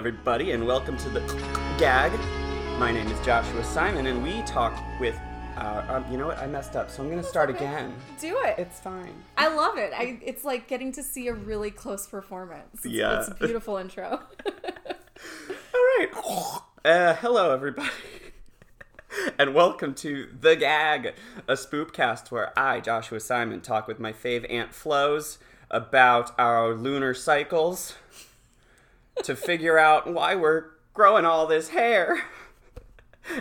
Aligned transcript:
Everybody, 0.00 0.52
and 0.52 0.66
welcome 0.66 0.96
to 0.96 1.10
the 1.10 1.20
gag. 1.78 2.10
My 2.78 2.90
name 2.90 3.06
is 3.08 3.20
Joshua 3.22 3.62
Simon, 3.62 4.06
and 4.06 4.22
we 4.22 4.40
talk 4.44 4.72
with. 4.98 5.14
Uh, 5.58 5.84
um, 5.90 6.10
you 6.10 6.16
know 6.16 6.26
what? 6.26 6.38
I 6.38 6.46
messed 6.46 6.74
up, 6.74 6.90
so 6.90 7.02
I'm 7.02 7.10
gonna 7.10 7.22
start 7.22 7.50
again. 7.50 7.94
Do 8.18 8.34
it. 8.44 8.58
It's 8.58 8.80
fine. 8.80 9.12
I 9.36 9.54
love 9.54 9.76
it. 9.76 9.92
I, 9.94 10.18
it's 10.24 10.42
like 10.42 10.68
getting 10.68 10.90
to 10.92 11.02
see 11.02 11.28
a 11.28 11.34
really 11.34 11.70
close 11.70 12.06
performance. 12.06 12.76
It's, 12.76 12.86
Yeah. 12.86 13.18
It's 13.18 13.28
a 13.28 13.34
beautiful 13.34 13.76
intro. 13.76 14.06
All 14.46 15.84
right. 15.98 16.08
Uh, 16.82 17.12
hello, 17.16 17.52
everybody, 17.52 17.90
and 19.38 19.54
welcome 19.54 19.92
to 19.96 20.30
the 20.40 20.56
gag, 20.56 21.12
a 21.46 21.52
spoopcast 21.52 22.30
where 22.30 22.58
I, 22.58 22.80
Joshua 22.80 23.20
Simon, 23.20 23.60
talk 23.60 23.86
with 23.86 24.00
my 24.00 24.14
fave 24.14 24.50
Aunt 24.50 24.72
Flows 24.72 25.36
about 25.70 26.32
our 26.38 26.74
lunar 26.74 27.12
cycles 27.12 27.96
to 29.24 29.36
figure 29.36 29.78
out 29.78 30.12
why 30.12 30.34
we're 30.34 30.66
growing 30.94 31.24
all 31.24 31.46
this 31.46 31.68
hair. 31.68 32.22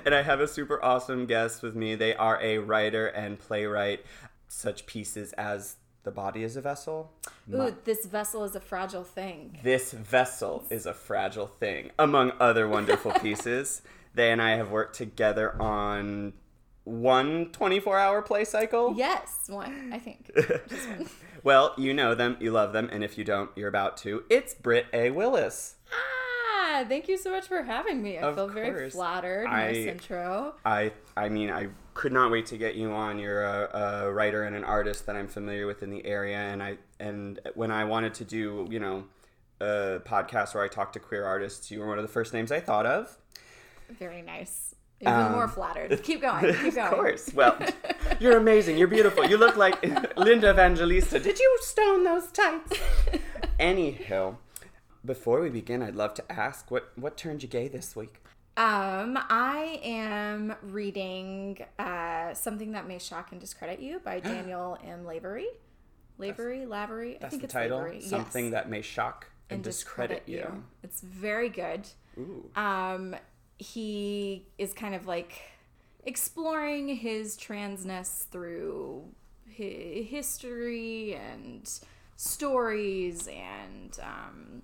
And 0.06 0.14
I 0.14 0.22
have 0.22 0.40
a 0.40 0.48
super 0.48 0.84
awesome 0.84 1.26
guest 1.26 1.64
with 1.64 1.76
me. 1.76 1.96
They 1.96 2.14
are 2.16 2.40
a 2.42 2.58
writer 2.60 3.08
and 3.08 3.40
playwright, 3.40 4.06
such 4.48 4.86
pieces 4.86 5.34
as 5.34 5.78
The 6.04 6.12
Body 6.12 6.44
is 6.44 6.58
a 6.58 6.62
Vessel. 6.62 7.14
Ooh, 7.54 7.76
this 7.86 8.06
vessel 8.06 8.44
is 8.44 8.56
a 8.56 8.60
fragile 8.60 9.04
thing. 9.04 9.58
This 9.64 9.94
vessel 9.94 10.66
is 10.70 10.86
a 10.86 10.94
fragile 10.94 11.48
thing, 11.48 11.92
among 11.98 12.34
other 12.40 12.68
wonderful 12.68 13.12
pieces. 13.22 13.82
They 14.14 14.32
and 14.32 14.42
I 14.42 14.58
have 14.58 14.70
worked 14.70 14.96
together 14.96 15.60
on 15.62 16.34
one 16.84 17.52
24 17.52 17.98
hour 18.00 18.22
play 18.22 18.44
cycle. 18.46 18.94
Yes, 18.96 19.46
one, 19.48 19.92
I 19.94 20.00
think. 20.00 20.32
One. 20.38 21.10
Well, 21.42 21.74
you 21.78 21.94
know 21.94 22.16
them, 22.16 22.36
you 22.42 22.52
love 22.52 22.74
them, 22.74 22.90
and 22.92 23.02
if 23.02 23.18
you 23.18 23.24
don't, 23.24 23.50
you're 23.56 23.70
about 23.70 23.96
to. 24.00 24.24
It's 24.30 24.54
Britt 24.54 24.88
A. 24.92 25.10
Willis. 25.12 25.76
ah, 25.94 26.84
thank 26.86 27.08
you 27.08 27.18
so 27.18 27.32
much 27.32 27.48
for 27.48 27.64
having 27.64 28.04
me. 28.04 28.18
I 28.18 28.24
Of 28.24 28.36
feel 28.36 28.50
very 28.50 28.72
course. 28.82 28.94
flattered. 28.94 29.48
I- 29.48 29.68
nice 29.72 29.86
intro. 29.86 30.56
I 30.66 30.92
I 31.16 31.30
mean 31.30 31.50
I 31.50 31.70
could 31.94 32.12
not 32.12 32.30
wait 32.30 32.46
to 32.48 32.58
get 32.58 32.76
you 32.76 32.92
on. 32.92 33.20
You're 33.20 33.44
a, 33.46 33.70
a 34.06 34.12
writer 34.12 34.44
and 34.44 34.54
an 34.54 34.66
artist 34.66 35.06
that 35.06 35.16
I'm 35.16 35.30
familiar 35.30 35.66
with 35.66 35.82
in 35.82 35.92
the 35.92 36.06
area, 36.06 36.36
and 36.38 36.62
I 36.62 36.78
and 37.00 37.40
when 37.56 37.72
I 37.72 37.86
wanted 37.86 38.14
to 38.16 38.26
do 38.26 38.68
you 38.70 38.80
know 38.82 39.06
a 39.62 40.02
podcast 40.06 40.54
where 40.56 40.64
I 40.66 40.68
talk 40.68 40.92
to 40.94 41.00
queer 41.00 41.24
artists, 41.24 41.72
you 41.72 41.80
were 41.80 41.88
one 41.88 41.98
of 42.00 42.04
the 42.04 42.12
first 42.12 42.34
names 42.34 42.52
I 42.52 42.60
thought 42.60 42.86
of. 42.86 43.18
Very 43.90 44.22
nice. 44.22 44.76
Even 45.02 45.14
Um, 45.14 45.32
more 45.32 45.48
flattered. 45.48 46.02
Keep 46.04 46.22
going. 46.22 46.54
Keep 46.56 46.76
going. 46.76 46.88
Of 46.88 46.94
course. 46.94 47.34
Well, 47.34 47.58
you're 48.20 48.38
amazing. 48.38 48.78
You're 48.78 48.88
beautiful. 48.90 49.26
You 49.26 49.38
look 49.38 49.56
like 49.56 49.82
Linda 50.18 50.50
Evangelista. 50.50 51.20
Did 51.20 51.40
you 51.40 51.58
stone 51.62 52.04
those 52.04 52.32
tights? 52.32 52.78
Anyhow, 53.58 54.38
before 55.06 55.40
we 55.42 55.50
begin, 55.50 55.82
I'd 55.82 55.96
love 55.96 56.14
to 56.16 56.32
ask 56.32 56.70
what 56.70 56.92
what 56.98 57.16
turned 57.18 57.44
you 57.44 57.50
gay 57.50 57.68
this 57.68 57.96
week? 57.96 58.22
Um, 58.58 59.18
I 59.30 59.80
am 59.84 60.54
reading 60.62 61.64
uh, 61.78 62.34
something 62.34 62.74
that 62.74 62.86
may 62.88 63.00
shock 63.00 63.32
and 63.32 63.40
discredit 63.40 63.80
you 63.80 64.00
by 64.00 64.20
Daniel 64.32 64.78
M. 64.86 65.06
Lavery. 65.06 65.48
Lavery, 66.18 66.66
Lavery. 66.66 67.16
I 67.16 67.20
That's 67.20 67.30
think 67.32 67.44
the 67.44 67.46
it's 67.46 67.54
title. 67.54 67.78
Lavery. 67.78 68.02
Something 68.02 68.46
yes. 68.46 68.54
that 68.54 68.70
may 68.70 68.82
shock 68.82 69.28
and, 69.50 69.64
discredit, 69.64 70.24
you. 70.26 70.64
It's 70.84 71.00
very 71.00 71.48
good. 71.48 71.88
Ooh. 72.18 72.50
Um, 72.56 73.16
he 73.60 74.46
is 74.58 74.74
kind 74.74 74.96
of 74.96 75.06
like 75.06 75.34
exploring 76.06 76.88
his 76.96 77.38
transness 77.38 78.24
through 78.30 79.04
hi- 79.56 80.06
history 80.10 81.14
and 81.16 81.70
stories 82.16 83.28
and 83.28 84.00
um, 84.02 84.62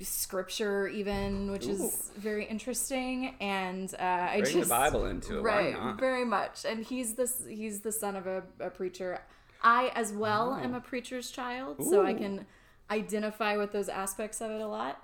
scripture, 0.00 0.88
even, 0.88 1.50
which 1.50 1.66
is 1.66 2.10
very 2.16 2.44
interesting. 2.44 3.34
And 3.40 3.92
uh, 3.98 4.02
I 4.02 4.40
Bring 4.42 4.52
just 4.52 4.68
the 4.68 4.74
Bible 4.74 5.06
into 5.06 5.38
it. 5.38 5.42
right, 5.42 5.76
very 5.98 6.24
much. 6.24 6.64
And 6.64 6.84
he's 6.84 7.14
this 7.14 7.42
he's 7.48 7.80
the 7.80 7.92
son 7.92 8.16
of 8.16 8.26
a, 8.26 8.42
a 8.60 8.70
preacher. 8.70 9.20
I 9.62 9.90
as 9.94 10.12
well 10.12 10.56
Oh. 10.58 10.62
am 10.62 10.74
a 10.74 10.80
preacher's 10.80 11.30
child, 11.30 11.84
so 11.84 12.04
I 12.06 12.14
can 12.14 12.46
identify 12.90 13.56
with 13.56 13.72
those 13.72 13.88
aspects 13.88 14.40
of 14.40 14.50
it 14.50 14.60
a 14.60 14.66
lot. 14.66 15.02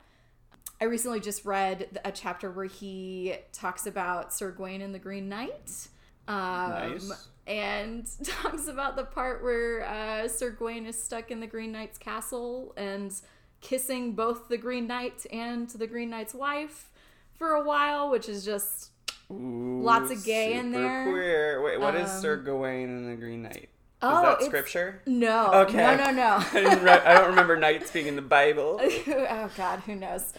I 0.81 0.85
recently 0.87 1.21
just 1.21 1.45
read 1.45 2.01
a 2.05 2.13
chapter 2.13 2.51
where 2.51 2.65
he 2.67 3.35
talks 3.53 3.87
about 3.87 4.33
Sir 4.35 4.51
Gawain 4.51 4.83
and 4.83 4.95
the 4.95 4.99
Green 4.99 5.29
Knight. 5.29 5.89
Um, 6.29 6.71
Nice. 6.71 7.29
And 7.47 8.07
talks 8.25 8.69
about 8.69 8.97
the 8.97 9.05
part 9.05 9.43
where 9.43 9.85
uh, 9.87 10.29
Sir 10.29 10.51
Gawain 10.51 10.87
is 10.87 11.01
stuck 11.03 11.31
in 11.31 11.41
the 11.41 11.47
Green 11.47 11.73
Knight's 11.73 11.99
castle 11.99 12.73
and 12.77 13.15
kissing 13.61 14.13
both 14.15 14.49
the 14.49 14.57
Green 14.59 14.87
Knight 14.87 15.25
and 15.33 15.69
the 15.71 15.87
Green 15.87 16.11
Knight's 16.11 16.35
wife 16.35 16.91
for 17.35 17.53
a 17.53 17.63
while, 17.65 18.11
which 18.11 18.29
is 18.29 18.45
just 18.45 18.91
Ooh, 19.31 19.81
Lots 19.83 20.11
of 20.11 20.25
gay 20.25 20.55
in 20.55 20.73
there. 20.73 21.05
Queer. 21.11 21.63
Wait, 21.63 21.81
what 21.81 21.95
is 21.95 22.11
Um, 22.11 22.21
Sir 22.21 22.37
Gawain 22.37 22.89
and 22.89 23.11
the 23.11 23.17
Green 23.17 23.43
Knight? 23.43 23.69
Oh, 24.03 24.19
is 24.19 24.23
that 24.39 24.43
scripture? 24.47 25.01
no, 25.07 25.51
Okay. 25.67 25.77
no, 25.79 25.97
no, 25.97 26.11
no. 26.11 26.45
I, 26.53 26.75
re- 26.75 26.91
I 26.91 27.15
don't 27.15 27.29
remember 27.31 27.57
knights 27.57 27.91
being 27.91 28.07
in 28.07 28.17
the 28.17 28.23
Bible. 28.23 28.79
oh 28.83 29.51
God, 29.57 29.81
who 29.87 29.95
knows? 29.95 30.33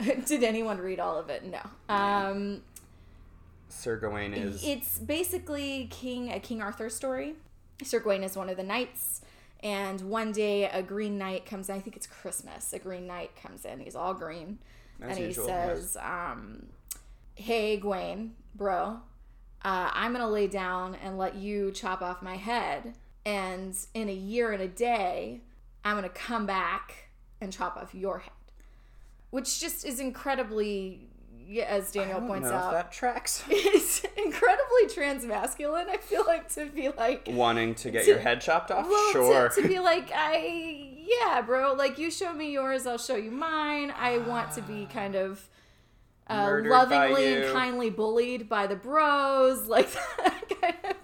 Did 0.26 0.44
anyone 0.44 0.78
read 0.78 1.00
all 1.00 1.18
of 1.18 1.30
it? 1.30 1.44
No. 1.44 1.60
Um, 1.88 2.62
Sir 3.68 3.96
Gawain 3.96 4.34
is. 4.34 4.64
it's 4.64 4.98
basically 4.98 5.88
King 5.90 6.32
a 6.32 6.40
King 6.40 6.60
Arthur 6.62 6.88
story. 6.88 7.34
Sir 7.82 8.00
Gawain 8.00 8.22
is 8.22 8.36
one 8.36 8.48
of 8.48 8.56
the 8.56 8.62
knights, 8.62 9.22
and 9.62 10.00
one 10.02 10.32
day 10.32 10.64
a 10.68 10.82
green 10.82 11.18
knight 11.18 11.46
comes. 11.46 11.68
in. 11.68 11.76
I 11.76 11.80
think 11.80 11.96
it's 11.96 12.06
Christmas. 12.06 12.72
A 12.72 12.78
green 12.78 13.06
knight 13.06 13.30
comes 13.40 13.64
in. 13.64 13.80
He's 13.80 13.96
all 13.96 14.14
green, 14.14 14.58
and 15.00 15.16
he 15.18 15.26
usual, 15.26 15.46
says, 15.46 15.96
um, 15.96 16.66
"Hey, 17.34 17.76
Gawain, 17.76 18.34
bro, 18.54 19.00
uh, 19.64 19.90
I'm 19.92 20.12
gonna 20.12 20.28
lay 20.28 20.46
down 20.46 20.94
and 20.96 21.16
let 21.18 21.36
you 21.36 21.70
chop 21.72 22.02
off 22.02 22.22
my 22.22 22.36
head, 22.36 22.94
and 23.24 23.76
in 23.94 24.08
a 24.08 24.14
year 24.14 24.52
and 24.52 24.62
a 24.62 24.68
day, 24.68 25.40
I'm 25.84 25.94
gonna 25.96 26.08
come 26.08 26.46
back 26.46 27.10
and 27.40 27.52
chop 27.52 27.76
off 27.76 27.94
your 27.94 28.18
head." 28.20 28.32
Which 29.30 29.60
just 29.60 29.84
is 29.84 30.00
incredibly, 30.00 31.08
as 31.66 31.92
Daniel 31.92 32.20
points 32.20 32.48
out, 32.48 32.72
that 32.72 32.90
tracks. 32.92 33.44
it's 33.48 34.04
incredibly 34.16 34.86
transmasculine. 34.88 35.88
I 35.88 35.96
feel 35.98 36.24
like 36.26 36.48
to 36.54 36.66
be 36.66 36.88
like, 36.88 37.28
Wanting 37.30 37.74
to 37.76 37.90
get 37.90 38.04
To- 38.04 38.10
your 38.10 38.18
head 38.18 38.40
chopped 38.40 38.70
off? 38.70 38.88
well, 38.88 39.12
sure. 39.12 39.48
to, 39.50 39.62
to 39.62 39.68
be 39.68 39.78
like, 39.92 40.10
I, 40.14 40.88
yeah, 40.98 41.42
bro, 41.42 41.74
like 41.74 41.98
you 41.98 42.10
show 42.10 42.32
me 42.32 42.52
yours, 42.52 42.86
I'll 42.86 42.98
show 42.98 43.16
you 43.16 43.30
mine. 43.30 43.92
I 43.96 44.18
want 44.18 44.52
to 44.52 44.62
be 44.62 44.86
kind 44.92 45.14
of 45.14 45.48
uh, 46.28 46.60
lovingly 46.64 47.34
and 47.34 47.52
kindly 47.52 47.90
bullied 47.90 48.48
by 48.48 48.66
the 48.66 48.76
bros, 48.76 49.66
like 49.66 49.90
that 49.92 50.44
kind 50.60 50.74
of. 50.84 50.96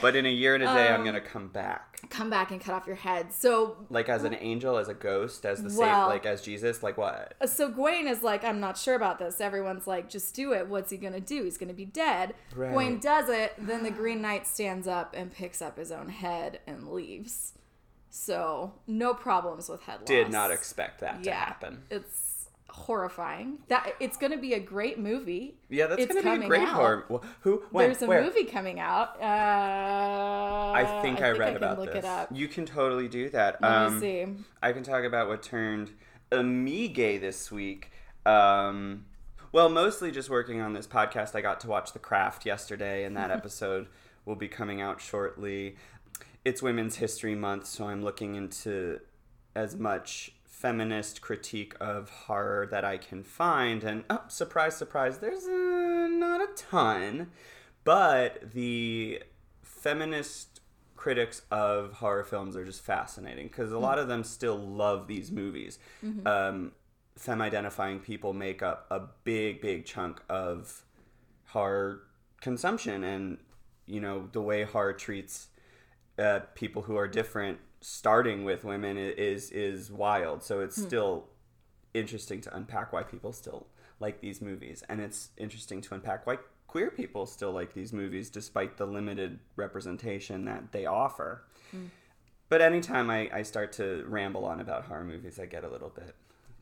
But 0.00 0.16
in 0.16 0.26
a 0.26 0.30
year 0.30 0.54
and 0.54 0.62
a 0.62 0.66
day, 0.66 0.88
I'm 0.88 1.00
Um, 1.00 1.06
gonna 1.06 1.20
come 1.20 1.48
back. 1.48 1.84
Come 2.10 2.30
back 2.30 2.50
and 2.52 2.60
cut 2.60 2.74
off 2.74 2.86
your 2.86 2.96
head. 2.96 3.32
So, 3.32 3.76
Like 3.90 4.08
as 4.08 4.22
an 4.24 4.34
angel, 4.40 4.76
as 4.76 4.88
a 4.88 4.94
ghost, 4.94 5.44
as 5.44 5.62
the 5.62 5.70
same, 5.70 5.86
like 6.06 6.24
as 6.26 6.40
Jesus. 6.42 6.82
Like 6.82 6.96
what? 6.96 7.34
so 7.46 7.68
Gawain 7.70 8.06
is 8.06 8.22
like, 8.22 8.44
I'm 8.44 8.60
not 8.60 8.78
sure 8.78 8.94
about 8.94 9.18
this. 9.18 9.40
Everyone's 9.40 9.86
like, 9.86 10.08
just 10.08 10.34
do 10.34 10.52
it. 10.52 10.68
What's 10.68 10.90
he 10.90 10.96
gonna 10.96 11.20
do? 11.20 11.42
He's 11.44 11.58
gonna 11.58 11.72
be 11.74 11.84
dead. 11.84 12.34
Right. 12.54 12.70
Gawain 12.70 12.98
does 13.00 13.28
it. 13.28 13.54
Then 13.58 13.82
the 13.82 13.90
Green 13.90 14.22
Knight 14.22 14.46
stands 14.46 14.86
up 14.86 15.14
and 15.16 15.32
picks 15.32 15.60
up 15.60 15.76
his 15.76 15.90
own 15.90 16.08
head 16.08 16.60
and 16.66 16.88
leaves. 16.88 17.54
So 18.10 18.74
no 18.86 19.14
problems 19.14 19.68
with 19.68 19.82
head 19.82 20.00
loss. 20.00 20.08
Did 20.08 20.30
not 20.30 20.50
expect 20.50 21.00
that 21.00 21.22
to 21.24 21.30
happen. 21.32 21.82
It's 21.90 22.27
horrifying. 22.70 23.58
That 23.68 23.94
it's 24.00 24.16
going 24.16 24.32
to 24.32 24.38
be 24.38 24.54
a 24.54 24.60
great 24.60 24.98
movie. 24.98 25.58
Yeah, 25.68 25.86
that's 25.86 26.02
It's 26.02 26.14
gonna 26.14 26.22
be 26.22 26.28
a 26.28 26.32
coming 26.32 26.48
great 26.48 26.62
out. 26.62 26.74
horror. 26.74 27.20
Who? 27.40 27.62
When? 27.70 27.86
There's 27.86 28.02
a 28.02 28.06
Where? 28.06 28.22
movie 28.22 28.44
coming 28.44 28.78
out. 28.80 29.20
Uh, 29.20 30.72
I 30.72 31.00
think 31.02 31.20
I, 31.20 31.30
read 31.30 31.54
can 31.54 31.56
about 31.56 31.84
this. 31.84 32.26
You 32.32 32.48
can 32.48 32.66
totally 32.66 33.08
do 33.08 33.28
that. 33.30 33.60
Let 33.62 33.70
um, 33.70 33.94
me 33.94 34.00
see. 34.00 34.26
I 34.62 34.72
can 34.72 34.82
talk 34.82 35.04
about 35.04 35.28
what 35.28 35.42
turned 35.42 35.90
me 36.32 36.88
gay 36.88 37.18
this 37.18 37.50
week. 37.50 37.90
Um, 38.26 39.06
well, 39.52 39.68
mostly 39.68 40.10
just 40.10 40.28
working 40.28 40.60
on 40.60 40.74
this 40.74 40.86
podcast. 40.86 41.34
I 41.34 41.40
got 41.40 41.60
to 41.60 41.68
watch 41.68 41.92
The 41.92 41.98
Craft 41.98 42.44
yesterday, 42.44 43.04
and 43.04 43.16
that 43.16 43.30
episode 43.38 43.88
will 44.24 44.36
be 44.36 44.48
coming 44.48 44.80
out 44.80 45.00
shortly. 45.00 45.76
It's 46.44 46.62
Women's 46.62 46.96
History 46.96 47.34
Month, 47.34 47.66
so 47.66 47.88
I'm 47.88 48.02
looking 48.02 48.34
into 48.34 49.00
as 49.54 49.76
much 49.76 50.32
feminist 50.58 51.20
critique 51.20 51.74
of 51.80 52.10
horror 52.10 52.66
that 52.66 52.84
I 52.84 52.98
can 52.98 53.22
find. 53.22 53.84
And 53.84 54.02
oh, 54.10 54.22
surprise, 54.26 54.76
surprise, 54.76 55.18
there's 55.18 55.44
uh, 55.44 56.08
not 56.10 56.40
a 56.40 56.48
ton, 56.56 57.30
but 57.84 58.52
the 58.54 59.22
feminist 59.62 60.60
critics 60.96 61.42
of 61.52 61.92
horror 61.94 62.24
films 62.24 62.56
are 62.56 62.64
just 62.64 62.82
fascinating 62.82 63.46
because 63.46 63.70
a 63.70 63.78
lot 63.78 64.00
of 64.00 64.08
them 64.08 64.24
still 64.24 64.58
love 64.58 65.06
these 65.06 65.30
movies. 65.30 65.78
Um, 66.26 66.72
femme 67.14 67.40
identifying 67.40 68.00
people 68.00 68.32
make 68.32 68.60
up 68.60 68.86
a 68.90 69.02
big, 69.22 69.60
big 69.60 69.86
chunk 69.86 70.20
of 70.28 70.82
horror 71.46 72.02
consumption, 72.40 73.04
and 73.04 73.38
you 73.86 74.00
know 74.00 74.28
the 74.32 74.42
way 74.42 74.64
horror 74.64 74.92
treats 74.92 75.46
uh, 76.18 76.40
people 76.56 76.82
who 76.82 76.96
are 76.96 77.06
different 77.06 77.58
starting 77.80 78.44
with 78.44 78.64
women 78.64 78.96
is 78.96 79.50
is 79.50 79.90
wild. 79.90 80.42
So 80.42 80.60
it's 80.60 80.76
hmm. 80.76 80.86
still 80.86 81.28
interesting 81.94 82.40
to 82.42 82.56
unpack 82.56 82.92
why 82.92 83.02
people 83.02 83.32
still 83.32 83.66
like 84.00 84.20
these 84.20 84.40
movies, 84.40 84.82
and 84.88 85.00
it's 85.00 85.30
interesting 85.36 85.80
to 85.82 85.94
unpack 85.94 86.26
why 86.26 86.38
queer 86.66 86.90
people 86.90 87.26
still 87.26 87.50
like 87.50 87.72
these 87.72 87.92
movies 87.92 88.28
despite 88.30 88.76
the 88.76 88.86
limited 88.86 89.40
representation 89.56 90.44
that 90.44 90.70
they 90.72 90.86
offer. 90.86 91.42
Hmm. 91.70 91.86
But 92.48 92.62
anytime 92.62 93.10
I, 93.10 93.28
I 93.32 93.42
start 93.42 93.72
to 93.74 94.04
ramble 94.06 94.44
on 94.44 94.60
about 94.60 94.84
horror 94.84 95.04
movies, 95.04 95.38
I 95.38 95.46
get 95.46 95.64
a 95.64 95.68
little 95.68 95.90
bit 95.90 96.14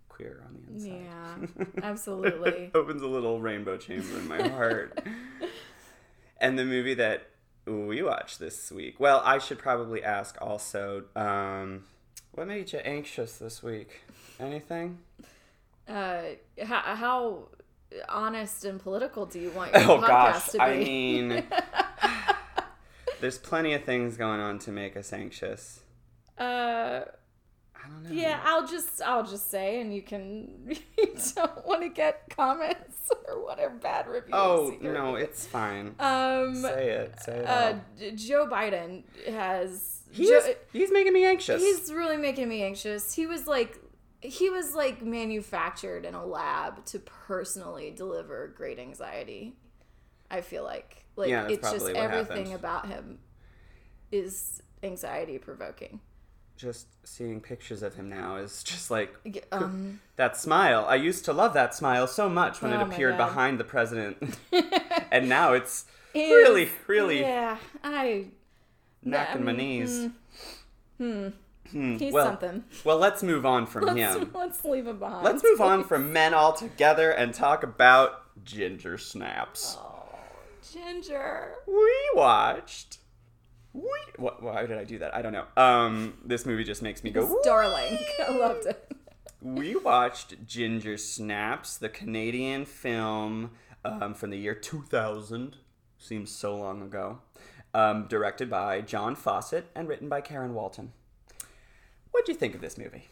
queer 0.09 0.43
on 0.47 0.55
the 0.55 0.73
inside. 0.73 1.49
Yeah, 1.57 1.83
absolutely. 1.83 2.71
opens 2.75 3.03
a 3.03 3.07
little 3.07 3.41
rainbow 3.41 3.77
chamber 3.77 4.19
in 4.19 4.27
my 4.27 4.49
heart. 4.49 4.99
and 6.41 6.59
the 6.59 6.65
movie 6.65 6.95
that 6.95 7.31
we 7.67 8.03
watched 8.03 8.39
this 8.39 8.71
week. 8.73 8.97
Well, 8.99 9.21
I 9.25 9.39
should 9.39 9.59
probably 9.59 10.03
ask 10.05 10.37
also, 10.41 11.05
um, 11.15 11.85
what 12.33 12.47
made 12.47 12.73
you 12.73 12.79
anxious 12.81 13.39
this 13.39 13.63
week? 13.63 14.03
Anything? 14.41 14.99
uh, 15.89 16.23
how, 16.65 16.81
how 16.97 17.49
honest 18.09 18.65
and 18.65 18.81
political 18.81 19.27
do 19.27 19.39
you 19.39 19.51
want 19.51 19.73
your 19.75 19.83
Oh 19.83 19.99
podcast 19.99 20.07
gosh, 20.09 20.47
to 20.51 20.59
be? 20.59 20.65
I 20.65 20.77
mean, 20.79 21.45
there's 23.21 23.39
plenty 23.39 23.73
of 23.75 23.85
things 23.85 24.17
going 24.17 24.41
on 24.41 24.59
to 24.61 24.71
make 24.71 24.97
us 24.97 25.13
anxious. 25.13 25.81
uh, 26.39 27.01
I 27.87 27.89
don't 27.93 28.03
know. 28.05 28.11
yeah, 28.23 28.41
I'll 28.45 28.67
just 28.67 29.01
I'll 29.03 29.25
just 29.25 29.51
say, 29.51 29.81
and 29.81 29.95
you 29.95 30.03
can 30.03 30.51
you 30.99 31.17
don't 31.35 31.67
want 31.67 31.83
to 31.83 31.89
get 31.89 32.25
comments 32.31 33.11
or 33.29 33.45
whatever 33.45 33.75
bad 33.77 34.07
reviews. 34.09 34.31
Oh 34.33 34.73
either. 34.73 34.93
no, 34.93 35.15
it's 35.15 35.47
fine. 35.47 35.95
Um, 35.99 36.57
Say 36.57 36.89
it. 36.91 37.21
Say 37.21 37.39
it. 37.39 37.47
uh. 37.47 37.75
Joe 38.15 38.47
Biden 38.47 39.05
has. 39.29 40.03
He's 40.11 40.29
Joe- 40.31 40.55
he's 40.73 40.91
making 40.93 41.13
me 41.13 41.25
anxious. 41.25 41.63
He's 41.63 41.93
really 41.93 42.17
making 42.17 42.49
me 42.49 42.63
anxious. 42.63 43.13
He 43.13 43.27
was 43.27 43.47
like 43.47 43.79
he 44.21 44.51
was 44.51 44.75
like 44.75 45.03
manufactured 45.03 46.05
in 46.05 46.15
a 46.15 46.25
lab 46.25 46.85
to 46.87 46.99
personally 46.99 47.93
deliver 47.95 48.49
great 48.49 48.79
anxiety. 48.79 49.55
I 50.31 50.41
feel 50.41 50.65
like 50.65 51.05
like 51.17 51.29
Yeah, 51.29 51.43
that's 51.43 51.55
it's 51.55 51.71
just 51.73 51.89
everything 51.91 52.47
happened. 52.47 52.55
about 52.55 52.89
him 52.89 53.19
is 54.13 54.63
anxiety 54.83 55.39
provoking. 55.39 56.01
Just 56.57 56.87
seeing 57.07 57.41
pictures 57.41 57.83
of 57.83 57.95
him 57.95 58.09
now 58.09 58.37
is 58.37 58.63
just 58.63 58.91
like 58.91 59.15
Um 59.53 60.01
that 60.17 60.37
smile. 60.37 60.85
I 60.89 60.95
used 60.97 61.25
to 61.27 61.33
love 61.33 61.55
that 61.55 61.75
smile 61.75 62.07
so 62.07 62.29
much 62.29 62.63
when 62.63 62.73
Oh 62.73 62.81
it 62.81 62.83
appeared 62.83 63.17
behind 63.17 63.61
the 63.61 63.65
president, 63.65 64.39
and 65.13 65.29
now 65.29 65.53
it's 65.53 65.85
is- 66.15 66.31
really, 66.31 66.69
really 66.87 67.21
Yeah, 67.21 67.59
I 67.85 68.27
knocking 69.03 69.45
my 69.45 69.51
um, 69.53 69.57
knees. 69.59 70.09
hmm, 70.99 71.29
Hmm, 71.71 71.97
he's 71.97 72.13
well, 72.13 72.27
something. 72.27 72.63
well, 72.85 72.97
let's 72.97 73.23
move 73.25 73.45
on 73.45 73.67
from 73.67 73.85
Let's, 73.87 73.99
him. 74.17 74.31
let's 74.35 74.65
leave 74.65 74.87
him 74.87 74.99
behind. 75.01 75.25
Let's 75.25 75.43
move 75.43 75.61
on 75.61 75.83
from 75.85 76.13
men 76.13 76.33
altogether 76.33 77.11
and 77.11 77.35
talk 77.35 77.63
about 77.65 78.23
ginger 78.45 78.97
snaps. 78.99 79.77
Oh, 79.81 80.05
Ginger. 80.73 81.55
We 81.67 81.93
watched. 82.15 82.99
What, 84.17 84.43
why 84.43 84.65
did 84.67 84.79
I 84.79 84.85
do 84.85 84.99
that? 84.99 85.15
I 85.15 85.23
don't 85.23 85.33
know. 85.33 85.45
Um, 85.57 86.15
this 86.25 86.47
movie 86.47 86.65
just 86.65 86.83
makes 86.83 87.05
me 87.05 87.11
go. 87.11 87.39
Darling. 87.45 87.99
I 88.27 88.33
loved 88.33 88.67
it. 88.67 88.93
We 89.43 89.77
watched 89.77 90.47
Ginger 90.47 90.97
Snaps, 90.97 91.77
the 91.77 91.89
Canadian 91.89 92.65
film 92.65 93.53
um, 93.85 94.15
from 94.15 94.31
the 94.31 94.39
year 94.39 94.55
2000. 94.55 95.57
Seems 95.99 96.31
so 96.31 96.57
long 96.57 96.83
ago. 96.83 97.19
Um, 97.75 98.07
directed 98.09 98.49
by 98.49 98.81
John 98.81 99.15
Fawcett 99.15 99.67
and 99.75 99.89
written 99.89 100.09
by 100.09 100.21
Karen 100.23 100.55
Walton. 100.55 100.93
What'd 102.11 102.29
you 102.29 102.35
think 102.35 102.55
of 102.55 102.63
this 102.63 102.79
movie? 102.79 103.09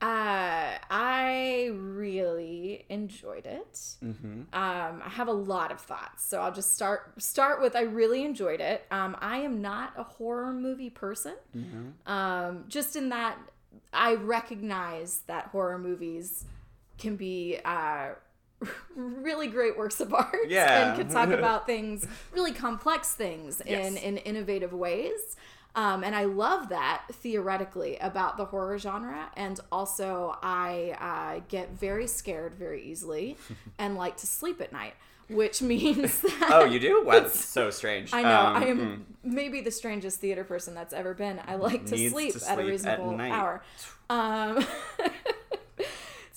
Uh, 0.00 0.78
I 0.90 1.70
really 1.74 2.86
enjoyed 2.88 3.46
it. 3.46 3.72
Mm-hmm. 4.04 4.42
Um, 4.52 5.02
I 5.04 5.08
have 5.08 5.26
a 5.26 5.32
lot 5.32 5.72
of 5.72 5.80
thoughts, 5.80 6.24
so 6.24 6.40
I'll 6.40 6.52
just 6.52 6.72
start 6.72 7.20
start 7.20 7.60
with 7.60 7.74
I 7.74 7.82
really 7.82 8.24
enjoyed 8.24 8.60
it. 8.60 8.86
Um, 8.92 9.16
I 9.20 9.38
am 9.38 9.60
not 9.60 9.94
a 9.96 10.04
horror 10.04 10.52
movie 10.52 10.90
person. 10.90 11.34
Mm-hmm. 11.56 12.10
Um, 12.12 12.64
just 12.68 12.94
in 12.94 13.08
that 13.08 13.38
I 13.92 14.14
recognize 14.14 15.22
that 15.26 15.46
horror 15.46 15.78
movies 15.78 16.44
can 16.98 17.16
be 17.16 17.58
uh, 17.64 18.10
really 18.94 19.46
great 19.48 19.76
works 19.78 20.00
of 20.00 20.12
art 20.14 20.48
Yeah. 20.48 20.90
and 20.90 20.98
can 21.00 21.08
talk 21.08 21.28
about 21.38 21.66
things, 21.66 22.06
really 22.32 22.52
complex 22.52 23.14
things 23.14 23.60
in, 23.62 23.96
in 23.96 24.18
innovative 24.18 24.72
ways. 24.72 25.36
Um, 25.78 26.02
and 26.02 26.12
I 26.12 26.24
love 26.24 26.70
that 26.70 27.04
theoretically 27.12 27.98
about 27.98 28.36
the 28.36 28.46
horror 28.46 28.80
genre. 28.80 29.30
And 29.36 29.60
also, 29.70 30.36
I 30.42 30.96
uh, 31.38 31.44
get 31.46 31.70
very 31.70 32.08
scared 32.08 32.56
very 32.56 32.82
easily 32.82 33.36
and 33.78 33.94
like 33.94 34.16
to 34.16 34.26
sleep 34.26 34.60
at 34.60 34.72
night, 34.72 34.94
which 35.28 35.62
means 35.72 36.20
that. 36.20 36.50
Oh, 36.52 36.64
you 36.64 36.80
do? 36.80 37.04
Wow, 37.04 37.20
that's 37.20 37.44
so 37.44 37.70
strange. 37.70 38.12
I 38.12 38.22
know. 38.22 38.40
Um, 38.40 38.56
I 38.56 38.66
am 38.66 38.78
mm. 38.78 39.00
maybe 39.22 39.60
the 39.60 39.70
strangest 39.70 40.18
theater 40.18 40.42
person 40.42 40.74
that's 40.74 40.92
ever 40.92 41.14
been. 41.14 41.40
I 41.46 41.54
like 41.54 41.86
to 41.86 42.10
sleep 42.10 42.34
to 42.34 42.38
at 42.38 42.42
a 42.42 42.54
sleep 42.54 42.58
at 42.58 42.58
reasonable 42.58 43.20
hour. 43.20 43.62
Um, 44.10 44.64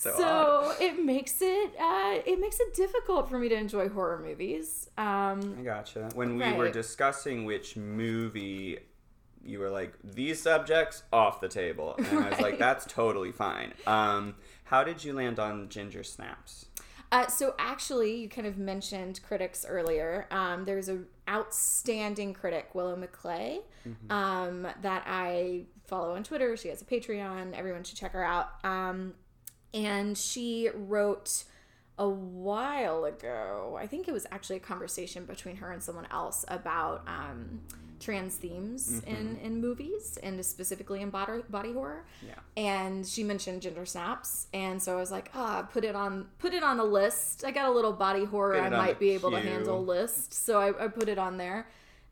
So 0.02 0.18
so 0.18 0.74
it 0.80 1.00
makes 1.06 1.44
it 1.44 1.76
uh, 1.80 2.18
it 2.26 2.40
makes 2.40 2.60
it 2.60 2.74
difficult 2.74 3.30
for 3.30 3.38
me 3.38 3.50
to 3.50 3.56
enjoy 3.56 3.88
horror 3.88 4.18
movies. 4.18 4.90
Um, 4.98 5.58
I 5.60 5.62
gotcha. 5.62 6.10
When 6.16 6.38
we 6.40 6.52
were 6.54 6.72
discussing 6.72 7.46
which 7.46 7.78
movie, 7.78 8.80
you 9.46 9.60
were 9.60 9.70
like, 9.70 9.94
these 10.04 10.42
subjects 10.42 11.04
off 11.12 11.42
the 11.42 11.48
table. 11.48 11.96
And 11.98 12.20
I 12.20 12.30
was 12.30 12.40
like, 12.40 12.58
that's 12.60 12.86
totally 12.86 13.32
fine. 13.32 13.74
Um, 13.88 14.36
how 14.66 14.84
did 14.84 15.04
you 15.04 15.14
land 15.14 15.40
on 15.40 15.70
Ginger 15.70 16.04
Snaps? 16.04 16.66
Uh, 17.12 17.28
so 17.28 17.54
actually, 17.60 18.16
you 18.22 18.30
kind 18.30 18.48
of 18.48 18.58
mentioned 18.58 19.20
critics 19.22 19.66
earlier. 19.68 20.28
Um, 20.32 20.64
there's 20.64 20.88
a 20.88 21.00
outstanding 21.30 22.34
critic, 22.34 22.74
Willow 22.74 22.96
Maclay, 22.96 23.60
um, 24.10 24.66
that 24.82 25.04
I 25.06 25.66
follow 25.86 26.16
on 26.16 26.24
Twitter. 26.24 26.56
She 26.56 26.70
has 26.70 26.82
a 26.82 26.86
Patreon. 26.86 27.54
Everyone 27.54 27.84
should 27.84 27.98
check 27.98 28.14
her 28.14 28.24
out. 28.24 28.52
Um, 28.64 29.16
and 29.74 30.18
she 30.18 30.70
wrote 30.74 31.44
a 31.98 32.08
while 32.08 33.04
ago. 33.06 33.78
I 33.80 33.88
think 33.88 34.08
it 34.08 34.12
was 34.12 34.26
actually 34.32 34.58
a 34.58 34.62
conversation 34.62 35.26
between 35.26 35.58
her 35.58 35.72
and 35.72 35.84
someone 35.84 36.08
else 36.12 36.46
about 36.48 37.04
um, 37.08 37.62
trans 38.02 38.36
themes 38.36 39.02
in 39.06 39.38
in 39.44 39.62
movies 39.62 40.18
and 40.22 40.44
specifically 40.46 41.02
in 41.02 41.10
body 41.10 41.44
body 41.50 41.72
horror. 41.72 42.06
Yeah. 42.26 42.34
and 42.58 43.06
she 43.06 43.24
mentioned 43.24 43.62
Ginger 43.62 43.86
Snaps. 43.86 44.48
And 44.54 44.82
so 44.82 44.98
i 44.98 45.00
was 45.00 45.12
like 45.12 45.30
ah 45.34 45.68
put 45.72 45.86
it 45.86 45.96
on 45.96 46.28
put 46.40 46.54
it 46.54 46.64
on 46.64 46.80
a 46.80 46.84
list. 46.84 47.46
I 47.46 47.52
got 47.52 47.70
a 47.70 47.72
little 47.72 47.94
body 47.94 48.26
horror. 48.26 48.60
I 48.60 48.70
might 48.70 49.00
the 49.00 49.06
be 49.06 49.10
able 49.12 49.32
to 49.32 49.40
handle 49.40 49.84
list. 49.84 50.34
So 50.34 50.60
I, 50.60 50.86
I 50.86 50.88
put 50.88 51.08
it 51.08 51.18
on 51.18 51.38
there. 51.38 51.68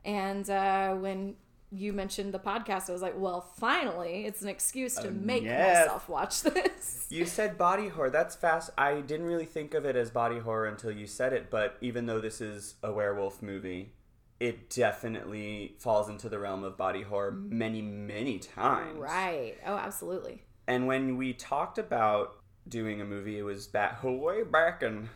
And 0.06 0.50
uh, 0.50 0.94
when 0.96 1.36
you 1.72 1.94
mentioned 1.94 2.34
the 2.34 2.40
podcast 2.40 2.90
i 2.90 2.94
was 2.94 3.02
like 3.02 3.14
well 3.16 3.42
finally 3.42 4.26
it's 4.26 4.42
an 4.42 4.48
excuse 4.48 4.96
to 4.96 5.12
make 5.12 5.44
yes. 5.44 5.86
myself 5.86 6.10
watch 6.10 6.42
this. 6.56 7.06
You 7.10 7.26
said 7.26 7.58
body 7.58 7.90
horror. 7.90 8.10
That's 8.10 8.36
fast. 8.36 8.72
I 8.78 9.02
didn't 9.02 9.28
really 9.28 9.46
think 9.46 9.74
of 9.74 9.86
it 9.86 9.96
as 9.96 10.10
body 10.10 10.40
horror 10.40 10.68
until 10.68 10.92
you 10.92 11.08
said 11.08 11.34
it, 11.34 11.50
but 11.50 11.78
even 11.82 12.06
though 12.06 12.20
this 12.20 12.42
is 12.42 12.76
a 12.84 12.92
werewolf 12.92 13.42
movie, 13.42 13.94
it 14.40 14.70
definitely 14.70 15.76
falls 15.80 16.10
into 16.10 16.30
the 16.30 16.40
realm 16.40 16.64
of 16.64 16.78
body 16.78 17.02
horror 17.02 17.32
many, 17.32 17.82
many 17.82 18.40
times. 18.40 18.98
right 19.00 19.56
oh 19.66 19.76
absolutely 19.76 20.42
And 20.68 20.88
when 20.88 21.18
we 21.18 21.34
talked 21.34 21.78
about 21.78 22.36
doing 22.68 23.02
a 23.02 23.06
movie, 23.06 23.38
it 23.40 23.44
was 23.44 23.68
back 23.68 24.04
way 24.04 24.44
back 24.44 24.84
in 24.84 25.10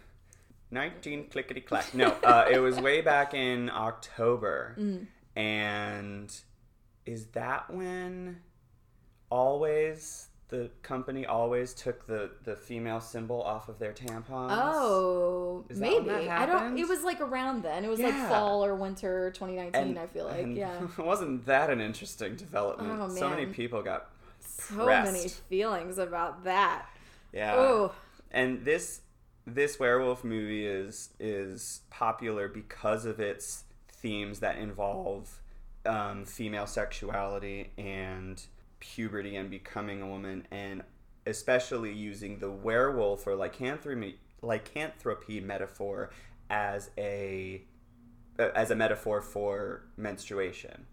19 0.72 1.28
clickety 1.30 1.62
clack. 1.62 1.94
No, 1.94 2.08
uh, 2.24 2.48
it 2.52 2.60
was 2.60 2.80
way 2.80 3.02
back 3.02 3.34
in 3.34 3.70
October. 3.70 4.76
And 5.36 6.36
is 7.06 7.28
that 7.28 7.70
when 7.74 8.42
always 9.30 10.28
the 10.54 10.70
company 10.84 11.26
always 11.26 11.74
took 11.74 12.06
the 12.06 12.30
the 12.44 12.56
female 12.56 13.02
symbol 13.02 13.42
off 13.42 13.70
of 13.70 13.80
their 13.80 13.92
tampons? 13.92 14.50
oh 14.52 15.66
maybe 15.76 16.12
i 16.30 16.46
don't 16.46 16.78
it 16.78 16.88
was 16.88 17.04
like 17.04 17.20
around 17.22 17.64
then 17.64 17.84
it 17.84 17.90
was 17.90 18.00
like 18.00 18.14
fall 18.30 18.64
or 18.64 18.76
winter 18.76 19.32
2019 19.32 19.82
And- 19.82 19.98
i 20.00 20.06
feel 20.06 20.26
like 20.26 20.44
and 20.44 20.56
yeah 20.56 20.80
wasn't 21.00 21.46
that 21.48 21.72
an 21.72 21.82
interesting 21.82 22.36
development? 22.36 23.00
Oh, 23.02 23.10
So 23.10 23.30
many 23.30 23.48
people 23.48 23.82
got 23.82 24.10
so 24.40 24.86
pressed. 24.86 25.12
many 25.12 25.28
feelings 25.50 25.98
about 25.98 26.44
that 26.44 26.86
yeah. 27.34 27.56
oh 27.56 27.94
and 28.32 28.64
this 28.64 29.02
this 29.48 29.80
werewolf 29.80 30.24
movie 30.24 30.68
is 30.68 31.10
is 31.20 31.82
popular 31.90 32.48
because 32.48 33.06
of 33.06 33.20
its 33.20 33.64
themes 33.90 34.40
that 34.42 34.58
involve 34.58 35.40
um, 35.88 36.26
female 36.26 36.68
sexuality 36.68 37.72
and 37.78 38.44
puberty 38.84 39.36
and 39.36 39.50
becoming 39.50 40.02
a 40.02 40.08
woman 40.08 40.46
and 40.52 40.84
especially 41.26 41.94
using 41.94 42.40
the 42.40 42.52
werewolf 42.52 43.26
or 43.26 43.36
lycanthropy 43.36 44.20
lycanthropy 44.42 45.40
metaphor 45.40 46.12
as 46.50 46.90
a 46.98 47.62
uh, 48.38 48.50
as 48.56 48.72
a 48.72 48.76
metaphor 48.76 49.22
for 49.22 49.84
menstruation 49.96 50.86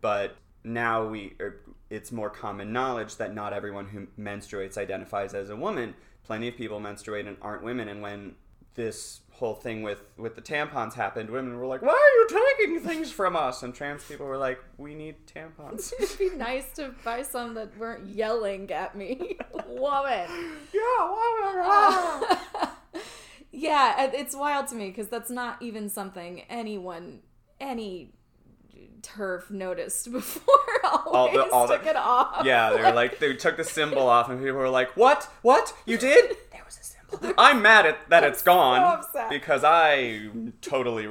but 0.00 0.36
now 0.64 1.06
we 1.06 1.34
er, 1.40 1.60
it's 1.90 2.10
more 2.10 2.30
common 2.30 2.72
knowledge 2.72 3.16
that 3.16 3.34
not 3.34 3.52
everyone 3.52 3.86
who 3.86 4.06
menstruates 4.18 4.78
identifies 4.78 5.34
as 5.34 5.50
a 5.50 5.56
woman 5.56 5.94
plenty 6.26 6.48
of 6.48 6.56
people 6.56 6.80
menstruate 6.80 7.26
and 7.26 7.36
aren't 7.40 7.62
women. 7.62 7.88
And 7.88 8.02
when 8.02 8.34
this 8.76 9.20
whole 9.32 9.54
thing 9.54 9.82
with 9.82 10.02
with 10.16 10.34
the 10.34 10.40
tampons 10.40 10.94
happened, 10.94 11.28
women 11.30 11.58
were 11.58 11.66
like, 11.66 11.82
"Why 11.82 11.90
are 11.92 12.34
you 12.36 12.42
taking 12.58 12.80
things 12.80 13.10
from 13.10 13.34
us?" 13.36 13.62
And 13.62 13.74
trans 13.74 14.04
people 14.04 14.26
were 14.26 14.38
like, 14.38 14.58
"We 14.78 14.94
need 14.94 15.26
tampons." 15.26 15.92
It'd 16.00 16.18
be 16.18 16.30
nice 16.30 16.70
to 16.76 16.94
buy 17.04 17.22
some 17.22 17.54
that 17.54 17.76
weren't 17.78 18.06
yelling 18.06 18.70
at 18.70 18.96
me, 18.96 19.36
woman. 19.66 20.28
yeah, 20.72 21.10
woman. 21.10 22.36
yeah, 23.52 24.10
it's 24.12 24.34
wild 24.36 24.68
to 24.68 24.74
me 24.74 24.88
because 24.88 25.08
that's 25.08 25.30
not 25.30 25.60
even 25.62 25.88
something 25.88 26.42
anyone, 26.48 27.20
any 27.60 28.12
turf 29.02 29.50
noticed 29.50 30.10
before. 30.12 30.42
Always 31.06 31.34
the- 31.36 31.50
all 31.50 31.66
the- 31.66 31.76
took 31.78 31.86
it 31.86 31.96
off. 31.96 32.44
Yeah, 32.44 32.70
they 32.70 32.80
were 32.82 32.92
like 32.92 33.18
they 33.18 33.34
took 33.34 33.56
the 33.56 33.64
symbol 33.64 34.08
off, 34.08 34.28
and 34.28 34.38
people 34.38 34.56
were 34.56 34.68
like, 34.68 34.96
"What? 34.96 35.24
What? 35.42 35.74
You 35.84 35.98
did?" 35.98 36.36
I'm 37.38 37.62
mad 37.62 37.86
at 37.86 38.08
that 38.10 38.24
it's 38.24 38.42
gone 38.42 38.80
upset. 38.80 39.30
because 39.30 39.64
I 39.64 40.28
totally. 40.60 41.08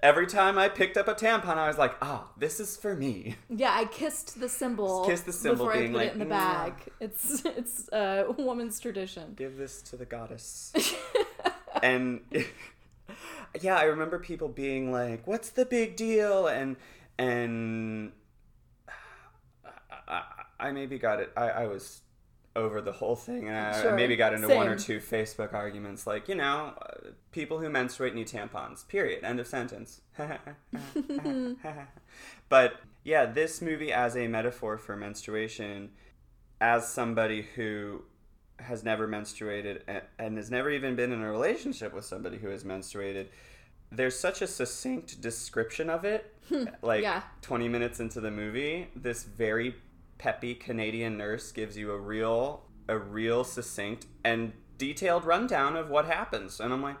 Every 0.00 0.28
time 0.28 0.58
I 0.58 0.68
picked 0.68 0.96
up 0.96 1.08
a 1.08 1.14
tampon, 1.14 1.56
I 1.56 1.66
was 1.66 1.76
like, 1.76 1.96
"Ah, 2.00 2.28
this 2.36 2.60
is 2.60 2.76
for 2.76 2.94
me." 2.94 3.34
Yeah, 3.50 3.72
I 3.74 3.84
kissed 3.86 4.38
the 4.38 4.48
symbol. 4.48 5.04
Kissed 5.04 5.26
the 5.26 5.32
symbol 5.32 5.66
before 5.66 5.72
being 5.80 5.90
I 5.90 5.92
put 5.92 5.96
like, 5.98 6.06
it 6.08 6.12
in 6.12 6.18
the 6.20 6.24
"Mwah." 6.26 6.28
bag. 6.28 6.72
It's 7.00 7.44
it's 7.44 7.88
a 7.92 8.26
woman's 8.38 8.78
tradition. 8.78 9.34
Give 9.36 9.56
this 9.56 9.82
to 9.82 9.96
the 9.96 10.04
goddess. 10.06 10.72
and 11.82 12.20
yeah, 13.60 13.76
I 13.76 13.84
remember 13.84 14.18
people 14.18 14.48
being 14.48 14.92
like, 14.92 15.26
"What's 15.26 15.50
the 15.50 15.64
big 15.64 15.96
deal?" 15.96 16.46
and 16.46 16.76
and 17.18 18.12
I, 20.08 20.22
I 20.60 20.70
maybe 20.70 20.98
got 20.98 21.20
it. 21.20 21.32
I, 21.36 21.48
I 21.50 21.66
was 21.66 22.02
over 22.58 22.80
the 22.80 22.92
whole 22.92 23.16
thing, 23.16 23.48
and 23.48 23.56
I, 23.56 23.90
I 23.90 23.96
maybe 23.96 24.16
got 24.16 24.34
into 24.34 24.48
one 24.48 24.68
or 24.68 24.76
two 24.76 24.98
Facebook 24.98 25.54
arguments, 25.54 26.06
like 26.06 26.28
you 26.28 26.34
know, 26.34 26.74
uh, 26.82 27.10
people 27.32 27.58
who 27.58 27.70
menstruate 27.70 28.14
need 28.14 28.28
tampons. 28.28 28.86
Period. 28.88 29.24
End 29.24 29.40
of 29.40 29.46
sentence. 29.46 30.00
but 32.48 32.80
yeah, 33.04 33.26
this 33.26 33.62
movie 33.62 33.92
as 33.92 34.16
a 34.16 34.26
metaphor 34.26 34.76
for 34.76 34.96
menstruation, 34.96 35.90
as 36.60 36.88
somebody 36.88 37.42
who 37.54 38.02
has 38.58 38.82
never 38.82 39.06
menstruated 39.06 39.82
and, 39.86 40.02
and 40.18 40.36
has 40.36 40.50
never 40.50 40.70
even 40.70 40.96
been 40.96 41.12
in 41.12 41.22
a 41.22 41.30
relationship 41.30 41.94
with 41.94 42.04
somebody 42.04 42.38
who 42.38 42.48
has 42.48 42.64
menstruated, 42.64 43.28
there's 43.90 44.18
such 44.18 44.42
a 44.42 44.46
succinct 44.46 45.20
description 45.20 45.88
of 45.88 46.04
it. 46.04 46.34
like 46.82 47.02
Yeah. 47.02 47.22
20 47.42 47.68
minutes 47.68 48.00
into 48.00 48.20
the 48.20 48.30
movie, 48.30 48.88
this 48.96 49.22
very 49.22 49.76
peppy 50.18 50.54
Canadian 50.54 51.16
nurse 51.16 51.52
gives 51.52 51.76
you 51.78 51.92
a 51.92 51.98
real, 51.98 52.64
a 52.88 52.98
real 52.98 53.44
succinct 53.44 54.06
and 54.24 54.52
detailed 54.76 55.24
rundown 55.24 55.76
of 55.76 55.88
what 55.90 56.06
happens, 56.06 56.60
and 56.60 56.72
I'm 56.72 56.82
like, 56.82 56.96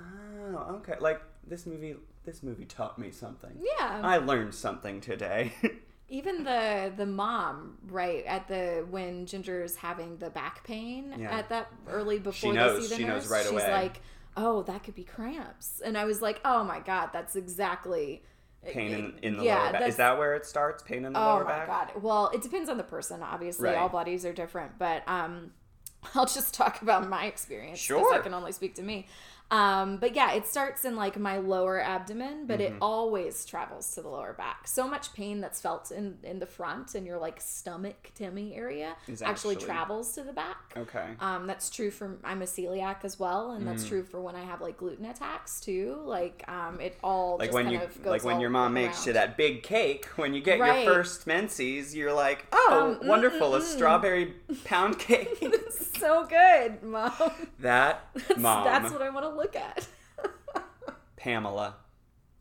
oh, 0.00 0.76
okay. 0.76 0.94
Like 1.00 1.20
this 1.46 1.66
movie, 1.66 1.96
this 2.24 2.42
movie 2.42 2.64
taught 2.64 2.98
me 2.98 3.10
something. 3.10 3.52
Yeah. 3.60 4.00
I 4.02 4.18
learned 4.18 4.54
something 4.54 5.00
today. 5.00 5.52
Even 6.08 6.44
the 6.44 6.92
the 6.94 7.06
mom, 7.06 7.78
right 7.88 8.22
at 8.26 8.46
the 8.46 8.86
when 8.90 9.24
Ginger's 9.24 9.76
having 9.76 10.18
the 10.18 10.28
back 10.28 10.62
pain 10.64 11.14
Yeah. 11.18 11.30
at 11.38 11.48
that 11.48 11.68
early 11.88 12.18
before 12.18 12.52
knows. 12.52 12.76
they 12.76 12.82
see 12.82 12.88
the 12.90 12.96
She 12.96 13.04
knows 13.08 13.22
nurse, 13.24 13.30
right 13.30 13.42
she's 13.44 13.52
away. 13.52 13.70
like, 13.72 14.00
"Oh, 14.36 14.62
that 14.64 14.84
could 14.84 14.94
be 14.94 15.04
cramps," 15.04 15.80
and 15.82 15.96
I 15.96 16.04
was 16.04 16.20
like, 16.20 16.40
"Oh 16.44 16.64
my 16.64 16.80
god, 16.80 17.10
that's 17.14 17.34
exactly." 17.34 18.22
Pain 18.64 18.92
in, 18.92 19.14
in 19.22 19.36
the 19.36 19.44
Yeah, 19.44 19.64
lower 19.64 19.72
back. 19.72 19.88
Is 19.88 19.96
that 19.96 20.18
where 20.18 20.34
it 20.36 20.46
starts? 20.46 20.82
Pain 20.82 21.04
in 21.04 21.12
the 21.12 21.18
Oh 21.18 21.24
lower 21.24 21.44
my 21.44 21.50
back? 21.50 21.66
god. 21.66 22.02
Well, 22.02 22.30
it 22.32 22.42
depends 22.42 22.68
on 22.70 22.76
the 22.76 22.84
person. 22.84 23.22
Obviously, 23.22 23.66
Right. 23.70 23.76
all 23.76 23.88
bodies 23.88 24.24
are 24.24 24.32
different, 24.32 24.78
but 24.78 25.02
um, 25.08 25.50
I'll 26.14 26.26
just 26.26 26.54
talk 26.54 26.80
about 26.82 27.08
my 27.08 27.26
experience 27.26 27.80
because 27.86 28.02
Sure. 28.02 28.14
I 28.14 28.18
can 28.20 28.34
only 28.34 28.52
speak 28.52 28.74
to 28.76 28.82
me. 28.82 29.06
Um, 29.52 29.98
but 29.98 30.16
yeah, 30.16 30.32
it 30.32 30.46
starts 30.46 30.84
in 30.84 30.96
like 30.96 31.18
my 31.18 31.36
lower 31.38 31.80
abdomen, 31.80 32.46
but 32.46 32.58
Mm-hmm. 32.58 32.74
it 32.76 32.78
always 32.80 33.44
travels 33.44 33.94
to 33.94 34.02
the 34.02 34.08
lower 34.08 34.32
back. 34.32 34.66
So 34.66 34.88
much 34.88 35.12
pain 35.12 35.40
that's 35.42 35.60
felt 35.60 35.90
in 35.92 36.16
in 36.24 36.38
the 36.38 36.46
front 36.46 36.94
in 36.94 37.04
your 37.04 37.18
like 37.18 37.38
stomach 37.40 38.10
tummy 38.18 38.54
area 38.54 38.96
actually, 39.08 39.26
actually- 39.26 39.56
travels 39.56 40.14
to 40.14 40.22
the 40.22 40.32
back. 40.32 40.72
Okay. 40.76 41.06
Um, 41.20 41.46
that's 41.46 41.68
true 41.70 41.90
for 41.90 42.16
I'm 42.24 42.40
a 42.42 42.46
celiac 42.46 43.04
as 43.04 43.18
well, 43.20 43.50
and 43.52 43.62
Mm. 43.62 43.66
that's 43.66 43.86
true 43.86 44.02
for 44.04 44.20
when 44.22 44.34
I 44.36 44.42
have 44.42 44.60
like 44.62 44.78
gluten 44.78 45.04
attacks 45.04 45.60
too. 45.60 46.00
Like 46.04 46.44
um, 46.48 46.80
it 46.80 46.96
all 47.04 47.36
like 47.38 47.48
just 47.50 47.54
when 47.54 47.70
you 47.70 47.80
like 48.04 48.24
when 48.24 48.40
your 48.40 48.50
mom 48.50 48.72
makes 48.72 49.06
you 49.06 49.12
that 49.12 49.36
big 49.36 49.62
cake 49.62 50.06
when 50.16 50.32
you 50.34 50.40
get 50.40 50.58
Right. 50.60 50.84
your 50.84 50.94
first 50.94 51.26
menses 51.26 51.94
you're 51.94 52.12
like 52.12 52.46
oh 52.52 52.96
Um, 52.98 53.04
mm, 53.04 53.06
wonderful 53.06 53.50
mm, 53.50 53.56
a 53.56 53.60
mm. 53.60 53.62
strawberry 53.62 54.34
pound 54.64 54.98
cake 55.08 55.44
so 55.98 56.24
good, 56.26 56.82
mom. 56.82 57.12
that 57.60 58.06
That's, 58.14 58.38
mom 58.40 58.64
that's 58.64 58.90
what 58.92 59.02
I 59.02 59.10
want 59.10 59.26
to 59.26 59.41
look 59.42 59.56
at. 59.56 59.86
pamela 61.16 61.74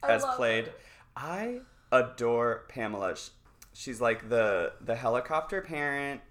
I 0.03 0.11
has 0.11 0.23
love 0.23 0.35
played 0.37 0.71
i 1.15 1.59
adore 1.91 2.63
pamela 2.67 3.15
she's 3.73 4.01
like 4.01 4.29
the 4.29 4.73
the 4.81 4.95
helicopter 4.95 5.61
parent 5.61 6.21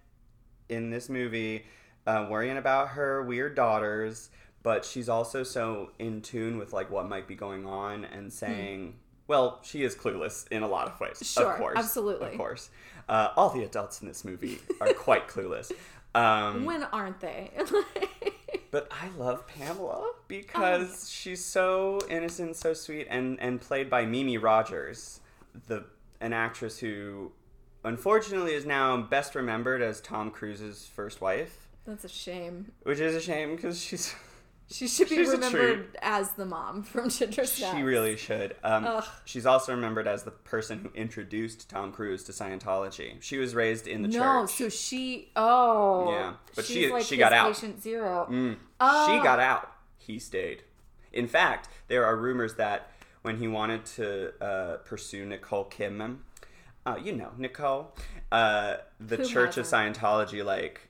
in 0.68 0.90
this 0.90 1.08
movie 1.08 1.66
uh, 2.06 2.26
worrying 2.28 2.56
about 2.56 2.88
her 2.90 3.22
weird 3.22 3.54
daughters 3.54 4.30
but 4.62 4.84
she's 4.84 5.08
also 5.08 5.42
so 5.42 5.90
in 5.98 6.20
tune 6.22 6.58
with 6.58 6.72
like 6.72 6.90
what 6.90 7.08
might 7.08 7.28
be 7.28 7.34
going 7.34 7.66
on 7.66 8.04
and 8.04 8.32
saying 8.32 8.94
well 9.28 9.60
she 9.62 9.82
is 9.84 9.94
clueless 9.94 10.48
in 10.48 10.62
a 10.62 10.68
lot 10.68 10.88
of 10.88 10.98
ways 10.98 11.20
Sure, 11.22 11.52
of 11.52 11.58
course 11.58 11.78
absolutely. 11.78 12.32
of 12.32 12.36
course 12.36 12.70
uh, 13.08 13.28
all 13.36 13.50
the 13.50 13.62
adults 13.62 14.02
in 14.02 14.08
this 14.08 14.24
movie 14.24 14.58
are 14.80 14.92
quite 14.94 15.28
clueless 15.34 15.70
um, 16.14 16.64
When 16.64 16.82
aren't 16.84 17.20
they? 17.20 17.50
but 18.70 18.88
I 18.90 19.08
love 19.18 19.46
Pamela 19.46 19.94
oh, 19.96 20.14
because 20.28 21.10
she's 21.10 21.44
so 21.44 22.00
innocent, 22.08 22.56
so 22.56 22.72
sweet, 22.74 23.06
and 23.10 23.38
and 23.40 23.60
played 23.60 23.90
by 23.90 24.06
Mimi 24.06 24.38
Rogers, 24.38 25.20
the 25.66 25.84
an 26.20 26.32
actress 26.32 26.78
who, 26.78 27.32
unfortunately, 27.84 28.54
is 28.54 28.66
now 28.66 28.96
best 28.96 29.34
remembered 29.34 29.82
as 29.82 30.00
Tom 30.00 30.30
Cruise's 30.30 30.86
first 30.94 31.20
wife, 31.20 31.68
That's 31.86 32.04
a 32.04 32.08
shame. 32.08 32.72
which 32.82 33.00
is 33.00 33.14
a 33.14 33.20
shame 33.20 33.56
because 33.56 33.80
she's 33.80 34.14
She 34.70 34.86
should 34.86 35.08
be 35.08 35.16
She's 35.16 35.30
remembered 35.30 35.98
as 36.00 36.30
the 36.32 36.46
mom 36.46 36.84
from 36.84 37.08
Ginger 37.10 37.44
Snaps. 37.44 37.76
she 37.76 37.82
really 37.82 38.16
should. 38.16 38.54
Um, 38.62 39.02
she's 39.24 39.44
also 39.44 39.74
remembered 39.74 40.06
as 40.06 40.22
the 40.22 40.30
person 40.30 40.78
who 40.78 40.90
introduced 40.94 41.68
Tom 41.68 41.90
Cruise 41.90 42.22
to 42.24 42.32
Scientology. 42.32 43.14
She 43.20 43.38
was 43.38 43.54
raised 43.56 43.88
in 43.88 44.02
the 44.02 44.08
No, 44.08 44.42
church. 44.46 44.50
so 44.56 44.68
she. 44.68 45.30
Oh, 45.34 46.12
Yeah, 46.12 46.32
but 46.54 46.64
she- 46.64 46.88
like 46.90 47.04
she 47.04 47.16
got 47.16 47.32
out. 47.32 47.52
Patient 47.52 47.82
zero. 47.82 48.28
Mm. 48.30 48.56
Oh. 48.78 49.06
She 49.08 49.22
got 49.24 49.40
out. 49.40 49.72
He 49.98 50.18
stayed. 50.20 50.62
In 51.12 51.26
fact, 51.26 51.68
there 51.88 52.04
are 52.06 52.14
rumors 52.16 52.54
that 52.54 52.92
when 53.22 53.38
he 53.38 53.48
wanted 53.48 53.84
to 53.84 54.32
uh, 54.40 54.76
pursue 54.84 55.26
Nicole 55.26 55.64
Kidman, 55.64 56.18
uh, 56.86 56.96
you 57.02 57.12
know 57.12 57.32
Nicole, 57.36 57.94
uh, 58.30 58.76
the 59.00 59.16
Who 59.16 59.24
Church 59.24 59.56
of? 59.56 59.66
Scientology 59.66 60.44
like 60.44 60.80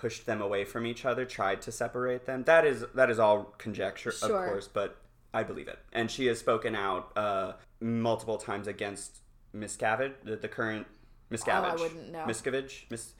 pushed 0.00 0.26
them 0.26 0.40
away 0.40 0.64
from 0.64 0.86
each 0.86 1.04
other, 1.04 1.24
tried 1.24 1.60
to 1.62 1.72
separate 1.72 2.24
them. 2.26 2.44
That 2.44 2.64
is 2.66 2.84
that 2.94 3.10
is 3.10 3.18
all 3.18 3.54
conjecture, 3.58 4.12
Sure. 4.12 4.44
of 4.44 4.50
course, 4.50 4.68
but 4.68 4.96
I 5.34 5.42
believe 5.42 5.68
it. 5.68 5.78
And 5.92 6.10
she 6.10 6.26
has 6.26 6.38
spoken 6.38 6.74
out 6.74 7.12
uh, 7.16 7.52
multiple 7.80 8.38
times 8.38 8.66
against 8.66 9.18
Miscavige, 9.54 10.14
the, 10.24 10.36
the 10.36 10.48
current 10.48 10.86
Miscavige. 11.30 11.64
Oh, 11.72 11.76
I 11.78 11.82
wouldn't 11.82 12.12
know. 12.12 12.24
Miscavige, 12.26 12.84
Mis- 12.90 13.12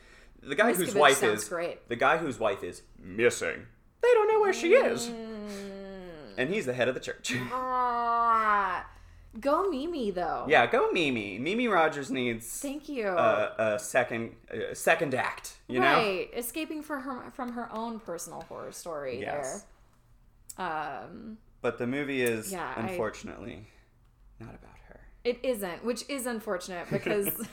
the 0.43 0.55
guy 0.55 0.73
whose 0.73 0.95
wife 0.95 1.23
is 1.23 1.49
great. 1.49 1.89
the 1.89 1.97
guy 1.97 2.17
whose 2.19 2.39
wife 2.39 2.63
is 2.63 2.83
missing. 3.03 3.67
They 4.01 4.09
don't 4.13 4.29
know 4.29 4.41
where 4.41 4.53
she 4.53 4.75
is. 4.75 5.09
Mm. 5.09 5.49
And 6.39 6.49
he's 6.55 6.67
the 6.67 6.73
head 6.73 6.87
of 6.87 6.95
the 6.95 7.01
church. 7.01 7.33
Go 9.41 9.69
Mimi 9.69 10.11
though. 10.11 10.45
yeah, 10.49 10.67
go 10.67 10.91
Mimi. 10.93 11.39
Mimi 11.39 11.69
Rogers 11.69 12.11
needs 12.11 12.47
Thank 12.61 12.89
you. 12.89 13.09
a, 13.09 13.55
a 13.75 13.79
second 13.79 14.33
a 14.51 14.75
second 14.75 15.15
act, 15.15 15.57
you 15.69 15.81
know? 15.81 15.87
right, 15.93 16.29
escaping 16.37 16.83
from 16.83 17.03
her 17.03 17.31
from 17.33 17.53
her 17.53 17.69
own 17.73 18.01
personal 18.01 18.43
horror 18.49 18.73
story 18.73 19.21
Yes. 19.21 19.65
there. 20.57 20.67
Um, 20.67 21.39
But 21.61 21.79
the 21.79 21.87
movie 21.87 22.23
is 22.23 22.53
Yeah, 22.53 22.73
I- 22.77 22.81
unfortunately 22.89 23.67
not 24.41 24.51
about 24.55 24.79
her. 24.89 25.01
it 25.25 25.39
isn't, 25.43 25.85
which 25.85 26.05
is 26.09 26.27
unfortunate 26.27 26.89
because 26.91 27.47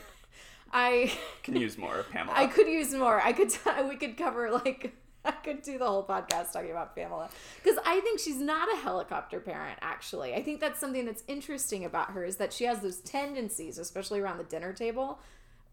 I 0.72 1.12
Can 1.44 1.56
use 1.56 1.77
more 1.77 2.00
of 2.00 2.10
Pamela. 2.10 2.36
I 2.38 2.48
could 2.48 2.68
use 2.68 2.94
more. 2.94 3.22
I 3.22 3.34
could 3.34 3.51
we 3.89 3.96
could 3.96 4.18
cover 4.18 4.51
like 4.51 4.94
I 5.27 5.32
could 5.32 5.62
do 5.62 5.77
the 5.77 5.86
whole 5.86 6.03
podcast 6.05 6.51
talking 6.53 6.72
about 6.72 6.96
Pamela 6.96 7.29
because 7.63 7.77
I 7.86 8.00
think 8.01 8.20
she's 8.20 8.39
not 8.39 8.72
a 8.74 8.77
helicopter 8.77 9.39
parent. 9.39 9.79
Actually, 9.82 10.34
I 10.36 10.41
think 10.44 10.60
that's 10.62 10.79
something 10.79 11.05
that's 11.05 11.24
interesting 11.27 11.86
about 11.86 12.12
her 12.12 12.24
is 12.24 12.38
that 12.38 12.53
she 12.53 12.65
has 12.65 12.79
those 12.82 12.98
tendencies, 13.00 13.77
especially 13.77 14.20
around 14.20 14.38
the 14.38 14.44
dinner 14.44 14.74
table, 14.74 15.20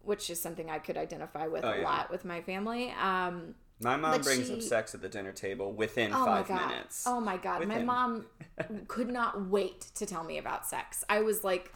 which 0.03 0.29
is 0.29 0.41
something 0.41 0.69
I 0.69 0.79
could 0.79 0.97
identify 0.97 1.47
with 1.47 1.63
Oh, 1.63 1.69
a 1.71 1.77
yeah. 1.77 1.83
lot 1.83 2.11
with 2.11 2.25
my 2.25 2.41
family. 2.41 2.91
Um, 3.01 3.55
My 3.79 3.95
mom 3.95 4.11
but 4.11 4.23
brings 4.23 4.47
she- 4.47 4.53
up 4.55 4.61
sex 4.61 4.93
at 4.95 5.01
the 5.01 5.09
dinner 5.09 5.31
table 5.31 5.71
within 5.71 6.11
oh 6.13 6.25
five 6.25 6.49
minutes. 6.49 7.03
Oh 7.07 7.19
my 7.19 7.37
god! 7.37 7.65
My 7.67 7.81
mom 7.81 8.25
could 8.87 9.09
not 9.09 9.47
wait 9.49 9.81
to 9.95 10.05
tell 10.05 10.23
me 10.23 10.37
about 10.37 10.65
sex. 10.65 11.03
I 11.09 11.21
was 11.21 11.43
like 11.43 11.73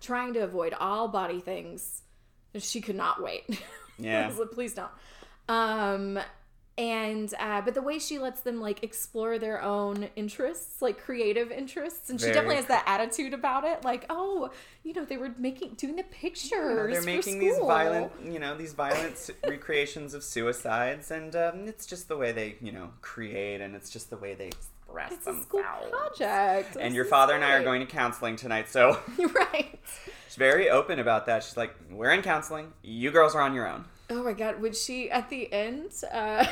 trying 0.00 0.34
to 0.34 0.40
avoid 0.40 0.74
all 0.78 1.08
body 1.08 1.40
things. 1.40 2.02
She 2.56 2.80
could 2.80 2.96
not 2.96 3.22
wait. 3.22 3.44
Yeah. 4.00 4.24
I 4.24 4.28
was 4.28 4.38
like, 4.38 4.52
please 4.52 4.74
don't. 4.74 4.90
Um, 5.48 6.20
and 6.78 7.34
uh, 7.38 7.60
but 7.60 7.74
the 7.74 7.82
way 7.82 7.98
she 7.98 8.18
lets 8.18 8.40
them 8.40 8.60
like 8.60 8.82
explore 8.82 9.38
their 9.38 9.60
own 9.60 10.08
interests 10.16 10.80
like 10.80 10.98
creative 10.98 11.50
interests 11.50 12.08
and 12.08 12.18
she 12.18 12.26
Very 12.26 12.34
definitely 12.34 12.56
has 12.56 12.66
that 12.66 12.84
attitude 12.86 13.34
about 13.34 13.64
it 13.64 13.84
like 13.84 14.06
oh 14.08 14.50
you 14.84 14.94
know 14.94 15.04
they 15.04 15.16
were 15.16 15.34
making 15.38 15.74
doing 15.74 15.96
the 15.96 16.04
pictures 16.04 16.78
know, 16.78 16.86
they're 16.92 17.02
making 17.02 17.38
these 17.38 17.58
violent, 17.58 18.12
you 18.24 18.38
know, 18.38 18.56
these 18.56 18.72
violent 18.72 19.30
recreations 19.46 20.14
of 20.14 20.22
suicides, 20.22 21.10
and 21.10 21.34
um, 21.36 21.66
it's 21.66 21.86
just 21.86 22.08
the 22.08 22.16
way 22.16 22.32
they, 22.32 22.56
you 22.60 22.72
know, 22.72 22.90
create, 23.00 23.60
and 23.60 23.74
it's 23.74 23.90
just 23.90 24.10
the 24.10 24.16
way 24.16 24.34
they 24.34 24.46
express 24.46 25.12
it's 25.12 25.26
a 25.26 25.32
themselves. 25.32 25.46
school 25.46 25.62
project 25.90 26.76
And 26.80 26.94
your 26.94 27.04
father 27.04 27.34
and 27.34 27.44
I 27.44 27.54
are 27.54 27.62
going 27.62 27.80
to 27.80 27.86
counseling 27.86 28.36
tonight, 28.36 28.68
so 28.68 28.98
right 29.34 29.78
she's 30.26 30.36
very 30.36 30.70
open 30.70 30.98
about 30.98 31.26
that. 31.26 31.42
She's 31.42 31.56
like, 31.56 31.74
"We're 31.90 32.12
in 32.12 32.22
counseling. 32.22 32.72
You 32.82 33.10
girls 33.10 33.34
are 33.34 33.42
on 33.42 33.54
your 33.54 33.68
own." 33.68 33.84
Oh 34.10 34.22
my 34.22 34.32
god 34.32 34.60
would 34.60 34.76
she 34.76 35.10
at 35.10 35.28
the 35.30 35.52
end 35.52 35.90
uh 36.12 36.44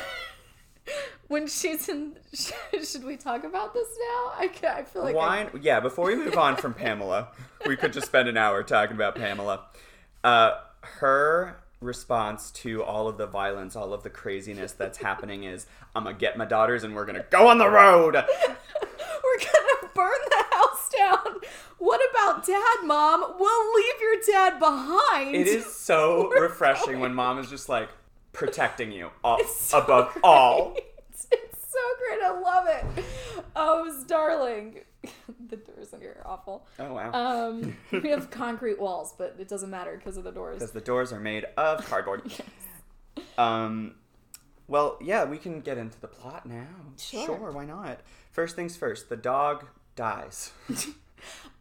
when 1.29 1.47
she's 1.47 1.89
in 1.89 2.17
should 2.33 3.05
we 3.05 3.17
talk 3.17 3.45
about 3.45 3.75
this 3.75 3.89
now 4.13 4.33
i, 4.37 4.51
I 4.63 4.83
feel 4.85 5.03
like 5.03 5.15
I- 5.15 5.19
Why? 5.19 5.49
Yeah. 5.61 5.81
Before 5.81 6.07
we 6.07 6.15
move 6.15 6.37
on 6.37 6.57
from 6.57 6.75
Pamela, 6.75 7.29
we 7.67 7.77
could 7.77 7.93
just 7.93 8.07
spend 8.07 8.29
an 8.29 8.37
hour 8.37 8.63
talking 8.63 8.95
about 8.95 9.17
Pamela. 9.17 9.65
Uh, 10.23 10.53
her 10.83 11.57
response 11.81 12.51
to 12.53 12.83
all 12.83 13.09
of 13.09 13.17
the 13.19 13.27
violence, 13.27 13.75
all 13.77 13.93
of 13.93 14.03
the 14.03 14.11
craziness 14.11 14.73
that's 14.73 14.99
happening 14.99 15.45
is, 15.45 15.67
"I'm 15.95 16.05
gonna 16.05 16.17
get 16.17 16.37
my 16.37 16.45
daughters 16.45 16.85
and 16.85 16.95
we're 16.95 17.05
gonna 17.07 17.25
go 17.31 17.49
on 17.49 17.59
the 17.59 17.69
road." 17.69 18.15
We're 18.15 19.39
gonna 19.39 19.93
burn 19.95 20.21
the 20.31 20.45
house 20.53 20.91
down. 20.97 21.41
What 21.79 22.01
about 22.11 22.47
dad, 22.47 22.77
mom? 22.85 23.35
We'll 23.39 23.75
leave 23.75 24.01
your 24.01 24.17
dad 24.27 24.59
behind. 24.59 25.35
It 25.35 25.47
is 25.47 25.67
so 25.77 26.29
We're 26.31 26.45
refreshing 26.45 26.87
going. 26.87 27.01
when 27.01 27.15
mom 27.15 27.39
is 27.39 27.51
just 27.51 27.69
like 27.69 27.89
protecting 28.33 28.93
you 28.93 29.11
all, 29.23 29.43
so 29.45 29.79
above 29.81 30.13
great. 30.13 30.25
all. 30.25 30.77
It's 31.33 31.73
so 31.73 31.79
great. 31.99 32.23
I 32.23 32.39
love 32.39 32.67
it. 32.69 33.05
Oh, 33.57 34.05
darling. 34.07 34.81
the 35.49 35.57
doors 35.57 35.93
in 35.93 36.01
here 36.01 36.21
are 36.23 36.31
awful. 36.31 36.67
Oh 36.79 36.93
wow. 36.93 37.11
Um, 37.13 37.77
we 37.91 38.11
have 38.11 38.31
concrete 38.31 38.79
walls, 38.79 39.15
but 39.17 39.37
it 39.39 39.49
doesn't 39.49 39.71
matter 39.71 39.97
because 39.97 40.17
of 40.17 40.25
the 40.25 40.31
doors. 40.31 40.59
Because 40.59 40.73
the 40.73 40.81
doors 40.81 41.13
are 41.13 41.21
made 41.21 41.47
of 41.57 41.85
cardboard. 41.87 42.23
Um, 43.39 43.95
well, 44.69 44.99
yeah, 45.01 45.25
we 45.25 45.39
can 45.39 45.61
get 45.61 45.79
into 45.79 46.01
the 46.01 46.09
plot 46.09 46.47
now. 46.47 46.67
Sure. 46.99 47.27
Sure. 47.27 47.51
why 47.51 47.65
not? 47.65 48.01
First 48.31 48.57
things 48.57 48.77
first, 48.77 49.09
the 49.09 49.17
dog 49.17 49.67
dies. 49.95 50.53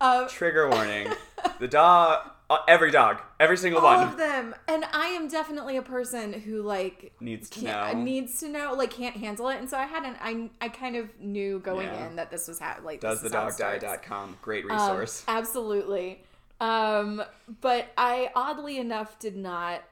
Uh, 0.01 0.27
Trigger 0.27 0.69
warning. 0.71 1.12
The 1.59 1.67
dog, 1.67 2.29
uh, 2.50 2.57
every 2.67 2.91
dog, 2.91 3.21
every 3.39 3.57
single 3.57 3.81
all 3.81 3.97
one 3.97 4.07
of 4.09 4.17
them, 4.17 4.53
and 4.67 4.83
I 4.93 5.07
am 5.07 5.27
definitely 5.27 5.77
a 5.77 5.81
person 5.81 6.33
who 6.33 6.62
like 6.62 7.13
needs 7.19 7.50
to 7.51 7.63
know. 7.63 7.93
needs 7.93 8.39
to 8.41 8.50
know 8.50 8.74
like 8.74 8.91
can't 8.91 9.15
handle 9.15 9.47
it, 9.50 9.57
and 9.57 9.69
so 9.69 9.77
I 9.77 9.85
had 9.85 10.03
an 10.03 10.15
I 10.21 10.50
I 10.65 10.69
kind 10.69 10.95
of 10.95 11.09
knew 11.19 11.59
going 11.59 11.88
Yeah. 11.88 12.07
in 12.07 12.15
that 12.17 12.29
this 12.31 12.47
was 12.47 12.59
how 12.59 12.75
like 12.83 13.00
Does 13.00 13.21
the 13.21 13.27
is 13.27 13.33
how 13.33 13.47
it 13.47 13.57
dog 13.57 13.81
die.com. 13.81 14.38
Great 14.41 14.65
Um, 14.65 14.71
resource. 14.71 15.24
absolutely. 15.27 16.24
Um, 16.62 17.21
but 17.62 17.88
I 17.97 18.31
oddly 18.35 18.77
enough 18.79 19.17
did 19.19 19.35
not. 19.38 19.83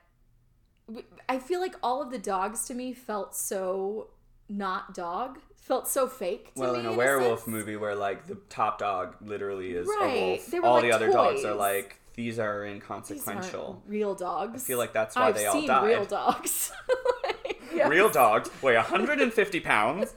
I 1.30 1.40
feel 1.40 1.60
like 1.62 1.76
all 1.82 2.02
of 2.02 2.12
the 2.12 2.18
dogs 2.20 2.66
to 2.66 2.74
me 2.74 2.94
felt 2.94 3.36
so 3.36 4.10
not 4.50 4.94
dog, 4.94 5.40
felt 5.64 5.88
so 5.88 6.08
fake. 6.08 6.54
To 6.56 6.62
well, 6.62 6.74
me, 6.74 6.80
in 6.82 6.86
a 6.86 6.94
werewolf 6.94 7.48
movie 7.48 7.76
where 7.76 7.96
like 7.96 8.28
the 8.28 8.36
top 8.50 8.80
dog 8.80 9.16
literally 9.22 9.72
is 9.72 9.88
a 9.88 10.08
wolf, 10.08 10.46
They 10.48 10.60
were 10.60 10.66
all 10.68 10.74
like 10.76 10.84
the 10.84 10.92
other 10.92 11.12
dogs 11.12 11.44
are 11.46 11.56
like 11.56 12.00
these 12.16 12.38
are 12.38 12.64
These 12.64 12.74
inconsequential. 12.76 13.82
real 13.88 14.14
dogs. 14.14 14.64
I 14.64 14.66
feel 14.68 14.78
like 14.78 14.94
that's 14.94 15.16
why 15.16 15.28
I've 15.30 15.36
they 15.36 15.46
all 15.48 15.66
died. 15.66 15.88
real 15.88 16.06
dogs. 16.06 16.72
Like, 17.24 17.62
yes. 17.74 17.90
Real 17.90 18.10
dogs 18.10 18.50
weigh 18.62 18.76
150 18.76 19.60
pounds. 19.62 20.14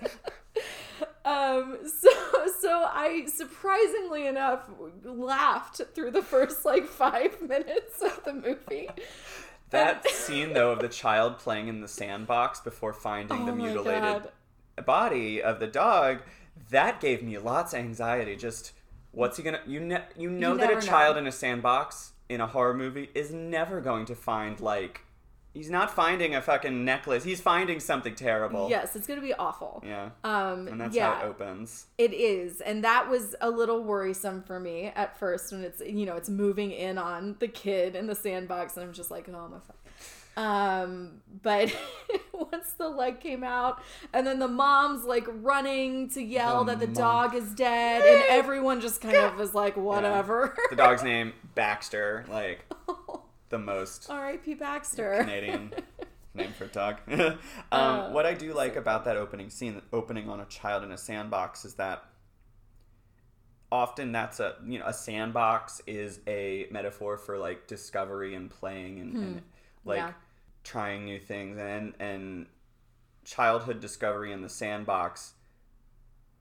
Um, 1.24 1.78
so 1.85 2.09
so 2.61 2.85
I 2.92 3.24
surprisingly 3.26 4.26
enough 4.26 4.68
laughed 5.04 5.80
through 5.94 6.11
the 6.12 6.22
first 6.22 6.64
like 6.64 6.87
five 6.87 7.40
minutes 7.48 8.02
of 8.02 8.22
the 8.24 8.32
movie. 8.35 8.88
That 9.70 10.09
scene 10.09 10.52
though 10.52 10.70
of 10.72 10.80
the 10.80 10.88
child 10.88 11.38
playing 11.38 11.68
in 11.68 11.80
the 11.80 11.88
sandbox 11.88 12.61
before 12.61 12.92
finding 12.92 13.46
the 13.46 13.52
Oh 13.52 13.56
my 13.56 13.64
mutilated 13.64 14.02
God. 14.02 14.28
Body 14.82 15.42
of 15.42 15.60
the 15.60 15.66
dog, 15.66 16.18
that 16.70 17.00
gave 17.00 17.22
me 17.22 17.38
lots 17.38 17.72
of 17.72 17.80
anxiety. 17.80 18.36
Just 18.36 18.72
what's 19.12 19.36
he 19.36 19.42
gonna? 19.42 19.60
You 19.66 19.80
ne- 19.80 20.04
you 20.16 20.30
know 20.30 20.56
that 20.56 20.64
a 20.64 20.74
never 20.74 20.80
know. 20.80 20.86
child 20.86 21.16
in 21.16 21.26
a 21.26 21.32
sandbox 21.32 22.12
in 22.28 22.40
a 22.40 22.46
horror 22.46 22.74
movie 22.74 23.08
is 23.14 23.30
never 23.32 23.80
going 23.80 24.04
to 24.06 24.14
find 24.14 24.58
like 24.60 25.02
he's 25.54 25.70
not 25.70 25.90
finding 25.90 26.34
a 26.34 26.42
fucking 26.42 26.84
necklace. 26.84 27.24
He's 27.24 27.40
finding 27.40 27.80
something 27.80 28.14
terrible. 28.14 28.68
Yes, 28.68 28.94
it's 28.96 29.06
gonna 29.06 29.20
be 29.22 29.32
awful. 29.34 29.82
Yeah. 29.86 30.10
Um, 30.24 30.68
And 30.68 30.80
that's 30.80 30.94
yeah, 30.94 31.14
how 31.14 31.24
it 31.26 31.28
opens. 31.30 31.86
it 31.98 32.12
is, 32.12 32.60
and 32.60 32.84
that 32.84 33.08
was 33.08 33.34
a 33.40 33.48
little 33.50 33.82
worrisome 33.82 34.42
for 34.42 34.58
me 34.60 34.92
at 34.94 35.18
first 35.18 35.52
when 35.52 35.62
it's 35.62 35.80
you 35.80 36.04
know 36.04 36.16
it's 36.16 36.28
moving 36.28 36.72
in 36.72 36.98
on 36.98 37.36
the 37.38 37.48
kid 37.48 37.94
in 37.96 38.06
the 38.06 38.14
sandbox, 38.14 38.76
and 38.76 38.84
I'm 38.86 38.92
just 38.92 39.10
like, 39.10 39.28
oh 39.28 39.48
my 39.48 39.58
fuck. 39.60 39.76
Um, 40.37 41.22
but 41.42 41.75
once 42.33 42.72
the 42.72 42.88
leg 42.88 43.20
came 43.20 43.42
out, 43.42 43.83
and 44.12 44.27
then 44.27 44.38
the 44.38 44.49
mom's 44.49 45.05
like 45.05 45.25
running 45.29 46.11
to 46.11 46.22
yell 46.22 46.64
The 46.64 46.72
that 46.77 46.81
the 46.81 46.87
mom. 46.88 46.94
dog 46.94 47.35
is 47.35 47.55
dead, 47.55 48.03
and 48.03 48.25
everyone 48.29 48.81
just 48.83 49.01
kind 49.01 49.16
of 49.16 49.40
is 49.40 49.55
like, 49.55 49.77
whatever. 49.77 50.55
The 50.70 50.77
dog's 50.77 51.03
name 51.03 51.33
Baxter, 51.55 52.27
like 52.29 52.64
the 53.49 53.59
most 53.59 54.11
R.I.P. 54.11 54.55
Baxter. 54.55 55.18
Canadian 55.20 55.72
name 56.35 56.53
for 56.53 56.64
a 56.64 56.68
dog. 56.68 56.96
um, 57.09 57.38
Uh, 57.72 58.11
what 58.11 58.27
I 58.27 58.35
do 58.35 58.53
like 58.53 58.77
about 58.77 59.05
that 59.07 59.16
opening 59.16 59.49
scene, 59.49 59.81
opening 59.92 60.29
on 60.29 60.40
a 60.40 60.44
child 60.46 60.85
in 60.85 60.92
a 60.92 60.99
sandbox, 60.99 61.64
is 61.64 61.75
that 61.75 62.05
often 63.72 64.12
that's 64.12 64.38
a 64.38 64.55
you 64.66 64.79
know 64.79 64.87
a 64.87 64.92
sandbox 64.92 65.81
is 65.87 66.20
a 66.27 66.66
metaphor 66.70 67.16
for 67.16 67.37
like 67.38 67.66
discovery 67.66 68.35
and 68.35 68.51
playing 68.51 69.01
and, 69.01 69.14
and 69.16 69.42
like 69.85 69.99
Yeah. 69.99 70.12
Trying 70.66 71.05
new 71.05 71.18
things 71.18 71.57
and 71.59 71.94
and 72.00 72.46
childhood 73.24 73.81
discovery 73.81 74.33
in 74.33 74.42
the 74.42 74.48
sandbox 74.48 75.35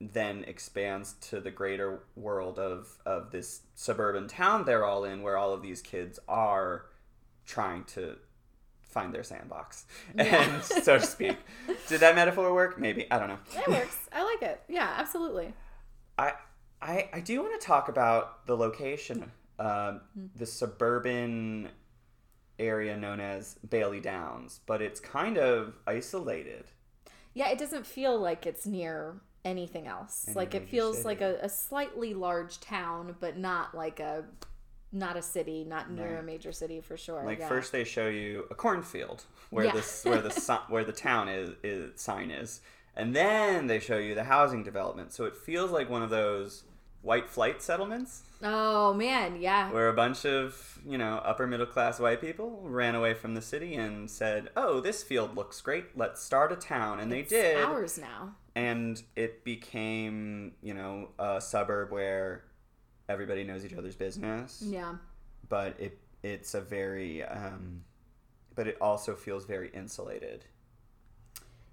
then 0.00 0.44
expands 0.46 1.14
to 1.14 1.40
the 1.40 1.50
greater 1.50 2.00
world 2.16 2.58
of 2.58 2.98
of 3.06 3.30
this 3.30 3.60
suburban 3.74 4.26
town 4.26 4.64
they're 4.64 4.84
all 4.84 5.04
in 5.04 5.22
where 5.22 5.36
all 5.36 5.52
of 5.52 5.62
these 5.62 5.80
kids 5.80 6.18
are 6.28 6.86
trying 7.44 7.84
to 7.84 8.16
find 8.96 9.12
their 9.12 9.22
sandbox. 9.22 9.84
And 10.18 10.64
so 10.64 10.98
to 10.98 11.04
speak. 11.04 11.36
Did 11.88 12.00
that 12.00 12.14
metaphor 12.14 12.54
work? 12.54 12.78
Maybe. 12.78 13.06
I 13.10 13.18
don't 13.18 13.28
know. 13.28 13.38
It 13.54 13.68
works. 13.68 13.98
I 14.10 14.24
like 14.24 14.42
it. 14.42 14.62
Yeah, 14.68 14.90
absolutely. 14.96 15.52
I 16.18 16.32
I 16.80 17.10
I 17.12 17.20
do 17.20 17.42
want 17.42 17.60
to 17.60 17.66
talk 17.66 17.88
about 17.90 18.46
the 18.46 18.56
location, 18.56 19.30
um, 19.58 20.00
the 20.34 20.46
suburban 20.46 21.68
area 22.58 22.96
known 22.96 23.20
as 23.20 23.56
Bailey 23.68 24.00
Downs, 24.00 24.60
but 24.66 24.80
it's 24.82 25.00
kind 25.00 25.38
of 25.38 25.74
isolated. 25.86 26.64
Yeah, 27.34 27.48
it 27.50 27.58
doesn't 27.58 27.86
feel 27.86 28.18
like 28.18 28.46
it's 28.46 28.66
near 28.66 29.16
anything 29.44 29.86
else. 29.86 30.24
Any 30.26 30.34
like 30.36 30.54
it 30.54 30.68
feels 30.68 30.96
city. 30.96 31.06
like 31.08 31.20
a, 31.20 31.38
a 31.42 31.48
slightly 31.48 32.14
large 32.14 32.60
town, 32.60 33.16
but 33.20 33.36
not 33.36 33.74
like 33.74 34.00
a 34.00 34.24
not 34.92 35.16
a 35.16 35.22
city, 35.22 35.64
not 35.64 35.90
near 35.90 36.14
Right. 36.14 36.20
a 36.20 36.22
major 36.22 36.52
city 36.52 36.80
for 36.80 36.96
sure. 36.96 37.22
Like 37.24 37.40
yeah. 37.40 37.48
first 37.48 37.72
they 37.72 37.84
show 37.84 38.08
you 38.08 38.46
a 38.50 38.54
cornfield 38.54 39.24
where 39.50 39.66
Yeah. 39.66 39.72
this 39.72 40.04
where 40.04 40.22
the 40.22 40.30
si- 40.30 40.52
where 40.68 40.84
the 40.84 40.92
town 40.92 41.28
is, 41.28 41.50
is 41.62 42.00
sign 42.00 42.30
is, 42.30 42.60
and 42.96 43.14
then 43.14 43.66
they 43.66 43.78
show 43.80 43.98
you 43.98 44.14
the 44.14 44.24
housing 44.24 44.62
development. 44.62 45.12
So 45.12 45.24
it 45.24 45.36
feels 45.36 45.70
like 45.70 45.90
one 45.90 46.02
of 46.02 46.10
those 46.10 46.64
white 47.06 47.28
flight 47.30 47.62
settlements 47.62 48.22
Oh 48.42 48.92
man, 48.92 49.40
yeah. 49.40 49.70
where 49.72 49.88
a 49.88 49.94
bunch 49.94 50.26
of 50.26 50.78
you 50.86 50.98
know 50.98 51.14
upper 51.24 51.46
middle 51.46 51.64
class 51.66 51.98
white 51.98 52.20
people 52.20 52.60
ran 52.64 52.94
away 52.94 53.14
from 53.14 53.34
the 53.34 53.40
city 53.40 53.74
and 53.76 54.10
said, 54.10 54.50
"Oh, 54.54 54.80
this 54.80 55.02
field 55.02 55.34
looks 55.34 55.58
great. 55.62 55.96
Let's 55.96 56.20
start 56.22 56.52
a 56.52 56.56
town." 56.56 57.00
And 57.00 57.10
they 57.10 57.22
did, 57.22 57.56
Ours 57.64 57.96
now. 57.96 58.34
and 58.54 59.02
it 59.16 59.42
became 59.42 60.52
you 60.62 60.74
know 60.74 61.08
a 61.18 61.40
suburb 61.40 61.90
where 61.90 62.44
everybody 63.08 63.42
knows 63.42 63.64
each 63.64 63.72
other's 63.72 63.96
business. 63.96 64.62
Yeah. 64.66 64.96
But 65.48 65.80
it 65.80 65.98
it's 66.22 66.52
a 66.54 66.60
very 66.60 67.22
um, 67.24 67.84
but 68.54 68.66
it 68.66 68.76
also 68.82 69.14
feels 69.16 69.46
very 69.46 69.70
insulated. 69.70 70.44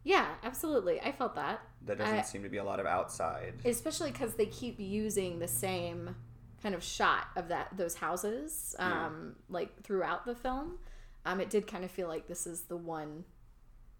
Yeah, 0.04 0.28
absolutely. 0.44 1.00
I 1.02 1.12
felt 1.12 1.36
that. 1.36 1.62
There 1.82 1.96
doesn't 1.96 2.16
I- 2.18 2.22
seem 2.22 2.44
to 2.44 2.50
be 2.50 2.58
a 2.58 2.64
lot 2.64 2.80
of 2.80 2.86
outside. 2.86 3.54
Especially 3.66 4.12
because 4.12 4.34
they 4.36 4.46
keep 4.48 4.80
using 4.80 5.40
the 5.40 5.48
same 5.48 6.16
kind 6.62 6.76
of 6.76 6.84
shot 6.84 7.28
of 7.36 7.50
that 7.50 7.76
those 7.78 7.96
houses, 7.96 8.76
Yeah. 8.80 9.08
um, 9.08 9.36
like 9.50 9.82
throughout 9.84 10.26
the 10.26 10.36
film. 10.36 10.78
Um, 11.26 11.40
it 11.40 11.50
did 11.50 11.68
kind 11.68 11.84
of 11.86 11.92
feel 11.92 12.08
like 12.08 12.28
this 12.28 12.46
is 12.48 12.64
the 12.64 12.76
one. 12.78 13.24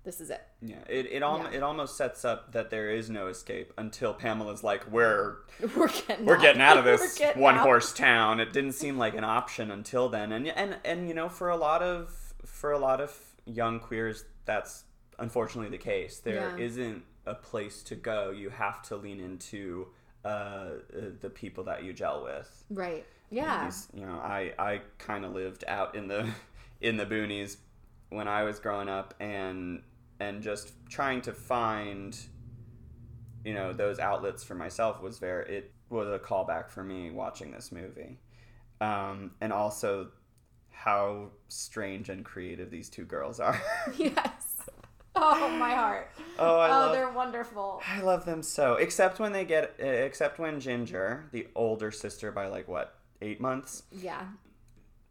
This 0.04 0.20
is 0.20 0.30
it. 0.30 0.42
Yeah, 0.62 0.80
it 0.90 1.06
it, 1.06 1.24
al- 1.24 1.38
Yeah. 1.50 1.52
it 1.58 1.64
almost 1.64 1.96
sets 1.96 2.26
up 2.26 2.52
that 2.52 2.70
there 2.70 2.90
is 2.90 3.10
no 3.10 3.28
escape 3.28 3.72
until 3.78 4.14
Pamela's 4.14 4.62
like, 4.62 4.90
"We're 4.92 5.38
We're 5.78 5.88
getting. 5.88 6.26
we're 6.26 6.36
out. 6.36 6.42
getting 6.42 6.62
out 6.62 6.78
of 6.78 6.84
this 6.84 7.18
one 7.36 7.56
out. 7.56 7.62
horse 7.62 7.94
town. 8.08 8.42
It 8.42 8.52
didn't 8.52 8.74
seem 8.74 8.98
like 8.98 9.16
an 9.16 9.24
option 9.24 9.72
until 9.72 10.10
then, 10.10 10.34
and 10.34 10.48
and 10.50 10.76
and 10.84 11.08
you 11.08 11.14
know, 11.14 11.30
for 11.30 11.48
a 11.50 11.56
lot 11.56 11.82
of 11.82 12.34
for 12.46 12.74
a 12.74 12.80
lot 12.80 13.00
of 13.00 13.18
young 13.46 13.80
queers, 13.80 14.26
that's 14.44 14.84
unfortunately 15.20 15.70
the 15.70 15.84
case. 15.84 16.20
There 16.20 16.36
Yeah. 16.36 16.68
not 16.88 17.02
a 17.26 17.36
place 17.36 17.84
to 17.84 17.96
go. 17.96 18.32
You 18.32 18.50
have 18.50 18.82
to 18.84 18.96
lean 18.98 19.20
into 19.20 19.88
uh, 20.26 20.28
uh, 20.28 20.72
the 21.22 21.30
people 21.30 21.64
that 21.66 21.84
you 21.84 21.94
gel 21.94 22.24
with. 22.24 22.66
Right. 22.70 23.06
Yeah. 23.30 23.66
These- 23.66 23.88
you 23.94 24.06
know, 24.06 24.20
I 24.20 24.54
I 24.60 24.82
kind 24.98 25.26
of 25.26 25.34
lived 25.34 25.64
out 25.68 25.96
in 25.96 26.08
the 26.08 26.30
in 26.82 26.98
the 26.98 27.06
boonies 27.06 27.58
when 28.10 28.28
I 28.28 28.44
was 28.44 28.60
growing 28.60 28.90
up, 28.90 29.14
and 29.20 29.82
and 30.20 30.42
just 30.42 30.74
trying 30.90 31.22
to 31.22 31.34
find 31.34 32.18
you 33.44 33.54
know 33.54 33.74
those 33.74 34.00
outlets 34.00 34.44
for 34.44 34.56
myself 34.56 35.02
was 35.02 35.20
very 35.20 35.58
it 35.58 35.72
was 35.90 36.08
a 36.08 36.20
callback 36.20 36.70
for 36.70 36.84
me 36.84 37.12
watching 37.12 37.52
this 37.52 37.72
movie, 37.72 38.18
um, 38.82 39.32
and 39.42 39.52
also 39.52 40.10
how 40.72 41.30
strange 41.50 42.10
and 42.10 42.24
creative 42.26 42.70
these 42.72 42.90
two 42.90 43.06
girls 43.06 43.40
are. 43.40 43.60
Yes. 43.98 44.43
Oh, 45.16 45.48
my 45.58 45.72
heart. 45.76 46.10
oh, 46.40 46.58
I 46.60 46.68
oh, 46.68 46.72
love 46.72 46.92
they're 46.94 47.12
wonderful. 47.12 47.82
I 47.88 48.02
love 48.02 48.26
them 48.26 48.42
so. 48.42 48.76
Except 48.76 49.20
when 49.20 49.32
they 49.32 49.46
get, 49.46 49.76
uh, 49.82 49.86
except 49.86 50.40
when 50.40 50.60
Ginger, 50.60 51.26
the 51.32 51.48
older 51.56 51.92
sister 51.92 52.32
by 52.32 52.48
like 52.48 52.68
what 52.68 52.96
eight 53.22 53.40
months, 53.40 53.84
Yeah. 53.92 54.24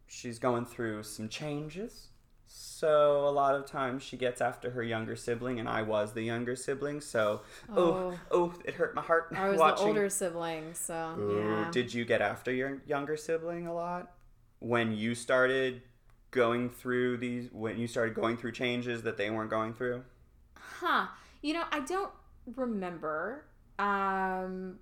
she's 0.07 0.39
going 0.39 0.65
through 0.65 1.03
some 1.03 1.29
changes. 1.29 2.09
So 2.45 3.27
a 3.27 3.31
lot 3.31 3.55
of 3.55 3.65
times 3.65 4.03
she 4.03 4.17
gets 4.17 4.41
after 4.41 4.71
her 4.71 4.83
younger 4.83 5.15
sibling, 5.15 5.59
and 5.59 5.69
I 5.69 5.81
was 5.83 6.13
the 6.13 6.21
younger 6.21 6.55
sibling. 6.57 6.99
So 7.01 7.41
oh, 7.69 7.75
Oh. 7.75 8.19
oh, 8.31 8.53
it 8.65 8.73
hurt 8.75 8.93
my 8.93 9.01
heart 9.01 9.33
I 9.35 9.49
was 9.49 9.57
watching. 9.59 9.85
the 9.85 9.87
older 9.87 10.09
sibling, 10.09 10.73
so 10.73 11.15
Ooh, 11.17 11.39
yeah. 11.39 11.71
Did 11.71 11.93
you 11.93 12.03
get 12.05 12.21
after 12.21 12.51
your 12.53 12.81
younger 12.85 13.15
sibling 13.15 13.67
a 13.67 13.73
lot 13.73 14.11
when 14.59 14.91
you 14.91 15.15
started 15.15 15.81
going 16.33 16.69
through 16.69 17.17
these? 17.17 17.49
When 17.51 17.77
you 17.77 17.87
started 17.87 18.15
going 18.15 18.35
through 18.37 18.51
changes 18.51 19.03
that 19.03 19.17
they 19.17 19.29
weren't 19.29 19.49
going 19.49 19.73
through? 19.73 20.03
Huh. 20.55 21.07
You 21.41 21.53
know, 21.53 21.63
I 21.71 21.79
don't 21.81 22.11
remember. 22.55 23.45
Um 23.79 24.79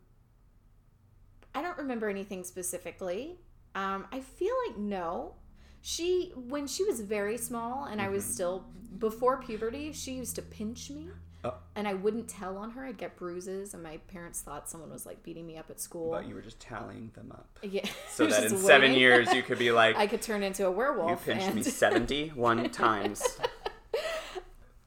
I 1.54 1.62
don't 1.62 1.78
remember 1.78 2.10
anything 2.10 2.44
specifically. 2.44 3.38
Um 3.76 4.08
I 4.12 4.22
feel 4.22 4.54
like 4.68 4.78
no. 4.78 5.36
She 5.82 6.32
when 6.36 6.68
she 6.68 6.84
was 6.84 7.02
very 7.02 7.38
small 7.38 7.86
and 7.86 8.02
I 8.02 8.10
was 8.10 8.26
still 8.26 8.66
before 8.98 9.42
puberty, 9.42 9.92
she 9.94 10.14
used 10.14 10.36
to 10.36 10.42
pinch 10.42 10.90
me. 10.90 11.10
Oh. 11.44 11.56
And 11.76 11.88
I 11.88 11.94
wouldn't 11.94 12.28
tell 12.28 12.58
on 12.58 12.72
her. 12.72 12.86
I'd 12.86 12.98
get 12.98 13.16
bruises 13.16 13.74
and 13.74 13.82
my 13.82 13.98
parents 14.08 14.42
thought 14.42 14.70
someone 14.70 14.92
was 14.92 15.06
like 15.06 15.24
beating 15.24 15.48
me 15.48 15.58
up 15.58 15.70
at 15.70 15.80
school. 15.80 16.12
But 16.12 16.28
you 16.28 16.36
were 16.36 16.42
just 16.42 16.60
tallying 16.60 17.12
them 17.16 17.32
up. 17.32 17.60
yeah. 17.64 17.86
So 18.10 18.26
that 18.28 18.44
in 18.44 18.58
seven 18.58 18.94
years 18.94 19.34
you 19.34 19.42
could 19.42 19.58
be 19.58 19.72
like, 19.72 19.96
I 19.96 20.08
could 20.08 20.22
turn 20.22 20.44
into 20.44 20.66
a 20.68 20.72
werewolf. 20.72 21.10
You 21.10 21.34
pinched 21.34 21.48
and... 21.48 21.56
me 21.56 21.64
71 21.64 22.70
times. 22.70 23.24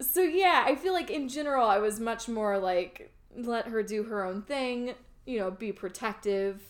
So 0.01 0.21
yeah, 0.21 0.65
I 0.67 0.77
feel 0.77 0.93
like 0.93 1.11
in 1.11 1.29
general 1.29 1.69
I 1.69 1.79
was 1.79 1.99
much 1.99 2.29
more 2.29 2.59
like 2.59 3.13
let 3.37 3.69
her 3.69 3.83
do 3.83 4.05
her 4.05 4.25
own 4.25 4.43
thing, 4.43 4.95
you 5.27 5.39
know, 5.39 5.51
be 5.51 5.73
protective. 5.73 6.61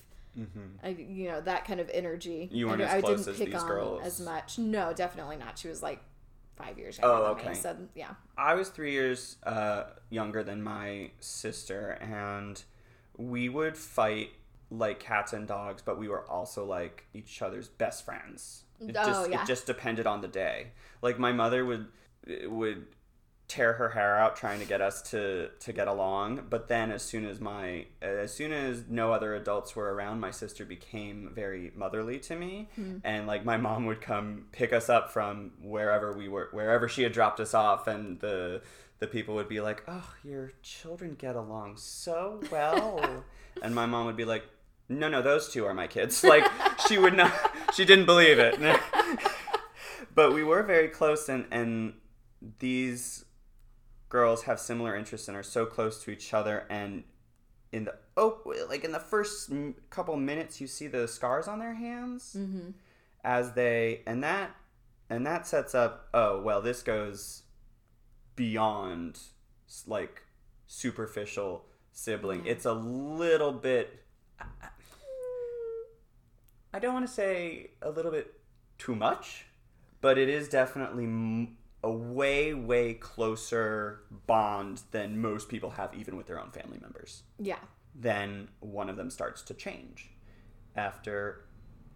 I, 0.82 0.88
you 0.88 1.28
know 1.28 1.40
that 1.42 1.64
kind 1.64 1.78
of 1.78 1.88
energy. 1.94 2.46
Mm-hmm. 2.46 2.56
You 2.56 2.66
weren't 2.66 2.82
I, 2.82 2.84
as 2.86 2.92
I 2.92 3.00
didn't 3.02 3.28
as 3.28 3.38
pick 3.38 3.52
these 3.52 3.54
on 3.54 3.68
girls. 3.68 4.02
as 4.04 4.20
much. 4.20 4.58
No, 4.58 4.92
definitely 4.92 5.36
not. 5.36 5.58
She 5.58 5.68
was 5.68 5.82
like 5.82 6.00
five 6.56 6.78
years 6.78 6.98
younger 6.98 7.14
Oh, 7.16 7.22
than 7.22 7.32
okay. 7.40 7.48
me. 7.50 7.54
So 7.54 7.76
yeah, 7.94 8.14
I 8.36 8.54
was 8.54 8.68
three 8.68 8.92
years 8.92 9.36
uh, 9.44 9.84
younger 10.10 10.42
than 10.42 10.62
my 10.62 11.10
sister, 11.20 11.90
and 12.00 12.62
we 13.16 13.48
would 13.48 13.76
fight 13.76 14.30
like 14.70 14.98
cats 14.98 15.32
and 15.32 15.46
dogs, 15.46 15.82
but 15.82 15.98
we 15.98 16.08
were 16.08 16.28
also 16.28 16.64
like 16.64 17.04
each 17.14 17.42
other's 17.42 17.68
best 17.68 18.04
friends. 18.04 18.64
It 18.80 18.96
Oh, 18.98 19.06
just 19.06 19.30
yeah. 19.30 19.42
it 19.42 19.46
just 19.46 19.66
depended 19.66 20.06
on 20.06 20.20
the 20.20 20.28
day. 20.28 20.68
Like 21.02 21.18
my 21.18 21.32
mother 21.32 21.64
would 21.64 21.86
would 22.46 22.86
tear 23.46 23.74
her 23.74 23.90
hair 23.90 24.16
out 24.16 24.36
trying 24.36 24.58
to 24.58 24.64
get 24.66 24.80
us 24.80 25.02
to 25.10 25.48
to 25.60 25.72
get 25.72 25.86
along, 25.86 26.46
but 26.48 26.68
then 26.68 26.90
as 26.90 27.02
soon 27.02 27.26
as 27.26 27.40
my 27.40 27.86
as 28.00 28.32
soon 28.32 28.52
as 28.52 28.84
no 28.88 29.12
other 29.12 29.34
adults 29.34 29.76
were 29.76 29.92
around, 29.94 30.18
my 30.20 30.30
sister 30.30 30.64
became 30.64 31.30
very 31.34 31.70
motherly 31.76 32.18
to 32.20 32.36
me, 32.36 32.68
Hmm. 32.74 32.96
and 33.04 33.26
like 33.26 33.44
my 33.44 33.56
mom 33.58 33.84
would 33.86 34.00
come 34.00 34.46
pick 34.52 34.72
us 34.72 34.88
up 34.88 35.12
from 35.12 35.52
wherever 35.62 36.12
we 36.12 36.28
were, 36.28 36.48
wherever 36.52 36.88
she 36.88 37.02
had 37.02 37.12
dropped 37.12 37.38
us 37.40 37.52
off, 37.54 37.86
and 37.86 38.18
the 38.20 38.62
the 39.00 39.06
people 39.06 39.34
would 39.34 39.48
be 39.48 39.60
like, 39.60 39.82
"Oh, 39.86 40.14
your 40.22 40.52
children 40.62 41.14
get 41.14 41.36
along 41.36 41.76
so 41.76 42.40
well," 42.50 43.24
and 43.62 43.74
my 43.74 43.84
mom 43.84 44.06
would 44.06 44.16
be 44.16 44.24
like, 44.24 44.44
"No, 44.88 45.08
no, 45.08 45.20
those 45.20 45.50
two 45.52 45.66
are 45.66 45.74
my 45.74 45.86
kids." 45.86 46.24
Like 46.34 46.46
she 46.88 46.96
would 46.96 47.14
not, 47.14 47.32
she 47.74 47.84
didn't 47.84 48.06
believe 48.06 48.38
it. 48.38 48.58
but 50.14 50.32
we 50.32 50.42
were 50.44 50.62
very 50.62 50.88
close, 50.88 51.28
and 51.28 51.44
and 51.50 51.94
these 52.58 53.23
girls 54.14 54.44
have 54.44 54.60
similar 54.60 54.94
interests 54.94 55.26
and 55.26 55.36
are 55.36 55.42
so 55.42 55.66
close 55.66 56.00
to 56.04 56.08
each 56.08 56.32
other 56.32 56.68
and 56.70 57.02
in 57.72 57.84
the 57.84 57.94
oh 58.16 58.40
like 58.68 58.84
in 58.84 58.92
the 58.92 59.00
first 59.00 59.50
m- 59.50 59.74
couple 59.90 60.14
minutes 60.16 60.60
you 60.60 60.68
see 60.68 60.86
the 60.86 61.08
scars 61.08 61.48
on 61.48 61.58
their 61.58 61.74
hands 61.74 62.36
mm-hmm. 62.38 62.70
as 63.24 63.54
they 63.54 64.02
and 64.06 64.22
that 64.22 64.54
and 65.10 65.26
that 65.26 65.48
sets 65.48 65.74
up 65.74 66.06
oh 66.14 66.40
well 66.40 66.62
this 66.62 66.80
goes 66.80 67.42
beyond 68.36 69.18
like 69.88 70.22
superficial 70.68 71.64
sibling 71.90 72.46
it's 72.46 72.66
a 72.66 72.72
little 72.72 73.50
bit 73.50 74.04
i 76.72 76.78
don't 76.78 76.94
want 76.94 77.04
to 77.04 77.12
say 77.12 77.70
a 77.82 77.90
little 77.90 78.12
bit 78.12 78.32
too 78.78 78.94
much 78.94 79.46
but 80.00 80.18
it 80.18 80.28
is 80.28 80.48
definitely 80.48 81.02
m- 81.02 81.56
a 81.84 81.90
way 81.90 82.54
way 82.54 82.94
closer 82.94 84.00
bond 84.26 84.80
than 84.90 85.20
most 85.20 85.48
people 85.48 85.70
have 85.70 85.94
even 85.94 86.16
with 86.16 86.26
their 86.26 86.40
own 86.40 86.50
family 86.50 86.78
members 86.80 87.22
yeah. 87.38 87.58
then 87.94 88.48
one 88.60 88.88
of 88.88 88.96
them 88.96 89.10
starts 89.10 89.42
to 89.42 89.54
change 89.54 90.10
after 90.74 91.44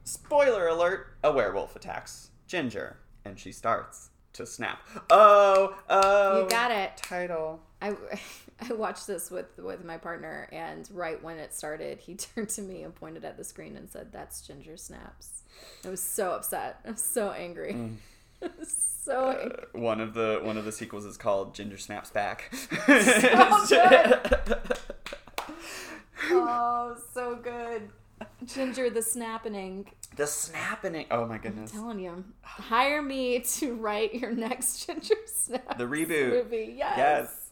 spoiler 0.05 0.68
alert 0.68 1.16
a 1.24 1.33
werewolf 1.33 1.74
attacks 1.74 2.31
ginger 2.46 2.98
and 3.24 3.38
she 3.38 3.51
starts 3.51 4.11
to 4.35 4.44
snap 4.44 4.87
oh 5.11 5.74
oh 5.88 6.42
You 6.42 6.48
got 6.51 6.70
it. 6.70 6.96
title 6.98 7.61
I, 7.81 7.94
I 8.70 8.72
watched 8.72 9.07
this 9.07 9.31
with 9.31 9.57
with 9.59 9.85
my 9.85 9.98
partner, 9.98 10.48
and 10.51 10.88
right 10.92 11.22
when 11.22 11.38
it 11.38 11.55
started, 11.55 12.01
he 12.01 12.14
turned 12.16 12.48
to 12.51 12.62
me 12.62 12.83
and 12.83 12.94
pointed 12.94 13.24
at 13.24 13.37
the 13.37 13.44
screen 13.44 13.77
and 13.77 13.88
said, 13.88 14.12
"That's 14.12 14.40
Ginger 14.46 14.77
Snaps." 14.77 15.44
I 15.85 15.90
was 15.90 16.03
so 16.03 16.33
upset. 16.33 16.81
I 16.85 16.90
was 16.90 17.03
so 17.03 17.31
angry. 17.31 17.74
Mm. 17.74 17.96
so. 18.62 19.12
Uh, 19.31 19.79
one 19.79 20.01
of 20.01 20.14
the 20.14 20.40
one 20.42 20.57
of 20.57 20.64
the 20.64 20.72
sequels 20.72 21.05
is 21.05 21.16
called 21.16 21.55
ginger 21.55 21.79
snaps 21.79 22.11
back 22.11 22.53
Oh, 26.31 26.96
so 27.14 27.37
good. 27.37 27.90
Ginger 28.44 28.90
the 28.90 29.01
Snapping. 29.03 29.87
the 30.16 30.27
snapping 30.27 31.07
oh 31.12 31.24
my 31.27 31.38
goodness 31.38 31.72
I'm 31.72 31.79
telling 31.79 32.01
you, 32.01 32.24
hire 32.42 33.01
me 33.01 33.40
to 33.40 33.74
write 33.74 34.14
your 34.14 34.33
next 34.33 34.85
Ginger 34.87 35.14
Snaps 35.27 35.77
the 35.79 35.85
reboot 35.85 36.31
movie. 36.31 36.74
Yes. 36.77 36.98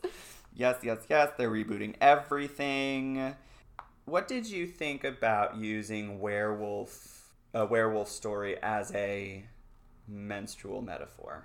Yes. 0.03 0.13
Yes, 0.59 0.77
yes, 0.83 0.99
yes. 1.09 1.31
They're 1.37 1.51
rebooting 1.51 1.95
everything. 2.01 3.35
What 4.07 4.27
did 4.27 4.49
you 4.49 4.67
think 4.67 5.05
about 5.05 5.57
using 5.57 6.19
werewolf 6.19 7.33
a 7.55 7.65
werewolf 7.67 8.09
story 8.09 8.57
as 8.63 8.93
a 8.95 9.45
menstrual 10.09 10.83
metaphor? 10.83 11.45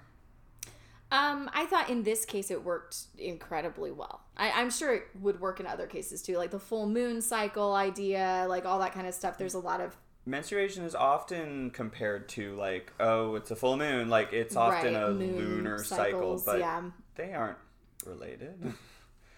Um, 1.11 1.49
I 1.53 1.65
thought 1.65 1.89
in 1.89 2.03
this 2.03 2.23
case 2.23 2.51
it 2.51 2.63
worked 2.63 2.97
incredibly 3.17 3.91
well. 3.91 4.21
I, 4.37 4.51
I'm 4.51 4.69
sure 4.69 4.93
it 4.93 5.03
would 5.19 5.41
work 5.41 5.59
in 5.59 5.67
other 5.67 5.85
cases 5.85 6.21
too, 6.21 6.37
like 6.37 6.51
the 6.51 6.59
full 6.59 6.87
moon 6.87 7.21
cycle 7.21 7.73
idea, 7.73 8.45
like 8.47 8.65
all 8.65 8.79
that 8.79 8.93
kind 8.93 9.05
of 9.05 9.13
stuff. 9.13 9.37
There's 9.37 9.53
a 9.53 9.59
lot 9.59 9.81
of 9.81 9.97
Menstruation 10.23 10.85
is 10.85 10.93
often 10.93 11.71
compared 11.71 12.29
to 12.29 12.55
like, 12.55 12.93
oh, 12.99 13.35
it's 13.35 13.49
a 13.49 13.55
full 13.55 13.75
moon, 13.75 14.07
like 14.07 14.31
it's 14.33 14.55
often 14.55 14.93
right, 14.93 15.03
a 15.03 15.07
lunar 15.09 15.83
cycles, 15.83 16.43
cycle, 16.45 16.59
but 16.59 16.59
yeah, 16.59 16.83
they 17.15 17.33
aren't 17.33 17.57
related. 18.05 18.73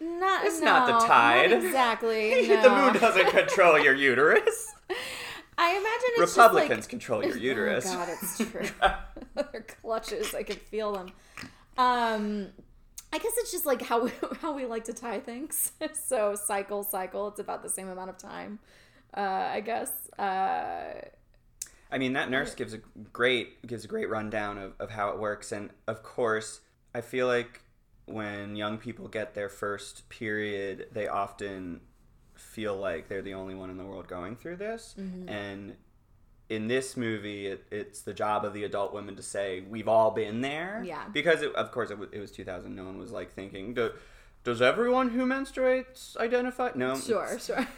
not 0.02 0.46
It's 0.46 0.60
no, 0.60 0.66
not 0.66 1.00
the 1.02 1.08
tide. 1.08 1.52
not 1.52 1.64
exactly. 1.64 2.48
the 2.62 2.70
moon 2.70 2.94
doesn't 3.02 3.30
control 3.30 3.80
your 3.80 3.96
uterus. 3.96 4.74
I 5.58 5.72
imagine 5.72 6.24
it's 6.24 6.38
Republicans 6.38 6.80
just 6.80 6.90
control 6.90 7.24
your 7.24 7.38
uterus. 7.50 7.86
Oh 7.88 7.94
God, 7.96 8.10
it's 8.10 8.38
true. 8.52 8.68
Their 9.52 9.62
clutches, 9.62 10.34
I 10.34 10.44
can 10.44 10.58
feel 10.58 10.94
them. 10.94 11.12
Um, 11.78 12.48
I 13.12 13.18
guess 13.18 13.34
it's 13.38 13.52
just 13.52 13.66
like 13.66 13.82
how 13.82 14.04
we, 14.04 14.12
how 14.42 14.54
we 14.54 14.66
like 14.66 14.86
to 14.86 14.94
tie 14.94 15.20
things. 15.20 15.72
so 15.94 16.36
cycle, 16.36 16.84
cycle. 16.84 17.28
It's 17.28 17.40
about 17.40 17.64
the 17.64 17.70
same 17.70 17.90
amount 17.90 18.10
of 18.10 18.18
time. 18.18 18.60
Uh, 19.16 19.22
I 19.52 19.60
guess. 19.62 19.92
Uh, 20.18 21.02
I 21.92 21.98
mean, 22.00 22.14
that 22.14 22.32
nurse 22.32 22.56
gives 22.56 22.74
a 22.74 22.80
great 23.12 23.66
gives 23.68 23.86
a 23.86 23.88
great 23.88 24.10
rundown 24.10 24.58
of, 24.58 24.74
of 24.80 24.90
how 24.90 25.10
it 25.10 25.20
works, 25.20 25.52
and 25.52 25.70
of 25.88 26.02
course, 26.02 26.62
I 26.96 27.02
feel 27.02 27.28
like 27.28 27.62
when 28.06 28.56
young 28.56 28.78
people 28.80 29.08
get 29.08 29.36
their 29.36 29.50
first 29.50 30.10
period, 30.10 30.88
they 30.92 31.08
often 31.08 31.82
feel 32.54 32.76
like 32.76 33.08
they're 33.08 33.22
the 33.22 33.34
only 33.34 33.56
one 33.56 33.70
in 33.70 33.78
the 33.78 33.86
world 33.86 34.08
going 34.08 34.36
through 34.36 34.58
this, 34.58 34.96
and 35.28 35.76
in 36.50 36.68
this 36.68 36.96
movie, 36.96 37.48
it, 37.48 37.66
it's 37.72 38.02
the 38.02 38.14
job 38.14 38.46
of 38.46 38.54
the 38.54 38.64
adult 38.64 38.94
women 38.94 39.16
to 39.16 39.24
say 39.24 39.62
we've 39.62 39.88
all 39.88 40.12
been 40.12 40.42
there. 40.42 40.84
Yeah. 40.86 41.04
Because 41.12 41.42
it, 41.42 41.54
of 41.56 41.72
course 41.72 41.90
it 41.90 41.98
was, 41.98 42.10
it 42.12 42.20
was 42.20 42.32
2000. 42.32 42.76
No 42.76 42.84
one 42.84 42.98
was 43.00 43.12
like 43.12 43.34
thinking, 43.34 43.74
Do, 43.74 43.92
does 44.44 44.62
everyone 44.62 45.10
who 45.10 45.26
menstruates 45.26 46.16
identify? 46.18 46.72
No. 46.76 46.96
Sure, 46.96 47.40
sure. 47.40 47.66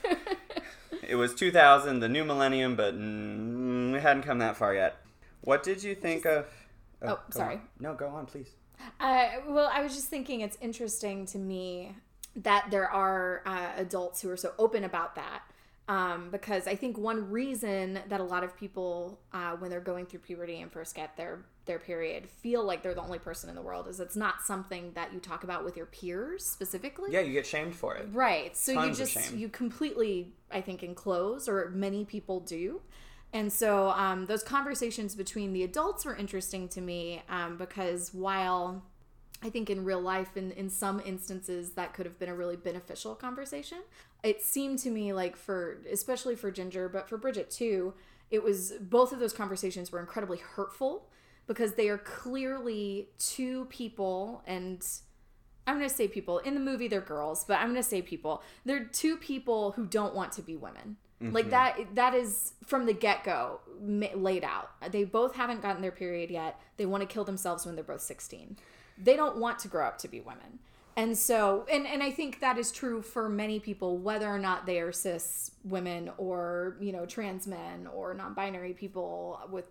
It 1.08 1.16
was 1.16 1.36
2000, 1.36 2.00
the 2.00 2.10
new 2.10 2.24
millennium, 2.26 2.76
but 2.76 2.96
mm, 2.96 3.94
we 3.94 4.00
hadn't 4.00 4.24
come 4.24 4.40
that 4.40 4.58
far 4.58 4.74
yet. 4.74 4.98
What 5.42 5.62
did 5.62 5.84
you 5.84 5.94
think 5.94 6.26
of? 6.26 6.48
Oh, 7.04 7.08
go 7.08 7.22
sorry. 7.30 7.56
on. 7.56 7.62
No, 7.80 7.94
go 7.94 8.08
on, 8.08 8.26
please. 8.26 8.50
Uh, 9.00 9.28
well, 9.48 9.70
I 9.72 9.84
was 9.84 9.94
just 9.94 10.08
thinking 10.08 10.42
it's 10.42 10.58
interesting 10.62 11.26
to 11.28 11.38
me 11.38 11.96
that 12.36 12.68
there 12.70 12.90
are 12.90 13.42
uh, 13.46 13.72
adults 13.78 14.22
who 14.22 14.30
are 14.30 14.38
so 14.38 14.54
open 14.58 14.84
about 14.84 15.16
that. 15.16 15.44
Um, 15.88 16.30
because 16.32 16.66
I 16.68 16.76
think 16.76 16.98
one 16.98 17.30
reason 17.30 18.00
that 18.10 18.20
a 18.20 18.24
lot 18.24 18.44
of 18.44 18.58
people, 18.58 19.20
uh, 19.34 19.52
when 19.52 19.70
they're 19.70 19.80
going 19.80 20.08
through 20.08 20.22
puberty 20.22 20.60
and 20.62 20.72
first 20.72 20.96
get 20.96 21.16
their 21.16 21.46
their 21.66 21.78
period, 21.78 22.28
feel 22.28 22.64
like 22.64 22.82
they're 22.82 22.96
the 22.96 23.02
only 23.02 23.20
person 23.20 23.50
in 23.50 23.56
the 23.56 23.62
world 23.62 23.88
is 23.88 24.00
it's 24.00 24.16
not 24.16 24.42
something 24.44 24.92
that 24.94 25.14
you 25.14 25.20
talk 25.20 25.44
about 25.44 25.64
with 25.64 25.78
your 25.78 25.86
peers 25.86 26.44
specifically. 26.44 27.12
Yeah, 27.12 27.22
you 27.22 27.34
get 27.34 27.46
shamed 27.46 27.76
for 27.76 27.96
it. 27.96 28.08
Right. 28.12 28.56
So 28.58 28.74
Tons 28.74 29.00
you 29.00 29.06
just 29.06 29.34
you 29.34 29.50
completely 29.50 30.34
I 30.52 30.62
think 30.62 30.82
enclose 30.82 31.48
or 31.48 31.70
many 31.70 32.04
people 32.04 32.40
do. 32.40 32.82
And 33.34 33.52
so 33.52 33.90
um, 33.90 34.26
those 34.26 34.44
conversations 34.44 35.14
between 35.14 35.54
the 35.54 35.64
adults 35.64 36.06
were 36.06 36.16
interesting 36.16 36.68
to 36.70 36.82
me 36.82 37.22
um, 37.30 37.58
because 37.58 38.14
while 38.14 38.82
I 39.44 39.50
think 39.50 39.70
in 39.70 39.84
real 39.84 40.02
life, 40.02 40.38
in, 40.38 40.52
in 40.52 40.70
some 40.70 41.02
instances, 41.06 41.72
that 41.72 41.94
could 41.94 42.06
have 42.06 42.18
been 42.18 42.30
a 42.30 42.36
really 42.36 42.56
beneficial 42.56 43.16
conversation. 43.16 43.80
It 44.24 44.42
seemed 44.42 44.80
to 44.80 44.90
me 44.90 45.14
like 45.14 45.36
for, 45.36 45.82
especially 45.92 46.36
for 46.36 46.52
Ginger, 46.52 46.90
but 46.90 47.08
for 47.08 47.18
Bridget 47.18 47.52
too, 47.52 47.94
it 48.32 48.44
was 48.44 48.74
both 48.80 49.12
of 49.12 49.20
those 49.20 49.34
conversations 49.34 49.92
were 49.92 50.00
incredibly 50.00 50.38
hurtful 50.38 51.10
because 51.48 51.74
they 51.74 51.90
are 51.90 51.98
clearly 51.98 53.10
two 53.20 53.66
people 53.66 54.42
and 54.48 54.84
I'm 55.68 55.78
going 55.78 55.90
to 55.90 55.96
say 55.96 56.08
people. 56.08 56.40
In 56.40 56.54
the 56.54 56.60
movie, 56.60 56.88
they're 56.88 57.02
girls, 57.02 57.44
but 57.44 57.56
I'm 57.56 57.70
going 57.70 57.76
to 57.76 57.84
say 57.84 58.02
people. 58.02 58.44
They're 58.66 58.84
two 58.84 59.18
people 59.18 59.72
who 59.72 59.86
don't 59.86 60.14
want 60.14 60.32
to 60.34 60.44
be 60.44 60.56
women. 60.56 60.98
Like 61.22 61.46
mm-hmm. 61.46 61.52
that. 61.52 61.96
That 61.96 62.14
is 62.14 62.54
from 62.66 62.86
the 62.86 62.94
get 62.94 63.24
go 63.24 63.62
laid 63.80 64.44
out. 64.44 64.70
They 64.92 65.06
both 65.06 65.36
haven't 65.36 65.62
gotten 65.62 65.82
their 65.82 65.92
period 65.92 66.30
yet. 66.30 66.60
They 66.78 66.86
want 66.86 67.02
to 67.02 67.08
kill 67.08 67.24
themselves 67.24 67.66
when 67.66 67.76
they're 67.76 67.84
both 67.84 68.02
16. 68.02 68.58
They 68.98 69.16
don't 69.16 69.38
want 69.38 69.60
to 69.60 69.68
grow 69.68 69.86
up 69.86 69.98
to 70.00 70.08
be 70.08 70.22
women. 70.22 70.60
And 70.98 71.18
so, 71.18 71.66
and, 71.70 71.86
and 71.86 72.02
I 72.02 72.12
think 72.12 72.40
that 72.40 72.58
is 72.58 72.72
true 72.72 73.02
for 73.02 73.28
many 73.28 73.60
people, 73.60 73.98
whether 73.98 74.28
or 74.28 74.40
not 74.40 74.66
they 74.66 74.80
are 74.80 74.94
cis 74.94 75.52
women 75.66 76.10
or, 76.18 76.78
you 76.80 76.94
know, 76.94 77.06
trans 77.06 77.48
men 77.48 77.88
or 77.94 78.14
non 78.14 78.34
binary 78.34 78.74
people 78.74 79.42
with 79.52 79.70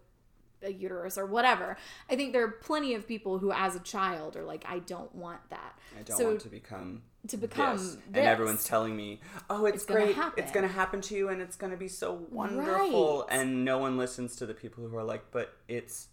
a 0.63 0.71
uterus 0.71 1.17
or 1.17 1.27
whatever. 1.27 1.77
I 2.11 2.17
think 2.17 2.33
there 2.33 2.45
are 2.45 2.51
plenty 2.51 2.95
of 2.95 3.09
people 3.09 3.39
who, 3.39 3.53
as 3.53 3.75
a 3.77 3.81
child, 3.81 4.37
are 4.37 4.45
like, 4.45 4.65
I 4.69 4.81
don't 4.81 5.15
want 5.15 5.41
that. 5.51 5.79
I 5.99 6.03
don't 6.03 6.17
so 6.17 6.27
want 6.27 6.41
to 6.41 6.49
become 6.49 7.03
to 7.29 7.37
become 7.39 7.79
this. 7.79 7.95
this. 7.95 8.03
And 8.09 8.17
everyone's 8.17 8.65
telling 8.65 8.95
me, 8.95 9.21
oh, 9.49 9.65
it's, 9.65 9.87
gonna 9.87 10.13
great. 10.13 10.17
It's 10.37 10.53
going 10.53 10.67
to 10.67 10.73
happen 10.73 11.01
to 11.03 11.15
you 11.15 11.31
and 11.31 11.41
it's 11.41 11.57
going 11.57 11.73
to 11.73 11.79
be 11.79 11.89
so 11.89 12.27
wonderful. 12.31 13.25
Right. 13.29 13.39
And 13.39 13.65
no 13.65 13.79
one 13.79 13.97
listens 13.97 14.37
to 14.37 14.47
the 14.47 14.53
people 14.55 14.87
who 14.87 14.95
are 14.97 15.05
like, 15.05 15.31
but 15.31 15.57
it's 15.69 16.09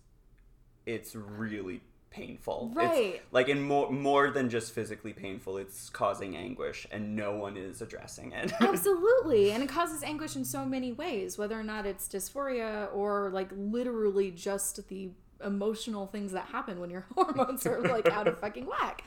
it's 0.86 1.16
really 1.16 1.82
painful. 2.12 2.68
It's, 2.72 2.76
Right. 2.76 3.22
like 3.32 3.50
in 3.50 3.62
more 3.64 3.90
more 3.92 4.30
than 4.30 4.50
just 4.50 4.74
physically 4.74 5.14
painful, 5.14 5.58
it's 5.58 5.90
causing 5.90 6.36
anguish 6.36 6.86
and 6.92 7.16
no 7.16 7.36
one 7.36 7.58
is 7.58 7.82
addressing 7.82 8.34
it. 8.34 8.52
Absolutely. 8.62 9.52
And 9.52 9.64
it 9.64 9.70
causes 9.70 10.04
anguish 10.04 10.36
in 10.36 10.46
so 10.46 10.66
many 10.66 10.92
ways, 10.92 11.38
whether 11.38 11.60
or 11.60 11.64
not 11.64 11.86
it's 11.86 12.08
dysphoria 12.08 12.94
or 12.94 13.30
like 13.32 13.50
literally 13.56 14.30
just 14.32 14.88
the 14.90 15.10
emotional 15.44 16.06
things 16.06 16.34
that 16.34 16.46
happen 16.46 16.80
when 16.80 16.92
your 16.92 17.08
hormones 17.16 17.66
are 17.66 17.82
like 17.82 18.08
out 18.12 18.28
of 18.28 18.40
fucking 18.40 18.66
whack. 18.68 19.04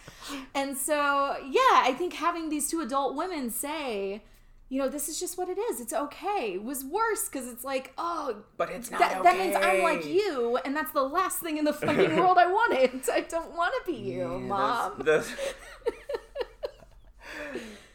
And 0.55 0.77
so, 0.77 1.37
yeah, 1.49 1.83
I 1.85 1.95
think 1.97 2.15
having 2.15 2.49
these 2.49 2.69
two 2.69 2.81
adult 2.81 3.15
women 3.15 3.51
say, 3.51 4.25
you 4.69 4.79
know, 4.81 4.89
this 4.89 5.09
is 5.09 5.21
just 5.21 5.37
what 5.39 5.49
it 5.49 5.59
is. 5.59 5.81
It's 5.81 5.93
okay. 5.93 6.53
It 6.55 6.65
was 6.65 6.85
worse 6.85 7.29
because 7.29 7.47
it's 7.49 7.65
like, 7.65 7.93
oh, 7.99 8.37
but 8.57 8.71
it's 8.71 8.91
not 8.91 9.01
that, 9.01 9.21
okay. 9.21 9.23
that 9.25 9.39
means 9.39 9.57
I'm 9.57 9.83
like 9.83 10.07
you, 10.07 10.59
and 10.65 10.75
that's 10.75 10.93
the 10.93 11.03
last 11.03 11.39
thing 11.41 11.59
in 11.59 11.65
the 11.65 11.73
fucking 11.73 12.17
world 12.17 12.39
I 12.39 12.47
wanted. 12.47 13.03
I 13.13 13.21
don't 13.21 13.55
want 13.57 13.75
to 13.85 13.93
be 13.93 13.99
you, 13.99 14.21
Yeah, 14.33 14.39
mom. 14.39 15.03
that's- 15.05 15.33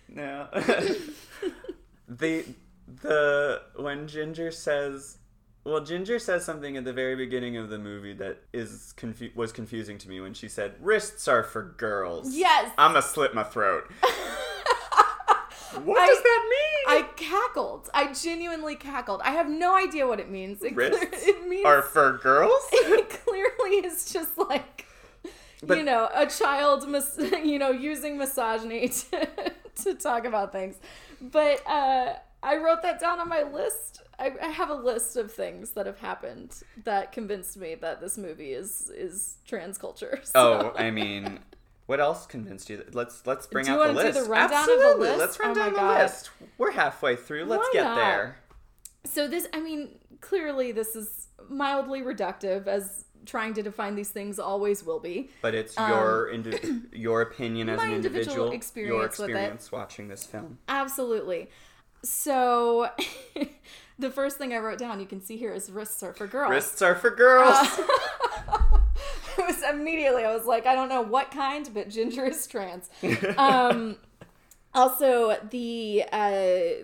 no. 0.08 0.48
the 2.08 2.46
the 3.02 3.62
when 3.76 4.08
Ginger 4.08 4.52
says 4.52 5.18
well 5.64 5.84
Ginger 5.84 6.20
says 6.20 6.44
something 6.44 6.76
at 6.78 6.84
the 6.84 6.94
very 6.94 7.16
beginning 7.16 7.58
of 7.58 7.70
the 7.70 7.78
movie 7.78 8.14
that 8.14 8.40
is 8.54 8.94
confu- 8.98 9.32
was 9.36 9.52
confusing 9.52 9.98
to 10.00 10.10
me 10.10 10.20
when 10.20 10.34
she 10.34 10.48
said 10.48 10.74
wrists 10.82 11.28
are 11.28 11.44
for 11.44 11.76
girls. 11.78 12.36
Yes. 12.36 12.72
I'm 12.78 12.92
gonna 12.92 13.02
slit 13.02 13.34
my 13.36 13.44
throat. 13.44 13.90
What 15.84 16.00
I- 16.02 16.08
does 16.08 16.22
that 16.24 16.48
mean? 16.50 16.98
I 16.98 17.08
cackled. 17.16 17.90
I 17.94 18.14
genuinely 18.14 18.76
cackled. 18.76 19.22
I 19.24 19.32
have 19.32 19.50
no 19.50 19.76
idea 19.76 20.08
what 20.08 20.20
it 20.20 20.30
means. 20.30 20.64
It, 20.64 20.74
clear- 20.74 20.92
it 20.94 21.48
means 21.48 21.66
are 21.66 21.82
for 21.82 22.18
girls? 22.18 22.62
it 22.72 23.10
clearly 23.10 23.86
is 23.86 24.12
just 24.12 24.38
like 24.38 24.86
But- 25.64 25.78
you 25.78 25.84
know 25.84 26.10
a 26.14 26.26
child 26.28 26.88
mis- 26.90 27.18
you 27.44 27.60
know 27.60 27.72
using 27.72 28.18
misogyny 28.18 28.90
to, 28.90 29.30
to 29.84 29.94
talk 29.96 30.26
about 30.26 30.52
things 30.52 30.76
but 31.22 31.62
uh, 31.68 32.14
i 32.42 32.56
wrote 32.58 32.82
that 32.82 33.00
down 33.00 33.20
on 33.20 33.28
my 33.28 33.44
list 33.44 34.02
I, 34.18 34.32
I 34.42 34.48
have 34.48 34.70
a 34.70 34.74
list 34.76 35.16
of 35.18 35.32
things 35.32 35.72
that 35.72 35.86
have 35.86 36.00
happened 36.00 36.52
that 36.86 37.12
convinced 37.12 37.58
me 37.58 37.76
that 37.76 38.00
this 38.02 38.18
movie 38.18 38.52
is 38.54 38.90
is 38.96 39.36
trans 39.48 39.78
culture 39.78 40.22
Oh, 40.36 40.74
I 40.78 40.92
mean, 40.92 41.40
what 41.90 42.00
else 42.00 42.26
convinced 42.28 42.70
you? 42.70 42.78
That, 42.78 42.94
let's 42.94 43.26
let's 43.26 43.48
bring 43.48 43.66
Do 43.66 43.72
you 43.72 43.78
out 43.82 43.88
the 43.88 43.94
wanna 43.96 44.12
do 44.12 44.16
list. 44.20 44.24
the 44.26 44.30
rundown 44.30 44.60
of 44.62 44.66
the 44.68 44.72
Absolutely, 44.74 45.08
list? 45.08 45.20
let's 45.20 45.40
run 45.40 45.52
Oh 45.52 45.54
down 45.56 45.74
the 45.74 45.84
list. 46.04 46.30
We're 46.60 46.72
halfway 46.72 47.16
through. 47.16 47.46
Let's 47.46 47.62
Why 47.64 47.70
get 47.74 47.84
not? 47.84 47.96
there. 47.96 48.38
so 49.06 49.28
this 49.28 49.48
i 49.54 49.60
mean 49.60 49.90
clearly 50.22 50.72
this 50.72 50.96
is 50.96 51.28
mildly 51.50 52.02
reductive 52.02 52.68
as 52.68 53.06
trying 53.26 53.54
to 53.56 53.64
define 53.64 53.96
these 53.96 54.10
things 54.10 54.38
always 54.40 54.84
will 54.86 55.00
be 55.00 55.30
But 55.42 55.56
it's 55.56 55.76
your 55.78 56.30
indi- 56.34 56.82
your 56.94 57.22
opinion 57.22 57.70
as 57.70 57.80
Um, 57.80 57.90
an 57.90 57.96
individual 57.96 58.22
individual, 58.26 58.46
your 58.48 58.56
experience 58.56 59.18
with 59.20 59.30
it. 59.30 59.34
experience 59.34 59.72
watching 59.72 60.08
this 60.10 60.24
film. 60.26 60.60
Absolutely. 60.68 61.50
So, 62.04 62.90
the 64.00 64.10
first 64.10 64.38
thing 64.38 64.54
I 64.54 64.58
wrote 64.60 64.80
down, 64.80 65.00
you 65.02 65.06
can 65.06 65.22
see 65.22 65.36
here, 65.38 65.52
is 65.54 65.70
wrists 65.70 66.02
are 66.02 66.14
for 66.14 66.28
girls. 66.28 66.50
Wrists 66.52 66.82
are 66.82 66.96
for 66.96 67.10
girls. 67.10 67.58
it 69.38 69.46
was 69.46 69.64
immediately, 69.64 70.24
I 70.24 70.36
was 70.36 70.46
like, 70.46 70.66
I 70.66 70.76
don't 70.76 70.90
know 70.90 71.02
what 71.02 71.32
kind, 71.32 71.70
but 71.74 71.90
Ginger 71.90 72.26
is 72.26 72.46
trans. 72.48 72.90
Um, 73.38 73.98
also, 74.74 75.38
the 75.50 76.04
uh, 76.12 76.84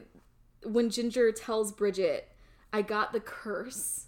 when 0.64 0.90
Ginger 0.90 1.32
tells 1.32 1.72
Bridget, 1.72 2.28
I 2.74 2.82
got 2.82 3.14
the 3.14 3.20
curse, 3.20 4.08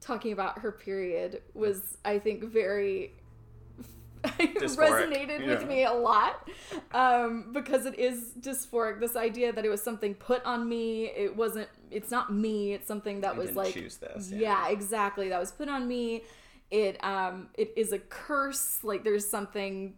talking 0.00 0.32
about 0.32 0.58
her 0.60 0.72
period, 0.72 1.42
was 1.54 1.98
I 2.04 2.18
think 2.18 2.44
very 2.44 3.12
resonated 4.24 5.46
with 5.46 5.68
me 5.68 5.84
a 5.84 5.92
lot 5.92 6.48
um, 6.92 7.50
because 7.52 7.86
it 7.86 7.98
is 7.98 8.32
dysphoric. 8.40 8.98
This 9.00 9.14
idea 9.16 9.52
that 9.52 9.64
it 9.64 9.68
was 9.68 9.82
something 9.82 10.14
put 10.14 10.44
on 10.44 10.68
me. 10.68 11.06
It 11.06 11.36
wasn't. 11.36 11.68
It's 11.90 12.10
not 12.10 12.32
me. 12.32 12.72
It's 12.72 12.88
something 12.88 13.20
that 13.20 13.34
I 13.34 13.38
was 13.38 13.48
didn't 13.48 13.56
like. 13.58 13.74
choose 13.74 13.96
this, 13.98 14.30
Yeah. 14.30 14.38
yeah. 14.38 14.68
exactly. 14.70 15.28
That 15.28 15.38
was 15.38 15.52
put 15.52 15.68
on 15.68 15.86
me. 15.86 16.24
It 16.70 17.02
um 17.04 17.48
it 17.54 17.72
is 17.76 17.92
a 17.92 17.98
curse. 17.98 18.80
Like 18.82 19.04
there's 19.04 19.28
something 19.28 19.94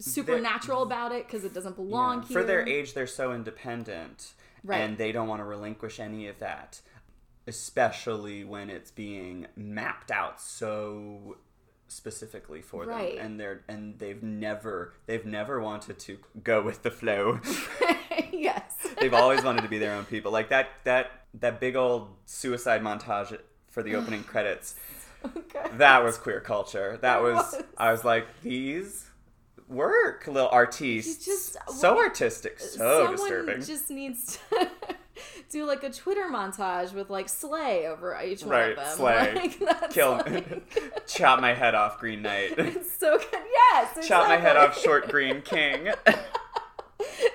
supernatural 0.00 0.82
about 0.82 1.12
it 1.12 1.26
because 1.26 1.44
it 1.44 1.54
doesn't 1.54 1.76
belong 1.76 2.22
Yeah. 2.22 2.28
here. 2.28 2.40
For 2.40 2.44
their 2.44 2.68
age, 2.68 2.94
they're 2.94 3.06
so 3.06 3.32
independent, 3.32 4.32
Right. 4.64 4.80
and 4.80 4.98
they 4.98 5.12
don't 5.12 5.28
want 5.28 5.40
to 5.40 5.44
relinquish 5.44 6.00
any 6.00 6.26
of 6.26 6.38
that, 6.40 6.80
especially 7.46 8.44
when 8.44 8.70
it's 8.70 8.90
being 8.90 9.46
mapped 9.56 10.10
out 10.10 10.40
so 10.40 11.36
specifically 11.86 12.60
for 12.62 12.84
Right. 12.86 13.16
them, 13.16 13.24
and 13.26 13.40
they're 13.40 13.62
and 13.68 13.98
they've 14.00 14.22
never 14.22 14.94
they've 15.06 15.24
never 15.26 15.60
wanted 15.60 15.98
to 16.00 16.18
go 16.42 16.60
with 16.62 16.82
the 16.82 16.90
flow. 16.90 17.38
yes. 18.32 18.62
they've 18.98 19.14
always 19.14 19.44
wanted 19.44 19.62
to 19.62 19.68
be 19.68 19.78
their 19.78 19.94
own 19.94 20.04
people. 20.06 20.32
Like 20.32 20.48
that 20.48 20.70
that 20.84 21.26
that 21.34 21.60
big 21.60 21.76
old 21.76 22.08
suicide 22.26 22.82
montage 22.82 23.38
for 23.70 23.82
the 23.82 23.94
opening 23.94 24.24
credits. 24.32 24.74
Okay. 25.24 25.68
That 25.78 26.04
was 26.04 26.18
queer 26.18 26.40
culture. 26.40 26.98
That 27.02 27.22
was, 27.22 27.36
was. 27.36 27.62
I 27.78 27.90
was 27.92 28.04
like, 28.04 28.26
these 28.42 29.06
work, 29.68 30.26
little 30.26 30.48
artistes. 30.50 31.24
Just- 31.24 31.56
so 31.70 31.94
when- 31.94 32.04
artistic, 32.04 32.60
so 32.60 33.06
Someone 33.06 33.12
disturbing. 33.16 33.62
just 33.62 33.90
needs 33.90 34.38
to 34.50 34.68
do 35.50 35.64
like 35.64 35.82
a 35.84 35.90
Twitter 35.90 36.26
montage 36.30 36.92
with 36.92 37.08
like 37.10 37.28
Slay 37.28 37.86
over 37.86 38.20
each 38.22 38.42
one 38.42 38.50
Right, 38.50 38.70
of 38.70 38.76
them. 38.76 38.96
Slay. 38.96 39.52
Like, 39.60 39.90
Kill 39.90 40.10
like- 40.12 41.06
chop 41.06 41.40
my 41.40 41.54
head 41.54 41.74
off, 41.74 41.98
Green 41.98 42.22
Knight. 42.22 42.54
It's 42.58 42.98
so 42.98 43.18
good. 43.18 43.40
Yes. 43.72 44.06
chop 44.06 44.28
my 44.28 44.36
head 44.36 44.56
off, 44.56 44.78
Short 44.80 45.08
Green 45.08 45.40
King. 45.42 45.88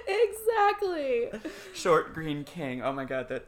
exactly. 0.08 1.30
Short 1.74 2.14
Green 2.14 2.44
King. 2.44 2.82
Oh 2.82 2.92
my 2.94 3.06
god, 3.06 3.30
that 3.30 3.46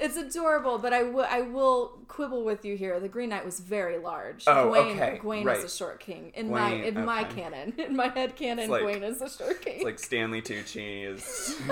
It's 0.00 0.16
adorable, 0.16 0.78
but 0.78 0.92
I 0.92 1.02
will 1.02 1.26
I 1.28 1.42
will 1.42 1.98
quibble 2.08 2.42
with 2.44 2.64
you 2.64 2.76
here. 2.76 2.98
The 3.00 3.08
Green 3.08 3.28
Knight 3.28 3.44
was 3.44 3.60
very 3.60 3.98
large. 3.98 4.44
Oh, 4.46 4.64
Gawain, 4.64 4.96
okay, 4.96 5.18
Gawain 5.20 5.44
right. 5.44 5.58
is 5.58 5.64
a 5.64 5.76
short 5.76 6.00
king 6.00 6.32
in 6.34 6.50
my 6.50 6.70
Gawain, 6.70 6.84
in 6.96 7.04
my 7.04 7.24
canon. 7.24 7.74
In 7.78 7.96
my 7.96 8.08
head 8.08 8.34
canon, 8.36 8.70
like- 8.70 8.80
Gawain 8.80 9.02
is 9.02 9.20
a 9.20 9.28
short 9.28 9.60
king. 9.62 9.76
It's 9.76 9.84
like 9.84 9.98
Stanley 9.98 10.40
Tucci 10.42 11.04
is 11.06 11.60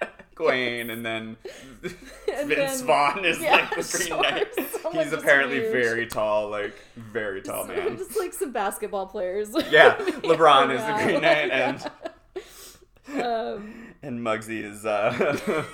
Gawain, 0.34 0.90
and 0.90 1.06
then 1.06 1.36
And 1.82 2.48
Vince 2.48 2.78
then- 2.78 2.86
Vaughn 2.86 3.24
is 3.24 3.40
yeah, 3.40 3.52
like 3.52 3.70
the 3.70 3.96
Green 3.96 4.06
sure. 4.08 4.22
Knight. 4.22 4.46
Someone 4.82 5.04
He's 5.04 5.12
apparently 5.12 5.60
huge. 5.60 5.72
very 5.72 6.06
tall, 6.08 6.48
like 6.50 6.74
very 6.96 7.40
tall 7.42 7.66
So, 7.66 7.74
man. 7.74 7.96
Just 7.96 8.18
like 8.18 8.32
some 8.34 8.50
basketball 8.52 9.06
players. 9.06 9.50
Yeah, 9.70 9.94
LeBron 9.96 10.74
is 10.74 10.80
the 10.84 11.04
Green 11.04 11.22
Knight, 11.22 11.50
and 11.50 13.22
um, 13.22 13.94
and 14.02 14.18
Muggsy 14.20 14.64
is 14.64 14.84
uh 14.84 15.64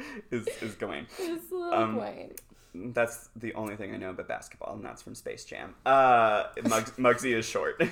is 0.30 0.46
is 0.60 0.74
Gawain. 0.74 1.06
it's 1.18 1.50
little 1.50 1.72
Um, 1.74 1.94
Gawain. 1.94 2.32
That's 2.74 3.28
the 3.34 3.52
only 3.54 3.74
thing 3.76 3.92
I 3.92 3.96
know 3.96 4.10
about 4.10 4.28
basketball, 4.28 4.74
and 4.74 4.84
that's 4.84 5.02
from 5.02 5.14
Space 5.16 5.44
Jam. 5.44 5.74
Uh, 5.84 6.44
Muggs- 6.68 6.92
Muggsy 6.98 7.34
is 7.36 7.44
short. 7.44 7.82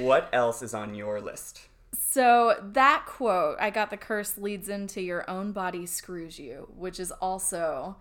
what 0.00 0.28
else 0.32 0.62
is 0.62 0.74
on 0.74 0.94
your 0.94 1.20
list? 1.20 1.62
So 1.94 2.56
that 2.72 3.04
quote, 3.06 3.56
I 3.60 3.70
got 3.70 3.90
the 3.90 3.96
curse 3.96 4.36
leads 4.38 4.68
into 4.68 5.00
your 5.00 5.28
own 5.30 5.52
body 5.52 5.86
screws 5.86 6.38
you, 6.38 6.68
which 6.76 7.00
is 7.00 7.10
also, 7.10 7.96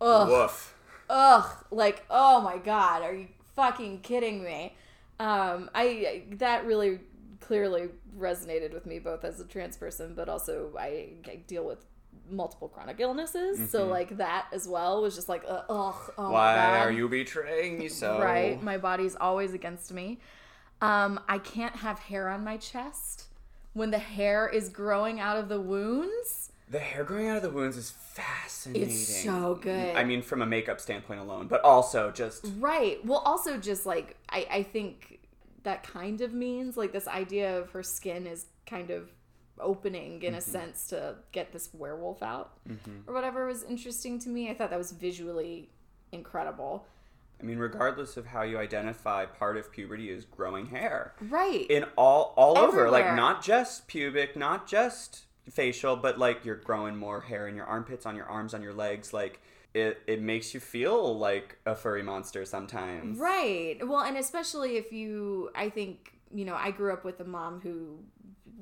ugh, 0.00 0.28
Woof. 0.28 0.74
ugh, 1.10 1.64
like 1.70 2.04
oh 2.10 2.40
my 2.40 2.56
god, 2.58 3.02
are 3.02 3.14
you 3.14 3.28
fucking 3.54 4.00
kidding 4.00 4.42
me? 4.42 4.74
Um, 5.20 5.70
I 5.74 6.22
that 6.32 6.64
really 6.66 7.00
clearly 7.40 7.88
resonated 8.18 8.72
with 8.72 8.86
me 8.86 8.98
both 8.98 9.22
as 9.24 9.38
a 9.40 9.44
trans 9.44 9.76
person, 9.76 10.14
but 10.14 10.28
also 10.28 10.70
I, 10.78 11.10
I 11.26 11.36
deal 11.46 11.64
with 11.64 11.84
multiple 12.32 12.68
chronic 12.68 12.96
illnesses, 12.98 13.70
so 13.70 13.86
like 13.86 14.16
that 14.16 14.46
as 14.52 14.66
well 14.66 15.02
was 15.02 15.14
just 15.14 15.28
like 15.28 15.44
uh, 15.46 15.62
ugh, 15.68 16.12
oh 16.18 16.24
my 16.24 16.30
Why 16.32 16.78
are 16.78 16.90
you 16.90 17.08
betraying 17.08 17.78
me 17.78 17.88
so? 17.88 18.20
right? 18.20 18.62
My 18.62 18.78
body's 18.78 19.14
always 19.16 19.54
against 19.54 19.92
me. 19.92 20.18
Um, 20.80 21.20
I 21.28 21.38
can't 21.38 21.76
have 21.76 21.98
hair 22.00 22.28
on 22.28 22.42
my 22.42 22.56
chest 22.56 23.26
when 23.72 23.90
the 23.90 23.98
hair 23.98 24.48
is 24.48 24.68
growing 24.68 25.20
out 25.20 25.36
of 25.36 25.48
the 25.48 25.60
wounds. 25.60 26.50
The 26.68 26.78
hair 26.78 27.04
growing 27.04 27.28
out 27.28 27.36
of 27.36 27.42
the 27.42 27.50
wounds 27.50 27.76
is 27.76 27.90
fascinating. 27.90 28.88
It's 28.88 29.22
so 29.22 29.58
good. 29.60 29.94
I 29.94 30.04
mean, 30.04 30.22
from 30.22 30.42
a 30.42 30.46
makeup 30.46 30.80
standpoint 30.80 31.20
alone, 31.20 31.46
but 31.46 31.62
also 31.62 32.10
just 32.10 32.46
Right. 32.58 33.04
Well, 33.04 33.18
also 33.18 33.58
just 33.58 33.86
like 33.86 34.16
I, 34.28 34.46
I 34.50 34.62
think 34.62 35.20
that 35.64 35.82
kind 35.82 36.20
of 36.20 36.32
means 36.32 36.76
like 36.76 36.92
this 36.92 37.06
idea 37.06 37.58
of 37.58 37.70
her 37.70 37.82
skin 37.82 38.26
is 38.26 38.46
kind 38.66 38.90
of 38.90 39.10
opening 39.62 40.22
in 40.22 40.34
a 40.34 40.38
mm-hmm. 40.38 40.50
sense 40.50 40.86
to 40.88 41.16
get 41.32 41.52
this 41.52 41.70
werewolf 41.72 42.22
out 42.22 42.52
mm-hmm. 42.68 43.08
or 43.08 43.14
whatever 43.14 43.46
was 43.46 43.62
interesting 43.64 44.18
to 44.20 44.28
me. 44.28 44.50
I 44.50 44.54
thought 44.54 44.70
that 44.70 44.78
was 44.78 44.92
visually 44.92 45.70
incredible. 46.12 46.86
I 47.40 47.44
mean, 47.44 47.58
regardless 47.58 48.16
of 48.16 48.26
how 48.26 48.42
you 48.42 48.58
identify, 48.58 49.26
part 49.26 49.56
of 49.56 49.72
puberty 49.72 50.10
is 50.10 50.24
growing 50.24 50.66
hair. 50.66 51.14
Right. 51.20 51.66
In 51.68 51.84
all 51.96 52.34
all 52.36 52.56
over, 52.56 52.88
like 52.90 53.16
not 53.16 53.42
just 53.42 53.88
pubic, 53.88 54.36
not 54.36 54.68
just 54.68 55.22
facial, 55.50 55.96
but 55.96 56.18
like 56.18 56.44
you're 56.44 56.54
growing 56.56 56.96
more 56.96 57.20
hair 57.20 57.48
in 57.48 57.56
your 57.56 57.66
armpits, 57.66 58.06
on 58.06 58.14
your 58.14 58.26
arms, 58.26 58.54
on 58.54 58.62
your 58.62 58.72
legs. 58.72 59.12
Like 59.12 59.40
it, 59.74 60.02
it 60.06 60.20
makes 60.20 60.54
you 60.54 60.60
feel 60.60 61.18
like 61.18 61.58
a 61.66 61.74
furry 61.74 62.02
monster 62.02 62.44
sometimes. 62.44 63.18
Right. 63.18 63.76
Well, 63.82 64.00
and 64.00 64.16
especially 64.16 64.76
if 64.76 64.92
you, 64.92 65.50
I 65.54 65.70
think, 65.70 66.12
you 66.34 66.44
know, 66.44 66.54
I 66.54 66.70
grew 66.70 66.92
up 66.92 67.04
with 67.04 67.20
a 67.20 67.24
mom 67.24 67.60
who 67.60 67.98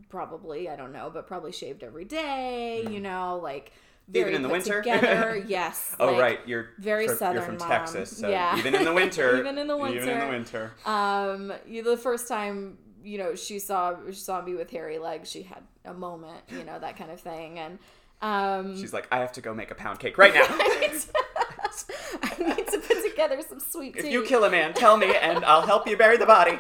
probably, 0.09 0.69
I 0.69 0.77
don't 0.77 0.93
know, 0.93 1.11
but 1.13 1.27
probably 1.27 1.53
shaved 1.53 1.83
every 1.83 2.05
day, 2.05 2.87
you 2.91 3.01
know, 3.01 3.41
like 3.43 3.73
Mm. 4.13 4.17
Even 4.17 4.35
in 4.35 4.43
the 4.43 4.49
winter? 4.49 4.79
Together. 4.83 5.45
yes. 5.47 5.95
Oh 6.01 6.07
like, 6.07 6.21
right, 6.21 6.41
you're 6.47 6.71
very 6.79 7.05
You're 7.07 7.17
southern 7.17 7.45
from 7.45 7.59
mom. 7.59 7.69
Texas, 7.69 8.17
so 8.17 8.29
Yeah. 8.29 8.59
even 8.59 8.75
in 8.75 8.85
the 8.85 8.93
winter, 8.93 9.37
Even 9.39 9.57
in 9.59 9.69
the 9.69 9.77
winter. 9.77 9.99
even 9.99 10.09
in 10.09 10.19
the 10.21 10.27
winter. 10.27 10.73
Um, 10.85 11.53
you, 11.67 11.83
the 11.83 11.97
first 11.97 12.27
time, 12.27 12.79
you 13.05 13.19
know, 13.19 13.35
she 13.35 13.59
saw 13.59 13.95
she 14.09 14.15
saw 14.15 14.43
me 14.43 14.55
with 14.55 14.71
hairy 14.71 14.99
legs, 14.99 15.31
she 15.31 15.43
had 15.45 15.63
a 15.85 15.95
moment, 15.95 16.43
you 16.49 16.65
know, 16.65 16.79
that 16.79 16.97
kind 16.97 17.11
of 17.11 17.21
thing, 17.21 17.59
and 17.59 17.79
um, 18.21 18.77
She's 18.77 18.93
like, 18.93 19.07
I 19.11 19.19
have 19.21 19.33
to 19.33 19.41
go 19.41 19.55
make 19.55 19.71
a 19.71 19.75
pound 19.75 19.99
cake 19.99 20.19
right 20.19 20.35
now. 20.35 20.45
I 20.49 22.35
need 22.39 22.67
to 22.69 22.79
put 22.79 23.03
together 23.09 23.41
some 23.49 23.61
sweet 23.61 23.95
tea. 23.95 24.01
if 24.01 24.07
you 24.13 24.25
kill 24.25 24.45
a 24.45 24.51
man, 24.51 24.75
tell 24.75 24.97
me, 24.97 25.15
and 25.15 25.45
I'll 25.45 25.63
help 25.63 25.87
you 25.89 25.97
bury 25.97 26.17
the 26.17 26.27
body. 26.27 26.59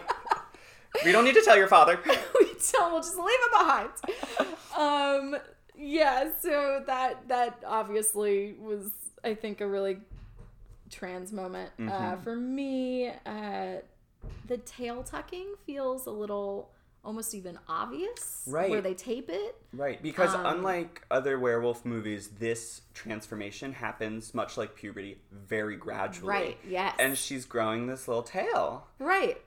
We 1.05 1.13
don't 1.13 1.25
need 1.25 1.35
to 1.35 1.43
tell 1.43 1.57
your 1.57 1.69
father. 1.69 1.99
we 2.07 2.15
don't. 2.73 2.93
We'll 2.93 3.01
just 3.03 3.17
leave 3.17 3.29
it 3.29 3.53
behind. 3.53 3.91
Um, 4.77 5.37
yeah. 5.77 6.31
So 6.41 6.83
that 6.87 7.29
that 7.29 7.63
obviously 7.67 8.55
was, 8.61 8.91
I 9.25 9.35
think, 9.35 9.61
a 9.61 9.67
really 9.67 9.99
trans 10.91 11.33
moment 11.33 11.71
uh, 11.79 11.83
Mm-hmm. 11.83 12.23
for 12.23 12.37
me. 12.37 13.09
Uh, 13.25 13.77
the 14.47 14.59
tail 14.59 15.03
tucking 15.03 15.55
feels 15.65 16.07
a 16.07 16.11
little, 16.11 16.71
almost 17.05 17.35
even 17.35 17.59
obvious, 17.69 18.43
Right. 18.47 18.69
Where 18.69 18.81
they 18.83 18.95
tape 18.95 19.31
it. 19.31 19.57
Right, 19.73 20.03
because 20.03 20.35
Um, 20.35 20.45
unlike 20.45 21.03
other 21.11 21.39
werewolf 21.39 21.85
movies, 21.85 22.29
this 22.39 22.83
transformation 22.93 23.73
happens 23.73 24.35
much 24.35 24.59
like 24.59 24.75
puberty, 24.75 25.19
very 25.33 25.77
gradually. 25.77 26.29
Right. 26.29 26.59
Yes. 26.69 26.97
And 26.99 27.17
she's 27.17 27.45
growing 27.47 27.87
this 27.87 28.09
little 28.09 28.25
tail, 28.25 28.89
right. 28.99 29.41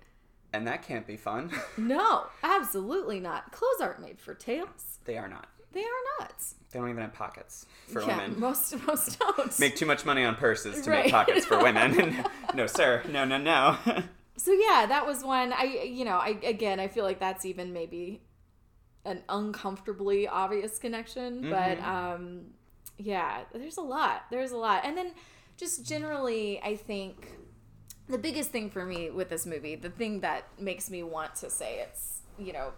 And 0.53 0.67
that 0.67 0.83
can't 0.83 1.05
be 1.07 1.17
fun. 1.17 1.51
No, 1.77 2.25
absolutely 2.43 3.19
not. 3.19 3.51
Clothes 3.51 3.81
aren't 3.81 3.99
made 4.01 4.19
for 4.19 4.33
tails. 4.33 4.99
they 5.05 5.17
are 5.17 5.27
not. 5.27 5.47
They 5.73 5.81
are 5.81 6.03
not. 6.19 6.33
They 6.71 6.79
don't 6.79 6.89
even 6.89 7.01
have 7.01 7.13
pockets 7.13 7.65
for 7.87 8.01
yeah, 8.01 8.17
women. 8.19 8.39
most 8.39 8.75
most 8.87 9.19
don't. 9.19 9.59
Make 9.59 9.75
too 9.75 9.85
much 9.87 10.05
money 10.05 10.23
on 10.23 10.35
purses 10.35 10.81
to 10.85 10.91
Right. 10.91 11.05
make 11.05 11.11
pockets 11.11 11.45
for 11.45 11.61
women. 11.61 12.23
no, 12.55 12.67
sir. 12.67 13.03
No, 13.09 13.25
no, 13.25 13.37
no. 13.37 13.77
So 14.37 14.51
yeah, 14.51 14.85
that 14.87 15.05
was 15.05 15.23
one. 15.23 15.51
I 15.53 15.63
you 15.85 16.05
know 16.05 16.17
I 16.17 16.37
again 16.43 16.79
I 16.79 16.87
feel 16.87 17.03
like 17.05 17.19
that's 17.19 17.45
even 17.45 17.73
maybe 17.73 18.21
an 19.05 19.21
uncomfortably 19.29 20.27
obvious 20.27 20.79
connection, 20.79 21.49
but 21.49 21.79
um, 21.81 22.41
yeah, 22.97 23.41
there's 23.53 23.77
a 23.77 23.81
lot. 23.81 24.23
There's 24.31 24.51
a 24.51 24.57
lot, 24.57 24.85
and 24.85 24.97
then 24.97 25.11
just 25.57 25.85
generally, 25.85 26.61
I 26.63 26.75
think 26.75 27.29
the 28.09 28.17
biggest 28.17 28.51
thing 28.51 28.69
for 28.69 28.85
me 28.85 29.09
with 29.09 29.29
this 29.29 29.45
movie, 29.45 29.75
the 29.75 29.89
thing 29.89 30.19
that 30.21 30.43
makes 30.59 30.89
me 30.89 31.03
want 31.03 31.35
to 31.35 31.49
say 31.49 31.79
it's 31.79 32.21
you 32.37 32.53
know 32.53 32.71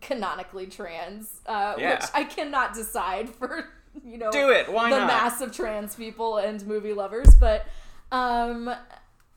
canonically 0.00 0.66
trans, 0.66 1.40
uh, 1.46 1.74
Yeah. 1.78 1.94
which 1.94 2.04
I 2.14 2.24
cannot 2.24 2.74
decide 2.74 3.28
for 3.38 3.68
you 4.04 4.18
know 4.18 4.30
Do 4.30 4.50
it. 4.50 4.70
Why 4.72 4.90
the 4.90 4.98
not? 5.00 5.06
mass 5.06 5.40
of 5.40 5.52
trans 5.52 5.94
people 5.96 6.36
and 6.38 6.64
movie 6.66 6.92
lovers, 6.92 7.34
but 7.34 7.66
um, 8.12 8.72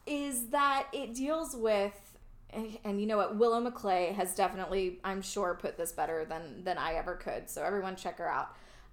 is 0.05 0.47
that 0.49 0.87
it 0.93 1.13
deals 1.13 1.55
with. 1.55 1.93
And, 2.51 2.77
and 2.83 3.01
you 3.01 3.07
know 3.07 3.17
what, 3.17 3.35
Willow 3.35 3.59
Maclay 3.59 4.13
has 4.13 4.35
definitely, 4.35 4.99
I'm 5.03 5.23
sure, 5.23 5.57
put 5.59 5.75
this 5.75 5.91
better 5.91 6.23
than 6.23 6.63
than 6.63 6.77
I 6.77 6.93
ever 6.93 7.15
could. 7.15 7.49
So 7.49 7.63
everyone, 7.63 7.95
check 7.95 8.19
her 8.19 8.29
out. 8.29 8.49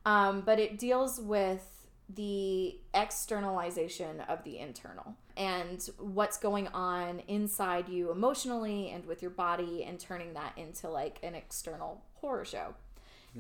Um, 0.07 0.41
but 0.41 0.59
it 0.59 0.79
deals 0.79 1.21
with 1.21 1.87
the 2.09 2.79
externalization 2.95 4.21
of 4.29 4.43
the 4.45 4.59
internal 4.59 5.15
and 5.41 5.89
what's 5.99 6.37
going 6.37 6.69
on 6.69 7.21
inside 7.27 7.89
you 7.89 8.11
emotionally 8.11 8.91
and 8.91 9.05
with 9.07 9.23
your 9.23 9.31
body, 9.31 9.85
and 9.85 9.99
turning 9.99 10.35
that 10.35 10.53
into 10.57 10.89
like 10.89 11.19
an 11.23 11.35
external 11.35 12.05
horror 12.15 12.45
show. 12.45 12.75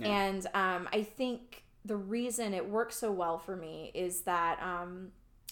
And 0.02 0.46
um, 0.54 0.88
I 0.92 1.02
think 1.02 1.64
the 1.84 1.96
reason 1.96 2.54
it 2.54 2.68
works 2.68 2.96
so 2.96 3.10
well 3.10 3.38
for 3.38 3.56
me 3.56 3.90
is 3.92 4.20
that 4.22 4.62
um, 4.62 5.08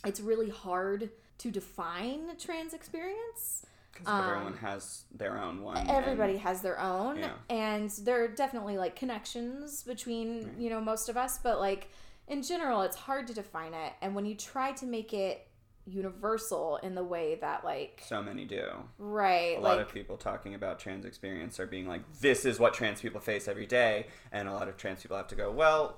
it's 0.06 0.20
really 0.20 0.48
hard 0.48 1.10
to 1.38 1.50
define 1.50 2.36
trans 2.38 2.72
experience. 2.72 3.66
Because 3.92 4.06
everyone 4.30 4.56
has 4.58 5.02
their 5.12 5.38
own 5.38 5.60
one. 5.62 5.76
and- 5.78 5.90
Um, 5.90 5.96
Everybody 5.96 6.36
has 6.36 6.62
their 6.62 6.78
own, 6.78 7.16
Yeah. 7.18 7.32
and 7.50 7.90
there 7.90 8.22
are 8.22 8.28
definitely 8.28 8.78
like 8.78 8.94
connections 8.94 9.82
between 9.82 10.54
you 10.56 10.70
know 10.70 10.80
most 10.80 11.08
of 11.08 11.16
us, 11.16 11.38
but 11.38 11.58
like 11.58 11.88
in 12.28 12.42
general, 12.42 12.82
it's 12.82 12.96
hard 12.96 13.26
to 13.26 13.34
define 13.34 13.74
it. 13.74 13.92
And 14.00 14.14
when 14.14 14.24
you 14.24 14.36
try 14.36 14.70
to 14.72 14.86
make 14.86 15.12
it 15.12 15.47
universal 15.88 16.76
in 16.82 16.94
the 16.94 17.02
way 17.04 17.36
that 17.40 17.64
like 17.64 18.02
so 18.06 18.22
many 18.22 18.44
do. 18.44 18.64
right, 18.98 19.56
A 19.56 19.60
like 19.60 19.62
lot 19.62 19.80
of 19.80 19.92
people 19.92 20.16
talking 20.16 20.54
about 20.54 20.78
trans 20.78 21.04
experience 21.04 21.58
are 21.58 21.66
being 21.66 21.86
like, 21.88 22.02
this 22.20 22.44
is 22.44 22.58
what 22.60 22.74
trans 22.74 23.00
people 23.00 23.20
face 23.20 23.48
every 23.48 23.66
day. 23.66 24.06
And 24.32 24.48
a 24.48 24.52
lot 24.52 24.68
of 24.68 24.76
trans 24.76 25.02
people 25.02 25.16
have 25.16 25.28
to 25.28 25.34
go, 25.34 25.50
well, 25.50 25.96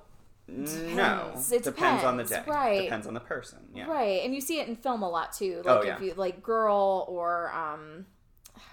no. 0.49 1.33
It 1.53 1.63
depends 1.63 2.05
on 2.05 2.17
the 2.17 2.25
day. 2.25 2.31
depends, 2.37 2.49
right. 2.49 2.83
Depends 2.83 3.07
on 3.07 3.15
the 3.15 3.21
person. 3.21 3.59
Yeah. 3.75 3.87
Right, 3.89 4.23
and 4.25 4.35
you 4.35 4.41
see 4.41 4.59
it 4.61 4.69
in 4.69 4.77
film 4.77 5.03
a 5.03 5.09
lot 5.09 5.33
too. 5.33 5.63
Like 5.65 5.87
Oh, 5.87 5.89
if 5.89 6.01
you 6.01 6.15
like 6.17 6.43
Girl 6.43 7.05
or 7.09 7.53
um, 7.53 8.07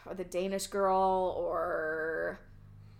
or 0.05 0.13
the 0.15 0.23
Danish 0.23 0.67
Girl 0.67 1.35
or 1.37 2.39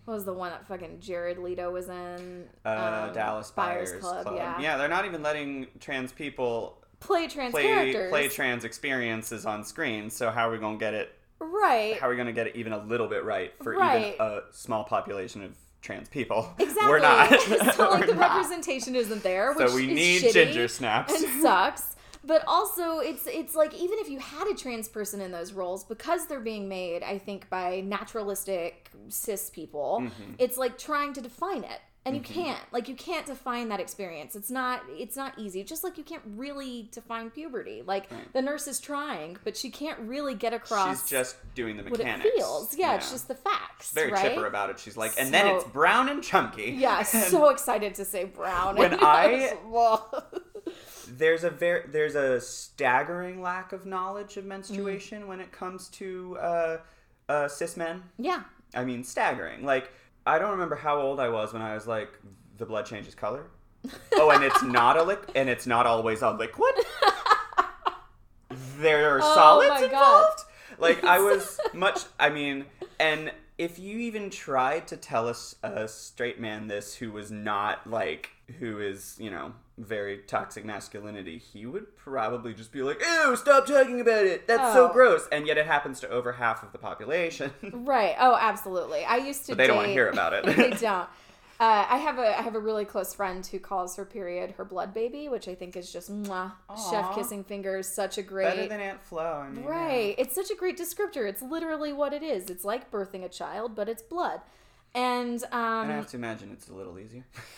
what 0.06 0.14
was 0.14 0.26
the 0.26 0.34
one 0.34 0.52
that 0.52 0.68
fucking 0.68 1.00
Jared 1.02 1.38
Leto 1.38 1.72
was 1.72 1.90
in? 1.90 2.46
Uh, 2.66 3.06
Um, 3.08 3.14
Dallas 3.14 3.52
Buyers 3.52 3.92
Club. 3.94 4.28
Yeah, 4.36 4.60
Yeah. 4.60 4.78
they're 4.78 4.88
not 4.88 5.06
even 5.06 5.22
letting 5.24 5.68
trans 5.80 6.12
people 6.14 6.82
play 7.00 7.28
trans 7.28 7.52
play 7.52 7.64
characters. 7.64 8.10
play 8.10 8.28
trans 8.28 8.64
experiences 8.64 9.46
on 9.46 9.64
screen. 9.64 10.10
So 10.10 10.30
how 10.32 10.50
are 10.50 10.52
we 10.52 10.58
gonna 10.58 10.78
get 10.78 10.94
it? 10.94 11.14
right. 11.40 11.98
How 12.00 12.08
are 12.08 12.10
we 12.10 12.18
gonna 12.18 12.34
get 12.34 12.48
it 12.48 12.56
even 12.56 12.74
a 12.74 12.84
little 12.84 13.08
bit 13.08 13.24
right 13.24 13.54
for 13.64 13.74
Right. 13.76 14.16
even 14.16 14.22
a 14.26 14.42
small 14.52 14.84
population 14.84 15.44
of 15.44 15.52
trans 15.82 16.10
people. 16.10 16.52
Exactly. 16.60 16.88
We're 16.90 17.00
not. 17.00 17.40
so 17.76 17.90
like 17.92 18.00
We're 18.02 18.08
the 18.08 18.16
not. 18.16 18.36
representation 18.38 18.96
isn't 18.96 19.22
there, 19.24 19.54
which 19.54 19.70
So 19.70 19.76
we 19.76 19.86
need 19.88 20.24
shitty 20.24 20.34
ginger 20.34 20.68
snaps. 20.68 21.14
and 21.22 21.42
sucks. 21.42 21.96
But 22.24 22.44
also, 22.46 22.98
it's 23.00 23.26
it's 23.28 23.56
like 23.56 23.74
even 23.76 24.00
if 24.00 24.10
you 24.10 24.20
had 24.20 24.48
a 24.48 24.54
trans 24.54 24.90
person 24.90 25.22
in 25.22 25.32
those 25.32 25.54
roles, 25.54 25.86
because 25.86 26.26
they're 26.28 26.42
being 26.42 26.68
made, 26.68 27.02
I 27.04 27.20
think 27.20 27.50
by 27.50 27.80
naturalistic 27.82 28.90
cis 29.08 29.50
people, 29.50 30.00
Mm-hmm. 30.02 30.34
it's 30.40 30.58
like 30.58 30.78
trying 30.78 31.14
to 31.14 31.22
define 31.22 31.64
it, 31.64 31.80
and 32.08 32.16
you 32.16 32.22
can't. 32.22 32.60
Like 32.72 32.88
you 32.88 32.96
can't 32.96 33.26
define 33.26 33.70
that 33.70 33.80
experience. 33.80 34.36
It's 34.36 34.50
not 34.50 34.82
it's 34.90 35.16
not 35.16 35.38
easy. 35.38 35.64
Just 35.64 35.84
like 35.84 35.98
you 35.98 36.04
can't 36.04 36.24
really 36.36 36.90
define 36.92 37.30
puberty. 37.30 37.84
Like 37.86 38.10
the 38.34 38.42
nurse 38.42 38.68
is 38.68 38.80
trying, 38.80 39.38
but 39.44 39.56
she 39.56 39.70
can't 39.70 40.00
really 40.00 40.34
get 40.34 40.54
across 40.54 41.02
She's 41.02 41.10
just 41.10 41.36
doing 41.56 41.78
the 41.78 41.84
what 41.84 42.00
mechanics. 42.00 42.26
it 42.26 42.34
feels. 42.38 42.78
Yeah, 42.78 42.96
it's 42.96 43.12
just 43.12 43.28
the 43.28 43.36
facts. 43.36 43.92
very 43.92 44.12
right? 44.12 44.30
chipper 44.32 44.46
about 44.46 44.70
it. 44.70 44.80
She's 44.80 44.98
like, 44.98 45.14
and 45.20 45.34
then 45.34 45.48
it's 45.48 45.64
brown 45.66 46.10
and 46.10 46.24
chunky. 46.24 46.72
Yeah, 46.80 47.04
so 47.04 47.50
excited 47.50 47.96
to 47.96 48.06
say 48.06 48.24
brown. 48.26 48.76
When 48.78 48.94
I- 49.02 49.54
there's 51.10 51.44
a 51.44 51.50
very 51.50 51.84
there's 51.90 52.16
a 52.16 52.42
staggering 52.42 53.42
lack 53.42 53.72
of 53.74 53.86
knowledge 53.86 54.38
of 54.38 54.44
Mm. 54.44 54.48
menstruation 54.48 55.28
when 55.28 55.40
it 55.40 55.52
comes 55.52 55.88
to 55.90 56.38
uh, 56.40 56.78
uh, 57.30 57.48
cis 57.48 57.76
men. 57.78 58.04
yeah, 58.18 58.44
I 58.74 58.84
mean, 58.86 59.04
staggering. 59.04 59.64
Like, 59.66 59.92
I 60.28 60.40
don't 60.40 60.52
remember 60.52 60.76
how 60.76 61.00
old 61.02 61.20
I 61.20 61.30
was 61.30 61.54
when 61.54 61.62
I 61.62 61.74
was 61.74 61.88
like, 61.88 62.10
the 62.58 62.66
blood 62.66 62.86
changes 62.86 63.16
color. 63.16 63.46
Oh, 64.14 64.30
and 64.32 64.44
it's 64.44 64.62
not 64.64 64.98
a 64.98 65.04
lick, 65.04 65.22
and 65.36 65.48
it's 65.50 65.66
not 65.66 65.86
always 65.86 66.22
a 66.22 66.32
liquid. 66.32 66.74
There 68.80 69.16
are 69.16 69.20
Oh 69.24 69.34
solids 69.36 69.70
my 69.70 69.82
God. 69.82 69.84
involved. 69.86 70.40
Like, 70.78 71.04
I 71.04 71.20
was 71.20 71.60
much. 71.74 72.02
I 72.20 72.30
mean, 72.30 72.66
and 73.00 73.32
if 73.58 73.80
you 73.80 73.98
even 74.00 74.30
tried 74.30 74.88
to 74.88 74.98
tell 74.98 75.28
us 75.28 75.56
a 75.64 75.88
straight 75.88 76.40
man 76.40 76.68
this 76.68 76.96
who 76.96 77.12
was 77.12 77.32
not 77.32 77.90
like 77.90 78.30
who 78.60 78.80
is 78.80 79.16
you 79.20 79.32
know 79.32 79.54
very 79.78 80.20
toxic 80.20 80.66
masculinity, 80.66 81.38
he 81.38 81.66
would 81.66 81.96
probably 81.96 82.54
just 82.54 82.72
be 82.72 82.82
like, 82.82 83.00
"Ew, 83.02 83.36
stop 83.36 83.66
talking 83.68 84.02
about 84.02 84.26
it. 84.26 84.48
That's 84.48 84.74
so 84.74 84.90
Oh. 84.90 84.94
gross." 84.94 85.28
And 85.32 85.46
yet, 85.48 85.58
it 85.58 85.66
happens 85.68 86.00
to 86.02 86.10
over 86.10 86.34
half 86.34 86.64
of 86.64 86.72
the 86.72 86.78
population. 86.80 87.54
right. 87.74 88.16
Oh, 88.20 88.36
absolutely. 88.40 89.06
I 89.06 89.18
used 89.18 89.46
to. 89.46 89.52
But 89.52 89.58
they 89.60 89.68
don't 89.68 89.78
wanna 89.78 89.90
hear 89.90 90.10
about 90.10 90.34
it. 90.34 90.46
they 90.58 90.70
don't. 90.82 91.08
Uh, 91.60 91.88
I 91.90 91.98
have 91.98 92.20
a 92.20 92.38
I 92.38 92.44
have 92.44 92.54
a 92.54 92.60
really 92.60 92.86
close 92.86 93.16
friend 93.16 93.44
who 93.46 93.58
calls 93.60 93.96
her 93.96 94.06
period 94.06 94.52
her 94.58 94.66
blood 94.66 94.94
baby, 94.94 95.28
which 95.28 95.48
I 95.48 95.56
think 95.56 95.76
is 95.76 95.92
just 95.92 96.12
mwah, 96.12 96.52
chef 96.92 97.16
kissing 97.16 97.44
fingers. 97.44 97.88
Such 97.88 98.20
a 98.20 98.22
great 98.22 98.46
Better 98.46 98.68
than 98.68 98.80
Aunt 98.80 99.02
Flo. 99.02 99.44
I 99.44 99.50
mean, 99.50 99.66
Right. 99.66 100.14
It's 100.20 100.36
such 100.36 100.52
a 100.52 100.56
great 100.56 100.78
descriptor. 100.78 101.28
It's 101.28 101.42
literally 101.42 101.94
what 101.94 102.14
it 102.14 102.22
is. 102.22 102.52
It's 102.52 102.64
like 102.64 102.92
birthing 102.92 103.24
a 103.24 103.30
child, 103.30 103.76
but 103.76 103.90
it's 103.90 104.04
blood. 104.04 104.42
And 104.98 105.44
And 105.44 105.54
I 105.54 105.84
um, 105.84 105.90
have 105.90 106.08
to 106.08 106.18
imagine 106.18 106.50
it's 106.52 106.70
a 106.70 106.74
little 106.74 106.98
easier. 106.98 107.24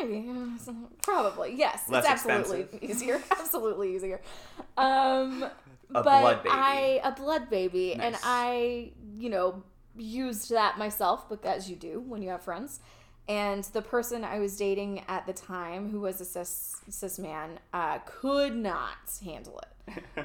maybe, 0.00 0.30
probably, 1.02 1.54
yes, 1.56 1.88
Less 1.88 2.04
it's 2.04 2.10
absolutely 2.12 2.60
expensive. 2.60 2.90
easier, 2.90 3.22
absolutely 3.30 3.96
easier. 3.96 4.20
Um, 4.76 5.44
A 5.94 6.02
but 6.02 6.02
blood 6.02 6.42
baby. 6.42 6.54
I 6.54 7.00
a 7.02 7.12
blood 7.12 7.48
baby, 7.48 7.94
and 7.94 8.14
I, 8.22 8.92
you 9.14 9.30
know, 9.30 9.62
used 9.96 10.50
that 10.50 10.76
myself, 10.76 11.30
but 11.30 11.42
as 11.46 11.70
you 11.70 11.76
do 11.76 12.00
when 12.00 12.22
you 12.22 12.28
have 12.28 12.42
friends. 12.42 12.80
And 13.26 13.64
the 13.64 13.82
person 13.82 14.22
I 14.22 14.38
was 14.38 14.56
dating 14.56 15.02
at 15.08 15.26
the 15.26 15.32
time, 15.32 15.90
who 15.90 16.00
was 16.00 16.20
a 16.20 16.26
cis 16.26 16.76
cis 16.90 17.18
man, 17.18 17.58
uh, 17.72 18.00
could 18.04 18.54
not 18.54 18.98
handle 19.24 19.58
it. 19.60 19.68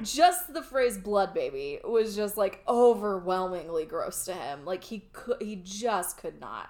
Just 0.02 0.52
the 0.52 0.62
phrase 0.62 0.98
"blood 0.98 1.34
baby" 1.34 1.78
was 1.84 2.16
just 2.16 2.36
like 2.36 2.62
overwhelmingly 2.66 3.84
gross 3.84 4.24
to 4.24 4.34
him. 4.34 4.64
Like 4.64 4.84
he 4.84 5.04
could, 5.12 5.40
he 5.40 5.56
just 5.56 6.18
could 6.18 6.40
not, 6.40 6.68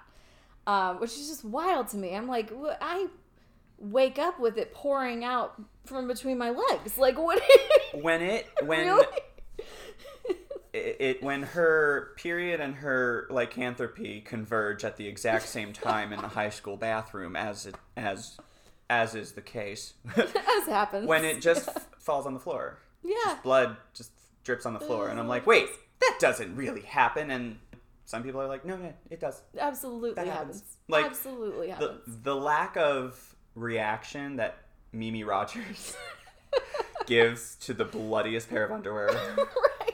um, 0.67 0.99
which 0.99 1.11
is 1.11 1.27
just 1.27 1.45
wild 1.45 1.87
to 1.89 1.97
me. 1.97 2.15
I'm 2.15 2.27
like, 2.27 2.51
I 2.81 3.07
wake 3.77 4.17
up 4.19 4.39
with 4.39 4.57
it 4.57 4.73
pouring 4.73 5.23
out 5.23 5.61
from 5.85 6.07
between 6.07 6.37
my 6.37 6.49
legs. 6.49 6.97
Like 6.97 7.17
what? 7.17 7.41
when 7.93 8.21
it 8.21 8.47
when 8.63 8.79
really? 8.79 9.07
it, 10.73 10.97
it 10.99 11.23
when 11.23 11.43
her 11.43 12.11
period 12.17 12.59
and 12.59 12.75
her 12.75 13.27
lycanthropy 13.29 14.21
converge 14.21 14.83
at 14.83 14.97
the 14.97 15.07
exact 15.07 15.47
same 15.47 15.73
time 15.73 16.11
in 16.13 16.21
the 16.21 16.29
high 16.29 16.49
school 16.49 16.77
bathroom 16.77 17.35
as 17.35 17.65
it 17.65 17.75
as 17.95 18.37
as 18.89 19.15
is 19.15 19.31
the 19.33 19.41
case 19.41 19.93
As 20.17 20.67
happens. 20.67 21.07
when 21.07 21.23
it 21.23 21.41
just 21.41 21.69
falls 22.03 22.25
on 22.27 22.33
the 22.33 22.39
floor 22.39 22.77
yeah. 23.03 23.37
blood 23.43 23.75
just 23.93 24.11
drips 24.43 24.65
on 24.65 24.73
the 24.73 24.79
floor 24.79 25.07
and 25.09 25.19
i'm 25.19 25.27
like 25.27 25.45
wait 25.47 25.67
that 26.01 26.17
doesn't 26.19 26.55
really 26.55 26.81
happen 26.81 27.31
and 27.31 27.57
some 28.05 28.21
people 28.23 28.39
are 28.41 28.47
like 28.47 28.63
no 28.65 28.75
no 28.75 28.93
it 29.09 29.19
does 29.19 29.41
Absolutely 29.57 30.13
That 30.13 30.27
happens. 30.27 30.55
happens. 30.57 30.77
Like, 30.89 31.05
Absolutely 31.05 31.69
happens. 31.69 32.01
the 32.23 32.35
lack 32.35 32.75
of 32.77 33.35
reaction 33.55 34.35
that 34.35 34.57
mimi 34.91 35.23
rogers 35.23 35.95
gives 37.05 37.55
to 37.57 37.73
the 37.73 37.85
bloodiest 37.85 38.49
pair 38.49 38.63
of 38.65 38.71
underwear 38.71 39.07
right. 39.37 39.93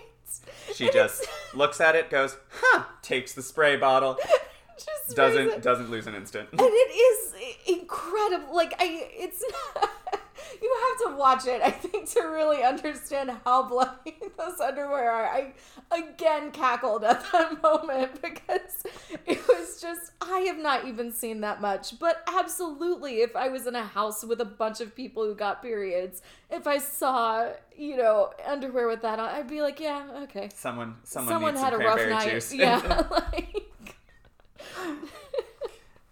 She 0.73 0.85
And 0.85 0.93
just 0.93 1.23
it's- 1.23 1.35
looks 1.55 1.81
at 1.81 1.95
it, 1.95 2.09
goes, 2.09 2.37
huh, 2.51 2.83
takes 3.01 3.33
the 3.33 3.41
spray 3.41 3.75
bottle, 3.77 4.17
just 4.77 5.15
doesn't 5.15 5.61
doesn't 5.63 5.89
lose 5.89 6.07
an 6.07 6.15
instant. 6.15 6.49
and 6.51 6.61
it 6.61 6.63
is 6.63 7.33
incredible. 7.67 8.55
Like 8.55 8.73
I, 8.79 9.07
it's 9.13 9.43
not. 9.75 9.89
You 10.63 10.77
have 10.89 11.11
to 11.11 11.17
watch 11.17 11.47
it, 11.47 11.61
I 11.61 11.71
think, 11.71 12.09
to 12.11 12.21
really 12.21 12.63
understand 12.63 13.31
how 13.45 13.63
bloody 13.63 14.17
those 14.37 14.59
underwear 14.59 15.09
are. 15.11 15.25
I 15.25 15.53
again 15.91 16.51
cackled 16.51 17.03
at 17.03 17.23
that 17.31 17.61
moment 17.63 18.21
because 18.21 18.83
it 19.25 19.47
was 19.47 19.81
just 19.81 20.11
I 20.21 20.39
have 20.41 20.57
not 20.57 20.85
even 20.85 21.11
seen 21.13 21.41
that 21.41 21.61
much. 21.61 21.97
But 21.99 22.21
absolutely, 22.27 23.21
if 23.21 23.35
I 23.35 23.47
was 23.47 23.67
in 23.67 23.75
a 23.75 23.83
house 23.85 24.23
with 24.25 24.41
a 24.41 24.45
bunch 24.45 24.81
of 24.81 24.95
people 24.95 25.23
who 25.25 25.33
got 25.35 25.61
periods, 25.61 26.21
if 26.49 26.67
I 26.67 26.77
saw 26.77 27.49
you 27.75 27.95
know 27.95 28.31
underwear 28.45 28.87
with 28.87 29.01
that 29.03 29.19
on, 29.19 29.29
I'd 29.29 29.47
be 29.47 29.61
like, 29.61 29.79
yeah, 29.79 30.07
okay. 30.23 30.49
Someone 30.53 30.95
someone, 31.03 31.33
Someone 31.33 31.55
had 31.55 31.73
a 31.73 31.77
rough 31.77 32.07
night. 32.09 32.29
juice. 32.31 32.53
Yeah, 32.53 33.07
like. 33.11 33.65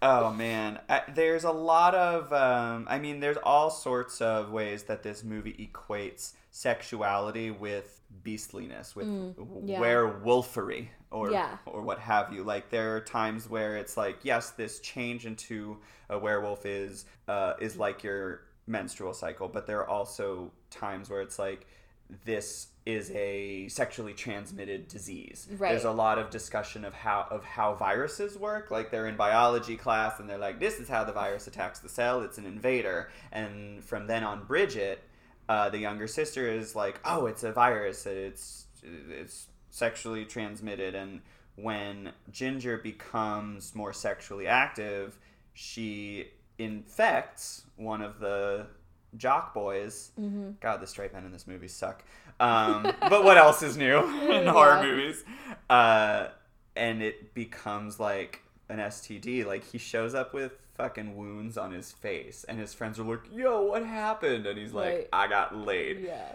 Oh 0.02 0.32
man, 0.32 0.78
I, 0.88 1.02
there's 1.14 1.44
a 1.44 1.52
lot 1.52 1.94
of. 1.94 2.32
Um, 2.32 2.86
I 2.88 2.98
mean, 2.98 3.20
there's 3.20 3.36
all 3.42 3.70
sorts 3.70 4.20
of 4.20 4.50
ways 4.50 4.84
that 4.84 5.02
this 5.02 5.24
movie 5.24 5.70
equates 5.72 6.32
sexuality 6.50 7.50
with 7.50 8.00
beastliness, 8.22 8.94
with 8.96 9.06
Mm, 9.06 9.62
yeah. 9.64 9.80
werewolfery, 9.80 10.88
or 11.10 11.30
Yeah. 11.30 11.58
or 11.66 11.82
what 11.82 11.98
have 11.98 12.32
you. 12.32 12.42
Like 12.44 12.70
there 12.70 12.96
are 12.96 13.00
times 13.00 13.48
where 13.48 13.76
it's 13.76 13.96
like, 13.96 14.18
yes, 14.22 14.50
this 14.50 14.80
change 14.80 15.26
into 15.26 15.78
a 16.08 16.18
werewolf 16.18 16.64
is 16.66 17.04
uh, 17.26 17.54
is 17.60 17.76
like 17.76 18.02
your 18.02 18.42
menstrual 18.66 19.14
cycle, 19.14 19.48
but 19.48 19.66
there 19.66 19.78
are 19.80 19.88
also 19.88 20.50
times 20.70 21.08
where 21.10 21.22
it's 21.22 21.38
like 21.38 21.66
this 22.24 22.68
is 22.88 23.10
a 23.10 23.68
sexually 23.68 24.14
transmitted 24.14 24.88
disease. 24.88 25.46
Right. 25.58 25.72
There's 25.72 25.84
a 25.84 25.90
lot 25.90 26.18
of 26.18 26.30
discussion 26.30 26.86
of 26.86 26.94
how 26.94 27.26
of 27.30 27.44
how 27.44 27.74
viruses 27.74 28.38
work. 28.38 28.70
Like 28.70 28.90
they're 28.90 29.06
in 29.06 29.14
biology 29.14 29.76
class 29.76 30.18
and 30.18 30.28
they're 30.28 30.38
like, 30.38 30.58
this 30.58 30.80
is 30.80 30.88
how 30.88 31.04
the 31.04 31.12
virus 31.12 31.46
attacks 31.46 31.80
the 31.80 31.90
cell. 31.90 32.22
It's 32.22 32.38
an 32.38 32.46
invader. 32.46 33.10
And 33.30 33.84
from 33.84 34.06
then 34.06 34.24
on, 34.24 34.44
Bridget, 34.44 35.04
uh, 35.50 35.68
the 35.68 35.76
younger 35.76 36.06
sister, 36.06 36.50
is 36.50 36.74
like, 36.74 36.98
oh, 37.04 37.26
it's 37.26 37.44
a 37.44 37.52
virus. 37.52 38.06
It's 38.06 38.64
it's 38.82 39.48
sexually 39.68 40.24
transmitted. 40.24 40.94
And 40.94 41.20
when 41.56 42.12
Ginger 42.32 42.78
becomes 42.78 43.74
more 43.74 43.92
sexually 43.92 44.46
active, 44.46 45.18
she 45.52 46.28
infects 46.56 47.64
one 47.76 48.00
of 48.00 48.18
the 48.18 48.68
jock 49.16 49.54
boys. 49.54 50.10
Mm-hmm. 50.18 50.52
God, 50.60 50.80
the 50.80 50.86
straight 50.86 51.12
men 51.12 51.24
in 51.24 51.32
this 51.32 51.46
movie 51.46 51.68
suck. 51.68 52.04
Um, 52.40 52.82
but 53.00 53.24
what 53.24 53.36
else 53.36 53.62
is 53.62 53.76
new 53.76 53.98
in 54.30 54.46
horror 54.46 54.82
movies? 54.82 55.24
Uh, 55.68 56.28
and 56.76 57.02
it 57.02 57.34
becomes 57.34 57.98
like 57.98 58.42
an 58.68 58.78
STD. 58.78 59.44
Like 59.46 59.64
he 59.64 59.78
shows 59.78 60.14
up 60.14 60.32
with 60.32 60.52
fucking 60.76 61.16
wounds 61.16 61.58
on 61.58 61.72
his 61.72 61.92
face, 61.92 62.44
and 62.48 62.58
his 62.58 62.72
friends 62.74 62.98
are 62.98 63.04
like, 63.04 63.20
"Yo, 63.32 63.62
what 63.62 63.84
happened?" 63.84 64.46
And 64.46 64.58
he's 64.58 64.72
like, 64.72 64.88
Right. 64.94 65.08
"I 65.12 65.26
got 65.26 65.56
laid." 65.56 66.00
Yeah. 66.00 66.32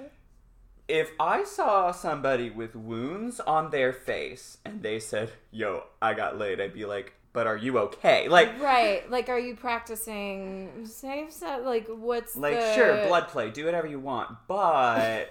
If 0.90 1.12
I 1.18 1.46
saw 1.46 1.92
somebody 1.92 2.50
with 2.50 2.76
wounds 2.76 3.40
on 3.40 3.70
their 3.70 3.94
face 3.94 4.58
and 4.66 4.84
they 4.84 5.00
said, 5.00 5.32
"Yo, 5.52 5.84
I 6.02 6.14
got 6.14 6.38
laid," 6.38 6.60
I'd 6.60 6.74
be 6.74 6.86
like, 6.86 7.14
"But 7.32 7.48
are 7.48 7.56
you 7.56 7.78
okay?" 7.80 8.28
Like, 8.28 8.62
Right. 8.62 9.10
Like, 9.10 9.30
are 9.30 9.40
you 9.40 9.56
practicing 9.56 10.86
safe 10.86 11.32
sex? 11.32 11.64
Like, 11.64 11.88
what's 11.88 12.36
like 12.36 12.60
the... 12.60 12.76
sure, 12.76 13.08
blood 13.08 13.30
play, 13.30 13.50
do 13.50 13.64
whatever 13.66 13.88
you 13.88 14.00
want, 14.00 14.38
but. 14.48 15.30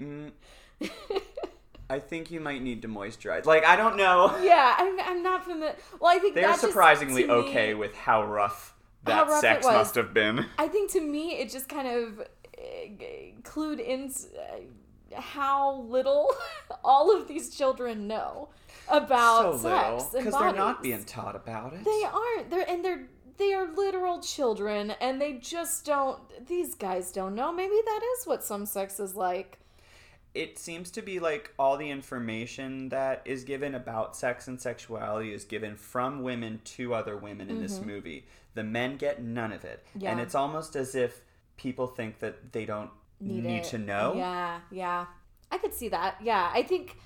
Mm, 0.00 0.30
I 1.88 1.98
think 1.98 2.30
you 2.30 2.40
might 2.40 2.62
need 2.62 2.82
to 2.82 2.88
moisturize. 2.88 3.44
Like 3.44 3.64
I 3.64 3.76
don't 3.76 3.96
know. 3.96 4.36
yeah, 4.42 4.74
I'm, 4.78 4.98
I'm 5.00 5.22
not 5.22 5.44
familiar. 5.44 5.76
Well, 6.00 6.14
I 6.14 6.18
think 6.18 6.34
They're 6.34 6.44
that 6.44 6.52
just, 6.54 6.62
surprisingly 6.62 7.24
me- 7.24 7.30
okay 7.30 7.74
with 7.74 7.94
how 7.94 8.24
rough 8.24 8.74
How 9.06 9.24
that 9.24 9.30
rough 9.30 9.40
sex 9.40 9.66
must 9.66 9.94
have 9.94 10.12
been. 10.12 10.46
I 10.58 10.68
think 10.68 10.90
to 10.92 11.00
me, 11.00 11.38
it 11.38 11.50
just 11.50 11.68
kind 11.68 11.88
of 11.88 12.20
uh, 12.20 12.62
clued 13.42 13.80
in. 13.80 14.12
Uh, 14.36 14.60
how 15.14 15.76
little 15.88 16.30
all 16.84 17.16
of 17.16 17.28
these 17.28 17.56
children 17.56 18.06
know 18.06 18.48
about 18.88 19.54
so 19.54 19.58
sex 19.58 19.64
little 19.64 20.16
and 20.16 20.24
because 20.24 20.40
they're 20.40 20.52
not 20.52 20.82
being 20.82 21.04
taught 21.04 21.36
about 21.36 21.72
it. 21.72 21.84
They 21.84 22.02
aren't. 22.04 22.50
They're 22.50 22.68
and 22.68 22.84
they're 22.84 23.06
they 23.38 23.52
are 23.52 23.66
literal 23.66 24.20
children, 24.20 24.92
and 25.00 25.20
they 25.20 25.34
just 25.34 25.84
don't. 25.84 26.46
These 26.46 26.74
guys 26.74 27.12
don't 27.12 27.34
know. 27.34 27.52
Maybe 27.52 27.76
that 27.84 28.00
is 28.18 28.26
what 28.26 28.44
some 28.44 28.66
sex 28.66 28.98
is 28.98 29.14
like. 29.14 29.58
It 30.36 30.58
seems 30.58 30.90
to 30.92 31.02
be 31.02 31.18
like 31.18 31.52
all 31.58 31.76
the 31.76 31.90
information 31.90 32.90
that 32.90 33.22
is 33.24 33.44
given 33.44 33.74
about 33.74 34.16
sex 34.16 34.46
and 34.48 34.60
sexuality 34.60 35.32
is 35.32 35.44
given 35.44 35.76
from 35.76 36.22
women 36.22 36.60
to 36.64 36.94
other 36.94 37.16
women 37.16 37.48
in 37.50 37.60
this 37.60 37.80
movie. 37.80 38.26
The 38.54 38.62
men 38.62 38.96
get 38.96 39.22
none 39.22 39.52
of 39.52 39.64
it. 39.64 39.84
And 39.94 40.02
Mm-hmm. 40.02 40.18
It's 40.20 40.34
almost 40.34 40.76
as 40.76 40.94
if 40.94 41.22
people 41.56 41.86
think 41.86 42.18
that 42.20 42.52
they 42.52 42.66
don't 42.66 42.90
need, 43.20 43.44
it. 43.46 43.64
to 43.64 43.78
know. 43.78 44.14
Yeah, 44.16 44.60
yeah. 44.70 45.06
I 45.50 45.58
could 45.58 45.72
see 45.74 45.88
that. 45.88 46.16
Yeah, 46.22 46.50
I 46.52 46.62
think 46.62 46.96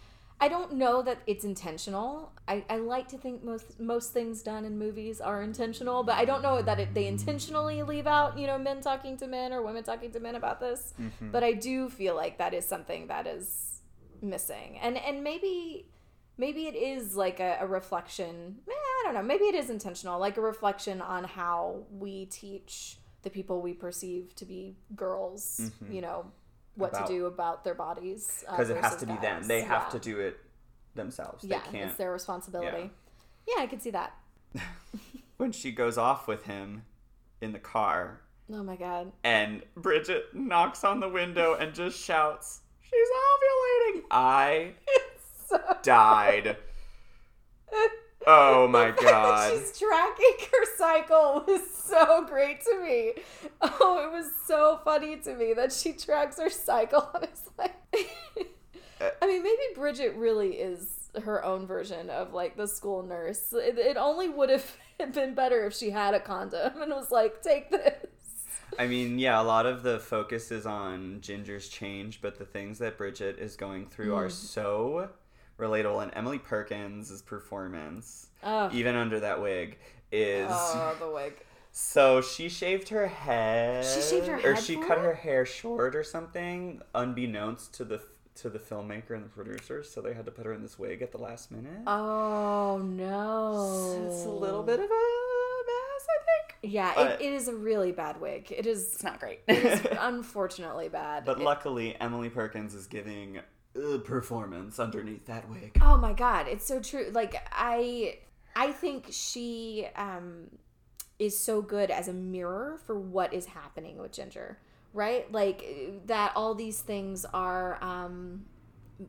I 0.42 0.48
don't 0.48 0.72
know 0.72 1.02
that 1.02 1.18
it's 1.26 1.44
intentional. 1.44 2.32
I, 2.48 2.64
I 2.70 2.78
like 2.78 3.08
to 3.08 3.18
think 3.18 3.44
most 3.44 3.78
most 3.78 4.12
things 4.12 4.42
done 4.42 4.64
in 4.64 4.78
movies 4.78 5.20
are 5.20 5.42
intentional, 5.42 6.02
but 6.02 6.14
I 6.14 6.24
don't 6.24 6.42
know 6.42 6.62
that 6.62 6.80
it, 6.80 6.94
they 6.94 7.06
intentionally 7.06 7.82
leave 7.82 8.06
out 8.06 8.38
you 8.38 8.46
know 8.46 8.58
men 8.58 8.80
talking 8.80 9.18
to 9.18 9.26
men 9.26 9.52
or 9.52 9.62
women 9.62 9.84
talking 9.84 10.10
to 10.12 10.20
men 10.20 10.36
about 10.36 10.58
this. 10.58 10.94
Mm-hmm. 10.98 11.30
But 11.30 11.44
I 11.44 11.52
do 11.52 11.90
feel 11.90 12.16
like 12.16 12.38
that 12.38 12.54
is 12.54 12.66
something 12.66 13.08
that 13.08 13.26
is 13.26 13.82
missing, 14.22 14.78
and 14.80 14.96
and 14.96 15.22
maybe 15.22 15.86
maybe 16.38 16.66
it 16.66 16.74
is 16.74 17.14
like 17.16 17.38
a, 17.38 17.58
a 17.60 17.66
reflection. 17.66 18.56
eh, 18.66 18.72
I 18.72 19.02
don't 19.04 19.14
know. 19.14 19.22
Maybe 19.22 19.44
it 19.44 19.54
is 19.54 19.68
intentional, 19.68 20.18
like 20.18 20.38
a 20.38 20.40
reflection 20.40 21.02
on 21.02 21.24
how 21.24 21.82
we 21.90 22.24
teach 22.26 22.96
the 23.22 23.28
people 23.28 23.60
we 23.60 23.74
perceive 23.74 24.34
to 24.36 24.46
be 24.46 24.76
girls. 24.96 25.70
You 25.90 26.00
know 26.00 26.32
what. 26.80 26.90
About- 26.92 27.06
to 27.06 27.12
do 27.12 27.26
about 27.26 27.64
their 27.64 27.74
bodies 27.74 28.44
uh, 28.48 28.52
Because 28.52 28.70
it 28.70 28.76
has 28.78 28.96
to 28.96 29.06
be 29.06 29.12
guys. 29.14 29.22
them. 29.22 29.42
They 29.48 29.62
have 29.62 29.84
Yeah. 29.86 29.88
to 29.90 29.98
do 29.98 30.18
it 30.20 30.38
themselves. 30.94 31.44
Yeah, 31.44 31.60
they 31.66 31.78
can't. 31.78 31.90
it's 31.90 31.98
their 31.98 32.12
responsibility. 32.12 32.90
Yeah. 33.46 33.62
I 33.62 33.66
could 33.66 33.82
see 33.82 33.90
that. 33.90 34.14
When 35.36 35.52
she 35.52 35.72
goes 35.72 35.96
off 35.96 36.28
with 36.28 36.44
him 36.44 36.84
in 37.40 37.52
the 37.52 37.58
car 37.58 38.20
Oh 38.52 38.62
my 38.62 38.76
god. 38.76 39.10
and 39.24 39.62
Bridget 39.74 40.34
knocks 40.34 40.84
on 40.84 41.00
the 41.00 41.08
window 41.08 41.54
and 41.54 41.72
just 41.74 41.98
shouts, 41.98 42.60
She's 42.82 43.08
ovulating. 43.08 44.02
I 44.10 44.74
So 45.48 45.58
died. 45.82 46.56
Oh 48.26 48.68
my 48.68 48.90
god. 48.90 49.50
She's 49.52 49.78
tracking 49.78 50.34
cycle 50.80 51.44
was 51.48 51.62
so 51.70 52.24
great 52.26 52.62
to 52.62 52.82
me. 52.82 53.12
Oh, 53.60 54.06
it 54.06 54.12
was 54.12 54.30
so 54.46 54.80
funny 54.84 55.16
to 55.16 55.34
me 55.34 55.52
that 55.54 55.72
she 55.72 55.92
tracks 55.92 56.38
her 56.38 56.50
cycle 56.50 57.08
it's 57.22 57.48
like 57.58 57.76
uh, 59.00 59.10
I 59.22 59.26
mean, 59.26 59.42
maybe 59.42 59.62
Bridget 59.74 60.14
really 60.14 60.52
is 60.52 61.10
her 61.24 61.44
own 61.44 61.66
version 61.66 62.10
of 62.10 62.32
like 62.32 62.56
the 62.56 62.68
school 62.68 63.02
nurse. 63.02 63.52
It, 63.52 63.78
it 63.78 63.96
only 63.96 64.28
would 64.28 64.50
have 64.50 64.76
been 65.12 65.34
better 65.34 65.66
if 65.66 65.74
she 65.74 65.90
had 65.90 66.14
a 66.14 66.20
condom 66.20 66.82
and 66.82 66.92
was 66.92 67.10
like, 67.10 67.42
"Take 67.42 67.70
this." 67.70 68.06
I 68.78 68.86
mean, 68.86 69.18
yeah, 69.18 69.40
a 69.40 69.42
lot 69.42 69.66
of 69.66 69.82
the 69.82 69.98
focus 69.98 70.50
is 70.50 70.66
on 70.66 71.20
Ginger's 71.20 71.68
change, 71.68 72.20
but 72.20 72.38
the 72.38 72.44
things 72.44 72.78
that 72.78 72.96
Bridget 72.96 73.38
is 73.38 73.56
going 73.56 73.86
through 73.86 74.14
are 74.14 74.28
mm. 74.28 74.32
so 74.32 75.08
relatable. 75.58 76.02
And 76.02 76.12
Emily 76.14 76.38
Perkins' 76.38 77.22
performance, 77.22 78.28
Oh, 78.42 78.70
even 78.72 78.96
under 78.96 79.20
that 79.20 79.42
wig, 79.42 79.78
is 80.12 80.48
oh 80.50 80.96
the 80.98 81.08
wig. 81.10 81.34
so 81.72 82.20
she 82.20 82.48
shaved 82.48 82.88
her 82.90 83.06
head. 83.06 83.84
She 83.84 84.00
shaved 84.00 84.26
her 84.26 84.36
head, 84.36 84.44
or 84.44 84.56
she 84.56 84.76
cut 84.76 84.98
it? 84.98 85.04
her 85.04 85.14
hair 85.14 85.46
short 85.46 85.94
or 85.94 86.02
something, 86.04 86.80
unbeknownst 86.94 87.74
to 87.74 87.84
the 87.84 88.00
to 88.36 88.48
the 88.48 88.58
filmmaker 88.58 89.10
and 89.10 89.24
the 89.24 89.28
producers. 89.28 89.90
So 89.90 90.00
they 90.00 90.14
had 90.14 90.24
to 90.24 90.30
put 90.30 90.46
her 90.46 90.52
in 90.52 90.62
this 90.62 90.78
wig 90.78 91.02
at 91.02 91.12
the 91.12 91.18
last 91.18 91.50
minute. 91.50 91.82
Oh 91.86 92.78
no. 92.78 94.06
it's 94.08 94.24
a 94.24 94.30
little 94.30 94.62
bit 94.62 94.78
of 94.80 94.84
a 94.86 94.88
mess, 94.88 96.06
I 96.08 96.18
think. 96.24 96.72
Yeah, 96.72 97.00
it, 97.00 97.20
it 97.20 97.32
is 97.32 97.48
a 97.48 97.54
really 97.54 97.92
bad 97.92 98.20
wig. 98.20 98.52
It 98.56 98.66
is 98.66 98.94
It's 98.94 99.02
not 99.04 99.18
great. 99.20 99.40
it 99.48 99.64
is 99.64 99.80
unfortunately 100.00 100.88
bad. 100.88 101.24
But 101.24 101.38
It- 101.40 101.44
luckily, 101.44 101.96
Emily 102.00 102.28
Perkins 102.30 102.74
is 102.74 102.86
giving 102.86 103.40
a 103.76 103.98
performance 103.98 104.78
underneath 104.80 105.26
that 105.26 105.48
wig. 105.48 105.78
oh 105.82 105.96
my 105.96 106.12
god, 106.12 106.48
it's 106.48 106.66
so 106.66 106.80
true. 106.80 107.10
Like 107.12 107.34
I 107.52 108.18
I 108.54 108.72
think 108.72 109.08
she 109.10 109.86
um 109.96 110.50
is 111.18 111.38
so 111.38 111.60
good 111.62 111.90
as 111.90 112.08
a 112.08 112.12
mirror 112.12 112.80
for 112.86 112.98
what 112.98 113.32
is 113.34 113.46
happening 113.46 113.98
with 113.98 114.12
Ginger, 114.12 114.58
right? 114.92 115.30
Like 115.30 115.64
that 116.06 116.32
all 116.36 116.54
these 116.54 116.80
things 116.80 117.24
are 117.32 117.82
um 117.82 118.46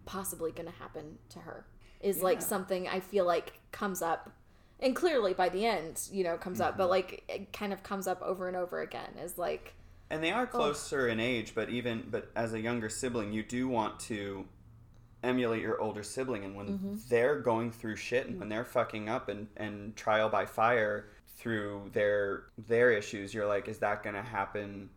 possibly 0.05 0.51
going 0.51 0.67
to 0.67 0.75
happen 0.75 1.17
to 1.29 1.39
her. 1.39 1.65
Is 2.01 2.21
like 2.23 2.41
something 2.41 2.87
I 2.87 2.99
feel 2.99 3.25
like 3.25 3.59
comes 3.71 4.01
up 4.01 4.31
and 4.79 4.95
clearly 4.95 5.33
by 5.33 5.49
the 5.49 5.65
end, 5.65 6.01
you 6.11 6.23
know, 6.23 6.37
comes 6.37 6.59
up, 6.61 6.77
but 6.77 6.83
Mm-hmm. 6.83 6.89
like 6.89 7.23
it 7.29 7.53
kind 7.53 7.73
of 7.73 7.83
comes 7.83 8.07
up 8.07 8.21
over 8.23 8.47
and 8.47 8.57
over 8.57 8.81
again 8.81 9.17
is 9.23 9.37
like 9.37 9.75
And 10.09 10.21
they 10.23 10.31
are 10.31 10.45
closer 10.45 11.07
in 11.07 11.19
age, 11.19 11.55
but 11.55 11.69
even 11.69 12.07
but 12.11 12.29
as 12.35 12.53
a 12.53 12.59
younger 12.59 12.89
sibling, 12.89 13.31
you 13.31 13.43
do 13.43 13.67
want 13.67 13.99
to 14.01 14.45
emulate 15.23 15.61
your 15.61 15.79
older 15.81 16.03
sibling 16.03 16.43
and 16.45 16.55
when 16.55 16.67
Mm-hmm. 16.67 16.95
they're 17.09 17.39
going 17.39 17.71
through 17.71 17.95
shit 17.95 18.27
and 18.27 18.39
when 18.39 18.49
they're 18.49 18.65
fucking 18.65 19.09
up 19.09 19.29
and, 19.29 19.47
and 19.57 19.95
trial 19.95 20.29
by 20.29 20.45
fire 20.45 21.09
through 21.37 21.89
their 21.93 22.45
their 22.67 22.91
issues, 22.91 23.33
you're 23.33 23.47
like, 23.47 23.67
is 23.67 23.79
that 23.79 24.03
gonna 24.03 24.21
happen 24.23 24.89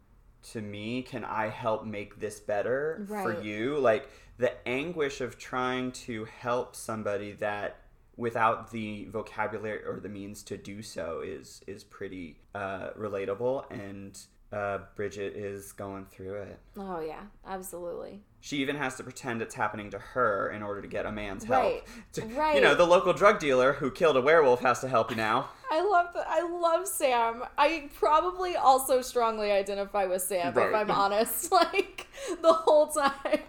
to 0.52 0.60
me? 0.60 1.02
Can 1.02 1.24
I 1.24 1.48
help 1.48 1.84
make 1.86 2.20
this 2.20 2.38
better 2.40 3.04
for 3.22 3.42
you? 3.42 3.78
Like 3.78 4.08
the 4.36 4.52
anguish 4.68 5.20
of 5.20 5.38
trying 5.38 5.92
to 5.92 6.24
help 6.26 6.76
somebody 6.76 7.32
that 7.32 7.78
without 8.16 8.70
the 8.70 9.06
vocabulary 9.06 9.84
or 9.84 9.98
the 10.00 10.08
means 10.08 10.42
to 10.44 10.56
do 10.56 10.82
so 10.82 11.20
is 11.24 11.62
is 11.66 11.82
pretty 11.82 12.36
uh, 12.54 12.90
relatable 12.98 13.64
and 13.72 14.18
uh, 14.54 14.78
Bridget 14.94 15.34
is 15.36 15.72
going 15.72 16.06
through 16.06 16.34
it. 16.42 16.58
oh 16.76 17.00
yeah, 17.00 17.22
absolutely. 17.46 18.20
She 18.40 18.58
even 18.58 18.76
has 18.76 18.94
to 18.96 19.02
pretend 19.02 19.40
it's 19.40 19.54
happening 19.54 19.90
to 19.92 19.98
her 19.98 20.50
in 20.50 20.62
order 20.62 20.82
to 20.82 20.86
get 20.88 21.06
a 21.06 21.12
man's 21.12 21.44
help. 21.44 21.62
Right, 21.64 21.82
To- 22.12 22.26
right. 22.26 22.54
You 22.54 22.60
know, 22.60 22.74
the 22.74 22.84
local 22.84 23.12
drug 23.14 23.38
dealer 23.38 23.72
who 23.72 23.90
killed 23.90 24.16
a 24.18 24.20
werewolf 24.20 24.60
has 24.60 24.80
to 24.82 24.88
help 24.88 25.10
you 25.10 25.16
now. 25.16 25.48
I 25.70 25.80
love 25.80 26.08
that. 26.14 26.26
I 26.28 26.42
love 26.46 26.86
Sam. 26.86 27.42
I 27.56 27.88
probably 27.98 28.54
also 28.56 29.00
strongly 29.00 29.50
identify 29.50 30.04
with 30.04 30.22
Sam, 30.22 30.48
if 30.56 30.74
I'm 30.74 30.90
honest. 31.02 31.50
Like 31.50 32.06
the 32.42 32.52
whole 32.52 32.88
time. 32.88 33.40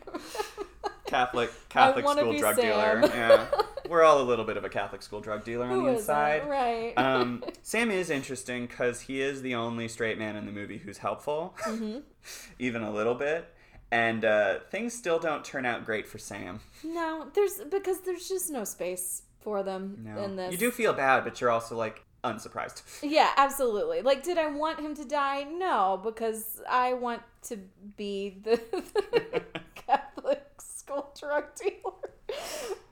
Catholic 1.05 1.51
Catholic 1.69 2.07
school 2.07 2.37
drug 2.37 2.55
Sam. 2.55 2.65
dealer. 2.65 3.01
Yeah. 3.13 3.45
We're 3.89 4.03
all 4.03 4.21
a 4.21 4.23
little 4.23 4.45
bit 4.45 4.57
of 4.57 4.63
a 4.65 4.69
Catholic 4.69 5.01
school 5.01 5.21
drug 5.21 5.43
dealer 5.43 5.65
on 5.65 5.71
Who 5.79 5.83
the 5.85 5.97
inside. 5.97 6.47
Right. 6.49 6.93
um, 6.97 7.43
Sam 7.61 7.91
is 7.91 8.09
interesting 8.09 8.65
because 8.67 9.01
he 9.01 9.21
is 9.21 9.41
the 9.41 9.55
only 9.55 9.87
straight 9.87 10.17
man 10.17 10.35
in 10.35 10.45
the 10.45 10.51
movie 10.51 10.77
who's 10.77 10.97
helpful, 10.99 11.55
Mm-hmm. 11.63 11.99
even 12.59 12.81
a 12.83 12.91
little 12.91 13.15
bit. 13.15 13.51
And 13.91 14.25
uh, 14.25 14.59
things 14.71 14.93
still 14.93 15.19
don't 15.19 15.45
turn 15.45 15.65
out 15.65 15.85
great 15.85 16.07
for 16.07 16.17
Sam. 16.17 16.59
no, 16.83 17.27
there's 17.33 17.61
because 17.69 18.01
there's 18.01 18.27
just 18.27 18.49
no 18.49 18.63
space 18.63 19.21
for 19.41 19.61
them 19.63 19.99
No. 20.03 20.23
in 20.23 20.35
this. 20.35 20.51
You 20.51 20.57
do 20.57 20.71
feel 20.71 20.91
bad, 20.93 21.23
but 21.23 21.39
you're 21.39 21.51
also 21.51 21.77
like 21.77 22.03
unsurprised. 22.23 22.81
Yeah, 23.03 23.29
absolutely. 23.37 24.01
Like, 24.01 24.23
did 24.23 24.39
I 24.39 24.47
want 24.47 24.79
him 24.79 24.95
to 24.95 25.05
die? 25.05 25.43
No, 25.43 26.01
because 26.03 26.61
I 26.67 26.93
want 26.93 27.21
to 27.43 27.59
be 27.95 28.39
the 28.43 28.59
Catholic 29.75 30.43
school 30.59 31.13
drug 31.17 31.45
dealer. 31.55 32.37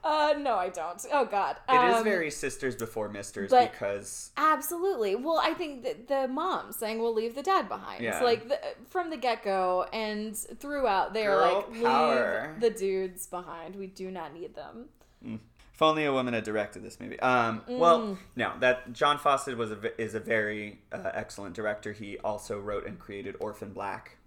Uh, 0.04 0.34
no, 0.38 0.56
I 0.56 0.68
don't. 0.68 1.02
Oh 1.12 1.24
God, 1.24 1.56
It 1.68 1.72
is 1.90 1.94
Um, 1.96 2.04
very 2.04 2.30
sisters 2.30 2.76
before 2.76 3.08
misters 3.08 3.50
but- 3.50 3.72
because 3.72 4.30
Absolutely. 4.36 5.14
Well, 5.16 5.38
I 5.42 5.54
think 5.54 5.82
that 5.84 6.08
the 6.08 6.28
mom 6.28 6.72
saying 6.72 6.98
we'll 6.98 7.14
leave 7.14 7.34
the 7.34 7.42
dad 7.42 7.68
behind. 7.68 8.04
Yeah. 8.04 8.22
Like 8.22 8.48
the, 8.48 8.60
from 8.90 9.08
the 9.10 9.16
get 9.16 9.42
go 9.42 9.86
and 9.92 10.36
throughout, 10.36 11.14
they're 11.14 11.30
Girl 11.30 11.64
like, 11.70 11.82
power. 11.82 12.50
leave 12.52 12.60
the 12.60 12.78
dudes 12.78 13.26
behind. 13.26 13.76
We 13.76 13.86
do 13.86 14.10
not 14.10 14.34
need 14.34 14.54
them. 14.54 14.90
if 15.22 15.82
only 15.82 16.04
a 16.04 16.12
woman 16.12 16.34
had 16.34 16.44
directed 16.44 16.82
this 16.84 17.00
movie. 17.00 17.18
Um, 17.20 17.62
well, 17.66 18.00
Mm. 18.00 18.18
no, 18.36 18.52
that 18.60 18.92
John 18.92 19.18
Fawcett 19.18 19.56
was 19.56 19.72
a, 19.72 20.00
is 20.00 20.14
a 20.14 20.20
very 20.20 20.80
uh, 20.92 21.10
excellent 21.14 21.54
director. 21.56 21.92
He 21.92 22.18
also 22.18 22.60
wrote 22.60 22.86
and 22.86 22.98
created 22.98 23.36
Orphan 23.40 23.72
Black. 23.72 24.18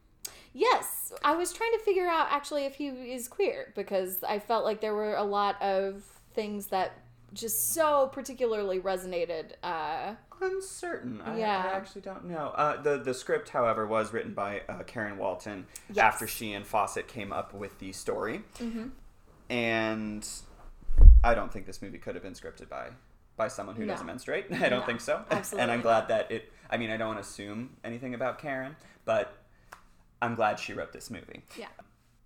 Yes, 0.59 1.13
I 1.23 1.35
was 1.35 1.53
trying 1.53 1.71
to 1.73 1.79
figure 1.79 2.07
out 2.07 2.27
actually 2.31 2.65
if 2.65 2.75
he 2.75 2.87
is 2.87 3.27
queer 3.27 3.71
because 3.75 4.23
I 4.23 4.39
felt 4.39 4.65
like 4.65 4.81
there 4.81 4.95
were 4.95 5.13
a 5.15 5.23
lot 5.23 5.61
of 5.61 6.03
things 6.33 6.67
that 6.67 6.93
just 7.33 7.73
so 7.73 8.09
particularly 8.11 8.79
resonated. 8.79 9.51
Uh, 9.61 10.15
Uncertain. 10.41 11.21
I, 11.21 11.37
Yeah. 11.37 11.63
I 11.71 11.75
actually 11.75 12.01
don't 12.01 12.25
know. 12.25 12.53
Uh, 12.55 12.81
the 12.81 12.97
the 12.97 13.13
script, 13.13 13.49
however, 13.49 13.85
was 13.85 14.13
written 14.13 14.33
by 14.33 14.61
uh, 14.67 14.81
Karen 14.83 15.17
Walton 15.19 15.67
Yes. 15.89 15.97
after 16.03 16.25
she 16.25 16.53
and 16.53 16.65
Fawcett 16.65 17.07
came 17.07 17.31
up 17.31 17.53
with 17.53 17.77
the 17.77 17.91
story, 17.91 18.41
Mm-hmm. 18.57 18.87
and 19.49 20.27
I 21.23 21.33
don't 21.35 21.51
think 21.53 21.65
this 21.67 21.81
movie 21.83 21.97
could 21.99 22.15
have 22.15 22.23
been 22.23 22.33
scripted 22.33 22.67
by 22.69 22.89
by 23.35 23.47
someone 23.47 23.75
who 23.75 23.85
No. 23.85 23.93
doesn't 23.93 24.07
menstruate. 24.07 24.45
I 24.51 24.69
don't 24.69 24.79
No, 24.79 24.85
think 24.87 25.01
so. 25.01 25.23
Absolutely. 25.29 25.61
and 25.63 25.71
I'm 25.71 25.81
glad 25.81 26.07
that 26.07 26.31
it. 26.31 26.51
I 26.69 26.77
mean, 26.77 26.89
I 26.89 26.97
don't 26.97 27.07
want 27.09 27.21
to 27.23 27.27
assume 27.29 27.77
anything 27.83 28.13
about 28.15 28.39
Karen, 28.39 28.75
but 29.05 29.31
I'm 30.21 30.35
glad 30.35 30.59
she 30.59 30.73
wrote 30.73 30.93
this 30.93 31.09
movie. 31.09 31.43
yeah. 31.57 31.67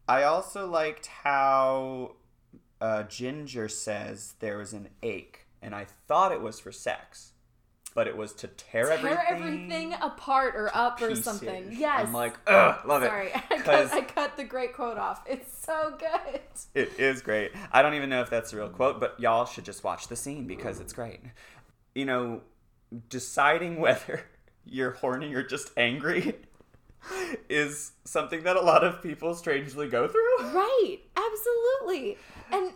I 0.07 0.23
also 0.23 0.67
liked 0.67 1.07
how 1.07 2.15
uh, 2.81 3.03
Ginger 3.03 3.67
says 3.69 4.33
there 4.39 4.57
was 4.57 4.73
an 4.73 4.89
ache, 5.03 5.45
and 5.61 5.73
I 5.75 5.85
thought 6.07 6.31
it 6.31 6.41
was 6.41 6.59
for 6.59 6.71
sex, 6.71 7.33
but 7.93 8.07
it 8.07 8.17
was 8.17 8.33
to 8.33 8.47
tear, 8.47 8.85
Tear 8.85 8.93
everything, 8.93 9.17
everything 9.29 9.93
apart 10.01 10.55
or 10.55 10.69
up 10.75 11.01
or 11.01 11.15
something. 11.15 11.67
Yes. 11.71 12.07
I'm 12.07 12.13
like, 12.13 12.35
ugh, 12.47 12.79
love 12.85 13.03
Sorry, 13.03 13.27
it. 13.27 13.35
I 13.51 13.57
cut, 13.59 13.93
I 13.93 14.01
cut 14.01 14.37
the 14.37 14.43
great 14.43 14.73
quote 14.73 14.97
off. 14.97 15.21
It's 15.27 15.65
so 15.65 15.93
good. 15.97 16.41
it 16.73 16.99
is 16.99 17.21
great. 17.21 17.51
I 17.71 17.81
don't 17.81 17.93
even 17.93 18.09
know 18.09 18.21
if 18.21 18.29
that's 18.29 18.51
a 18.53 18.57
real 18.57 18.69
quote, 18.69 18.99
but 18.99 19.19
y'all 19.19 19.45
should 19.45 19.65
just 19.65 19.83
watch 19.83 20.07
the 20.07 20.15
scene 20.15 20.47
because 20.47 20.79
it's 20.79 20.93
great. 20.93 21.19
You 21.95 22.05
know, 22.05 22.41
deciding 23.09 23.79
whether 23.79 24.21
you're 24.65 24.91
horny 24.91 25.33
or 25.35 25.43
just 25.43 25.71
angry 25.77 26.35
is 27.49 27.91
something 28.05 28.43
that 28.43 28.55
a 28.55 28.61
lot 28.61 28.83
of 28.83 29.01
people 29.01 29.33
strangely 29.35 29.87
go 29.87 30.07
through. 30.07 30.37
Right. 30.53 30.97
Absolutely. 31.15 32.17
And 32.51 32.71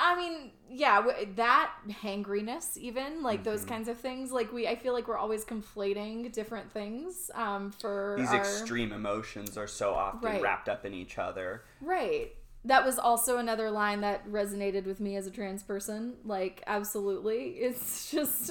I 0.00 0.16
mean, 0.16 0.52
yeah, 0.70 1.04
that 1.36 1.72
hangriness, 1.90 2.76
even 2.76 3.22
like 3.22 3.42
those 3.42 3.60
Mm-hmm. 3.60 3.68
kinds 3.68 3.88
of 3.88 3.98
things. 3.98 4.30
Like 4.30 4.52
we, 4.52 4.68
I 4.68 4.76
feel 4.76 4.92
like 4.92 5.08
we're 5.08 5.18
always 5.18 5.44
conflating 5.44 6.32
different 6.32 6.70
things 6.72 7.30
um, 7.34 7.72
for 7.72 8.16
These 8.16 8.28
our 8.28 8.36
extreme 8.36 8.92
emotions 8.92 9.56
are 9.56 9.66
so 9.66 9.94
often 9.94 10.20
Right. 10.22 10.42
wrapped 10.42 10.68
up 10.68 10.84
in 10.84 10.94
each 10.94 11.18
other. 11.18 11.64
right. 11.80 12.32
That 12.64 12.84
was 12.84 12.98
also 12.98 13.38
another 13.38 13.70
line 13.70 14.00
that 14.02 14.28
resonated 14.28 14.84
with 14.84 15.00
me 15.00 15.16
as 15.16 15.26
a 15.26 15.30
trans 15.30 15.62
person. 15.62 16.14
Like, 16.24 16.62
absolutely, 16.66 17.50
it's 17.50 18.10
just. 18.12 18.50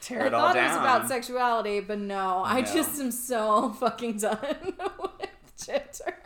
Tear 0.00 0.22
I 0.22 0.26
it 0.26 0.34
all 0.34 0.48
thought 0.48 0.56
it 0.56 0.62
was 0.62 0.76
about 0.76 1.08
sexuality, 1.08 1.80
but 1.80 1.98
no, 1.98 2.42
I 2.44 2.60
No. 2.60 2.66
just 2.72 3.00
am 3.00 3.10
so 3.10 3.70
fucking 3.80 4.18
done 4.18 4.38
with 5.20 5.56
gender. 5.64 6.16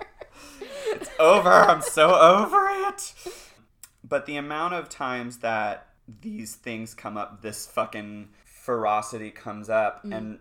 It's 0.90 1.10
over. 1.18 1.48
I'm 1.50 1.80
so 1.80 2.14
over 2.14 2.68
it. 2.88 3.14
But 4.06 4.26
the 4.26 4.36
amount 4.36 4.74
of 4.74 4.88
times 4.88 5.38
that 5.38 5.86
these 6.20 6.54
things 6.56 6.92
come 6.92 7.16
up, 7.16 7.40
this 7.40 7.66
fucking 7.66 8.28
ferocity 8.44 9.30
comes 9.30 9.70
up, 9.70 10.04
Mm. 10.04 10.16
and 10.16 10.38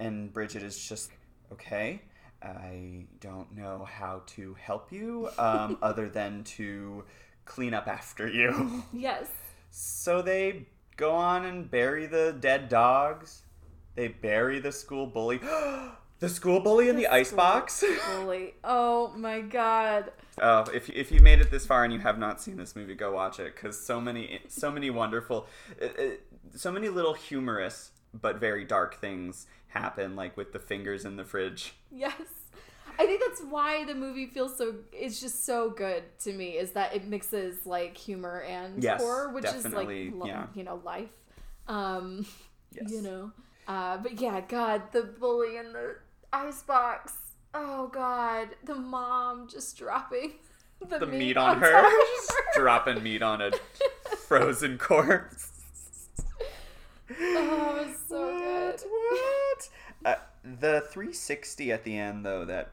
and 0.00 0.32
Bridget 0.32 0.62
is 0.62 0.76
just 0.88 1.10
okay. 1.52 2.02
I 2.44 3.06
don't 3.20 3.54
know 3.56 3.86
how 3.90 4.22
to 4.26 4.54
help 4.54 4.92
you, 4.92 5.30
um, 5.38 5.78
other 5.82 6.08
than 6.08 6.44
to 6.44 7.04
clean 7.44 7.74
up 7.74 7.88
after 7.88 8.28
you. 8.28 8.84
yes. 8.92 9.26
So 9.70 10.22
they 10.22 10.66
go 10.96 11.12
on 11.12 11.44
and 11.44 11.70
bury 11.70 12.06
the 12.06 12.36
dead 12.38 12.68
dogs. 12.68 13.42
They 13.94 14.08
bury 14.08 14.60
the 14.60 14.72
school 14.72 15.06
bully. 15.06 15.38
the 16.18 16.28
school 16.28 16.60
bully 16.60 16.88
in 16.88 16.96
the, 16.96 17.02
The 17.02 17.12
icebox. 17.12 17.82
Holy. 18.02 18.54
Oh 18.62 19.12
my 19.16 19.40
god. 19.40 20.12
Oh, 20.40 20.64
if 20.72 20.90
if 20.90 21.10
you 21.12 21.20
made 21.20 21.40
it 21.40 21.50
this 21.50 21.64
far 21.64 21.84
and 21.84 21.92
you 21.92 22.00
have 22.00 22.18
not 22.18 22.40
seen 22.40 22.56
this 22.56 22.76
movie, 22.76 22.94
go 22.94 23.12
watch 23.12 23.38
it 23.40 23.54
because 23.54 23.80
so 23.84 24.00
many 24.00 24.40
so 24.48 24.70
many 24.70 24.90
wonderful, 24.90 25.46
uh, 25.80 25.86
uh, 25.86 26.08
so 26.54 26.70
many 26.72 26.88
little 26.88 27.14
humorous 27.14 27.92
but 28.20 28.36
very 28.40 28.64
dark 28.64 29.00
things 29.00 29.46
happen, 29.68 30.16
like 30.16 30.36
with 30.36 30.52
the 30.52 30.58
fingers 30.58 31.04
in 31.04 31.16
the 31.16 31.24
fridge. 31.24 31.74
Yes. 31.90 32.14
I 32.98 33.06
think 33.06 33.20
that's 33.26 33.40
why 33.50 33.84
the 33.84 33.94
movie 33.94 34.26
feels 34.26 34.56
so 34.56 34.76
it's 34.92 35.20
just 35.20 35.44
so 35.44 35.70
good 35.70 36.04
to 36.20 36.32
me 36.32 36.50
is 36.50 36.70
that 36.72 36.94
it 36.94 37.04
mixes 37.08 37.66
like 37.66 37.96
humor 37.96 38.42
and 38.42 38.80
Yes, 38.82 39.00
horror, 39.02 39.32
which 39.32 39.44
is 39.46 39.64
like 39.66 39.88
lo- 40.12 40.26
yeah. 40.26 40.46
you 40.54 40.62
know, 40.62 40.80
life. 40.84 41.08
Um 41.66 42.24
Yes. 42.72 42.90
you 42.92 43.02
know. 43.02 43.32
Uh 43.66 43.96
but 43.98 44.20
yeah, 44.20 44.40
god, 44.42 44.82
the 44.92 45.02
bully 45.02 45.56
in 45.56 45.72
the 45.72 45.96
icebox. 46.32 47.14
Oh 47.52 47.88
god, 47.88 48.48
the 48.64 48.74
mom 48.76 49.48
just 49.48 49.76
dropping 49.76 50.34
the, 50.88 50.98
The 51.00 51.06
meat, 51.06 51.18
meat 51.18 51.36
on 51.36 51.60
top 51.60 51.64
her, 51.64 51.82
just 52.16 52.32
dropping 52.54 53.02
meat 53.02 53.22
on 53.22 53.40
a 53.42 53.50
frozen 54.28 54.78
corpse. 54.78 55.53
Oh, 57.10 57.86
it's 57.86 58.08
so 58.08 58.38
good. 58.38 58.80
What? 58.88 59.68
Uh, 60.04 60.14
the 60.42 60.80
360 60.80 61.72
at 61.72 61.84
the 61.84 61.96
end, 61.96 62.24
though, 62.24 62.44
that 62.44 62.72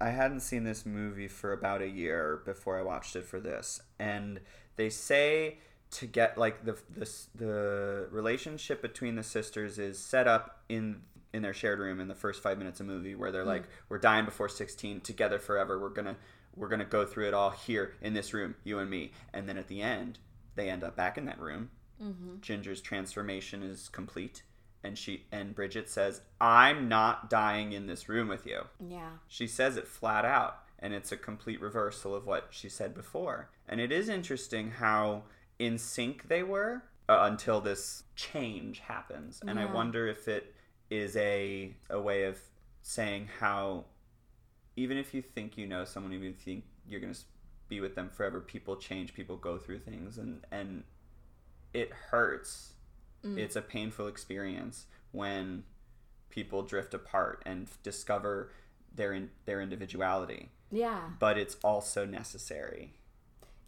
I 0.00 0.10
hadn't 0.10 0.40
seen 0.40 0.64
this 0.64 0.84
movie 0.84 1.28
for 1.28 1.52
about 1.52 1.82
a 1.82 1.88
year 1.88 2.42
before 2.44 2.78
I 2.78 2.82
watched 2.82 3.16
it 3.16 3.24
for 3.24 3.40
this, 3.40 3.80
and 3.98 4.40
they 4.76 4.90
say 4.90 5.58
to 5.92 6.06
get 6.06 6.36
like 6.36 6.64
the 6.64 6.76
the 6.96 7.10
the 7.36 8.08
relationship 8.10 8.82
between 8.82 9.14
the 9.14 9.22
sisters 9.22 9.78
is 9.78 9.98
set 9.98 10.26
up 10.26 10.62
in 10.68 11.02
in 11.32 11.42
their 11.42 11.54
shared 11.54 11.78
room 11.78 12.00
in 12.00 12.08
the 12.08 12.14
first 12.14 12.42
five 12.42 12.58
minutes 12.58 12.80
of 12.80 12.86
movie 12.86 13.14
where 13.14 13.30
they're 13.30 13.44
like 13.44 13.64
we're 13.88 13.98
dying 13.98 14.24
before 14.24 14.48
16 14.48 15.00
together 15.02 15.38
forever 15.38 15.78
we're 15.78 15.88
gonna 15.88 16.16
we're 16.56 16.68
gonna 16.68 16.84
go 16.84 17.06
through 17.06 17.28
it 17.28 17.34
all 17.34 17.50
here 17.50 17.94
in 18.00 18.12
this 18.12 18.34
room 18.34 18.56
you 18.64 18.78
and 18.78 18.90
me 18.90 19.12
and 19.32 19.48
then 19.48 19.56
at 19.56 19.68
the 19.68 19.82
end 19.82 20.18
they 20.56 20.68
end 20.68 20.82
up 20.82 20.96
back 20.96 21.16
in 21.16 21.26
that 21.26 21.38
room 21.38 21.70
Ginger's 22.40 22.80
transformation 22.80 23.62
is 23.62 23.88
complete, 23.88 24.42
and 24.82 24.98
she 24.98 25.24
and 25.32 25.54
Bridget 25.54 25.88
says, 25.88 26.22
"I'm 26.40 26.88
not 26.88 27.30
dying 27.30 27.72
in 27.72 27.86
this 27.86 28.08
room 28.08 28.28
with 28.28 28.46
you." 28.46 28.62
Yeah. 28.80 29.10
She 29.28 29.46
says 29.46 29.76
it 29.76 29.86
flat 29.88 30.24
out, 30.24 30.58
and 30.78 30.92
it's 30.92 31.12
a 31.12 31.16
complete 31.16 31.60
reversal 31.60 32.14
of 32.14 32.26
what 32.26 32.48
she 32.50 32.68
said 32.68 32.94
before. 32.94 33.50
And 33.68 33.80
it 33.80 33.90
is 33.92 34.08
interesting 34.08 34.72
how 34.72 35.24
in 35.58 35.78
sync 35.78 36.28
they 36.28 36.42
were 36.42 36.82
uh, 37.08 37.20
until 37.22 37.60
this 37.60 38.04
change 38.16 38.80
happens, 38.80 39.40
and 39.46 39.58
I 39.58 39.64
wonder 39.66 40.06
if 40.06 40.28
it 40.28 40.54
is 40.90 41.16
a 41.16 41.74
a 41.90 42.00
way 42.00 42.24
of 42.24 42.38
saying 42.82 43.28
how 43.40 43.84
even 44.76 44.96
if 44.98 45.14
you 45.14 45.22
think 45.22 45.56
you 45.56 45.66
know 45.66 45.84
someone, 45.84 46.12
even 46.12 46.28
if 46.28 46.46
you 46.46 46.54
think 46.54 46.64
you're 46.86 47.00
gonna 47.00 47.14
be 47.68 47.80
with 47.80 47.94
them 47.94 48.10
forever, 48.10 48.40
people 48.40 48.76
change, 48.76 49.14
people 49.14 49.36
go 49.36 49.58
through 49.58 49.78
things, 49.78 50.18
and 50.18 50.44
and 50.50 50.84
it 51.74 51.92
hurts. 52.10 52.70
It's 53.36 53.56
a 53.56 53.62
painful 53.62 54.06
experience 54.06 54.84
when 55.12 55.64
people 56.28 56.62
drift 56.62 56.92
apart 56.92 57.42
and 57.46 57.68
discover 57.82 58.52
their 58.94 59.14
in, 59.14 59.30
their 59.46 59.62
individuality, 59.62 60.50
Yeah. 60.70 61.00
but 61.18 61.38
it's 61.38 61.56
also 61.64 62.04
necessary. 62.04 62.92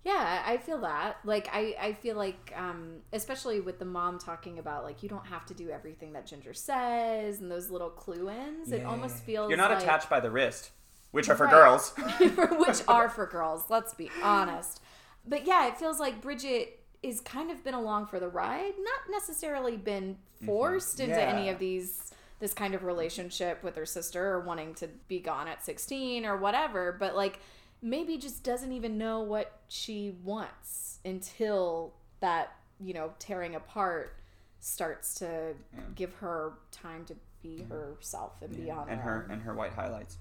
Yeah, 0.04 0.42
I 0.46 0.58
feel 0.58 0.78
that. 0.82 1.16
Like 1.24 1.48
I, 1.52 1.74
I 1.80 1.92
feel 1.94 2.16
like 2.16 2.52
um 2.54 2.98
especially 3.14 3.60
with 3.60 3.78
the 3.78 3.86
mom 3.86 4.18
talking 4.18 4.58
about 4.58 4.84
like 4.84 5.02
you 5.02 5.08
don't 5.08 5.26
have 5.26 5.46
to 5.46 5.54
do 5.54 5.70
everything 5.70 6.12
that 6.12 6.26
Ginger 6.26 6.52
says 6.52 7.40
and 7.40 7.50
those 7.50 7.70
little 7.70 7.88
clue 7.90 8.28
ins. 8.28 8.70
It 8.72 8.84
almost 8.84 9.24
feels 9.24 9.48
You're 9.48 9.56
not 9.56 9.70
like, 9.70 9.82
attached 9.82 10.10
by 10.10 10.20
the 10.20 10.30
wrist, 10.30 10.70
which 11.12 11.30
are 11.30 11.34
for 11.34 11.46
Right. 11.46 11.52
girls. 11.54 11.94
which 12.58 12.82
are 12.88 13.08
for 13.16 13.24
girls, 13.26 13.64
let's 13.70 13.94
be 13.94 14.10
honest. 14.22 14.82
But 15.26 15.46
yeah, 15.46 15.66
it 15.66 15.78
feels 15.78 15.98
like 15.98 16.20
Bridget 16.20 16.75
is 17.06 17.20
kind 17.20 17.50
of 17.50 17.62
been 17.64 17.74
along 17.74 18.06
for 18.06 18.18
the 18.20 18.28
ride, 18.28 18.72
not 18.78 19.00
necessarily 19.10 19.76
been 19.76 20.16
forced 20.44 21.00
into 21.00 21.14
any 21.20 21.38
Mm-hmm. 21.38 21.44
Yeah. 21.46 21.52
of 21.52 21.58
these 21.58 22.12
this 22.38 22.52
kind 22.52 22.74
of 22.74 22.84
relationship 22.84 23.62
with 23.62 23.76
her 23.76 23.86
sister 23.86 24.22
or 24.34 24.40
wanting 24.40 24.74
to 24.74 24.88
be 25.08 25.18
gone 25.20 25.48
at 25.48 25.64
16 25.64 26.26
or 26.26 26.36
whatever, 26.36 26.94
but 27.00 27.16
like 27.16 27.40
maybe 27.80 28.18
just 28.18 28.44
doesn't 28.44 28.72
even 28.72 28.98
know 28.98 29.20
what 29.20 29.60
she 29.68 30.14
wants 30.22 30.98
until 31.02 31.94
that, 32.20 32.52
you 32.78 32.92
know, 32.92 33.14
tearing 33.18 33.54
apart 33.54 34.16
starts 34.60 35.14
to 35.14 35.54
give 35.94 36.12
her 36.16 36.52
time 36.72 37.06
to 37.06 37.14
be 37.46 37.64
herself 37.68 38.32
and 38.42 38.56
be 38.56 38.70
on 38.70 38.88
and 38.88 39.00
her, 39.00 39.10
her 39.10 39.24
own. 39.24 39.30
and 39.30 39.42
her 39.42 39.54
white 39.54 39.72
highlights. 39.72 40.18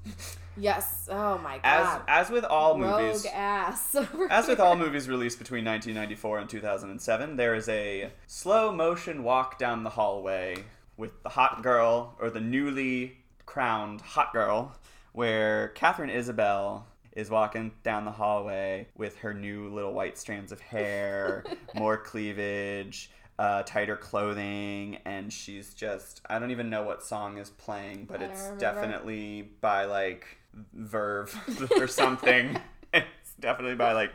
Yes. 0.58 1.08
Oh 1.12 1.38
my 1.40 1.60
As 1.64 1.86
god. 1.86 2.02
as 2.08 2.30
with 2.30 2.44
all 2.46 2.80
Rogue 2.80 3.02
movies, 3.02 3.26
ass. 3.34 3.96
As 4.30 4.48
with 4.48 4.60
all 4.60 4.76
movies 4.76 5.10
released 5.10 5.40
between 5.40 5.66
1994 5.66 6.40
and 6.40 6.50
2007, 6.50 7.36
there 7.36 7.56
is 7.56 7.68
a 7.70 8.12
slow 8.28 8.72
motion 8.72 9.24
walk 9.24 9.58
down 9.58 9.84
the 9.84 9.90
hallway 9.90 10.64
with 10.98 11.22
the 11.24 11.30
hot 11.30 11.62
girl, 11.62 12.16
or 12.20 12.30
the 12.30 12.40
newly 12.40 13.18
crowned 13.46 14.00
hot 14.02 14.32
girl, 14.32 14.74
where 15.12 15.70
Katharine 15.70 16.10
Isabelle 16.10 16.88
is 17.12 17.30
walking 17.30 17.72
down 17.84 18.06
the 18.06 18.12
hallway 18.12 18.88
with 18.98 19.18
her 19.18 19.34
new 19.34 19.68
little 19.74 19.94
white 19.94 20.18
strands 20.18 20.52
of 20.54 20.60
hair, 20.62 21.44
more 21.76 21.98
cleavage, 21.98 23.10
uh, 23.38 23.64
tighter 23.64 23.96
clothing, 23.98 25.00
and 25.06 25.32
she's 25.32 25.74
just, 25.74 26.22
I 26.30 26.40
don't 26.40 26.52
even 26.52 26.70
know 26.70 26.84
what 26.84 27.04
song 27.04 27.38
is 27.38 27.50
playing, 27.50 28.06
but 28.06 28.22
it's 28.22 28.42
remember. 28.44 28.60
definitely 28.60 29.50
by 29.62 29.86
like 29.86 30.26
Verve 30.74 31.38
or 31.80 31.88
something. 31.88 32.58
it's 32.94 33.34
definitely 33.40 33.76
by 33.76 33.92
like 33.94 34.12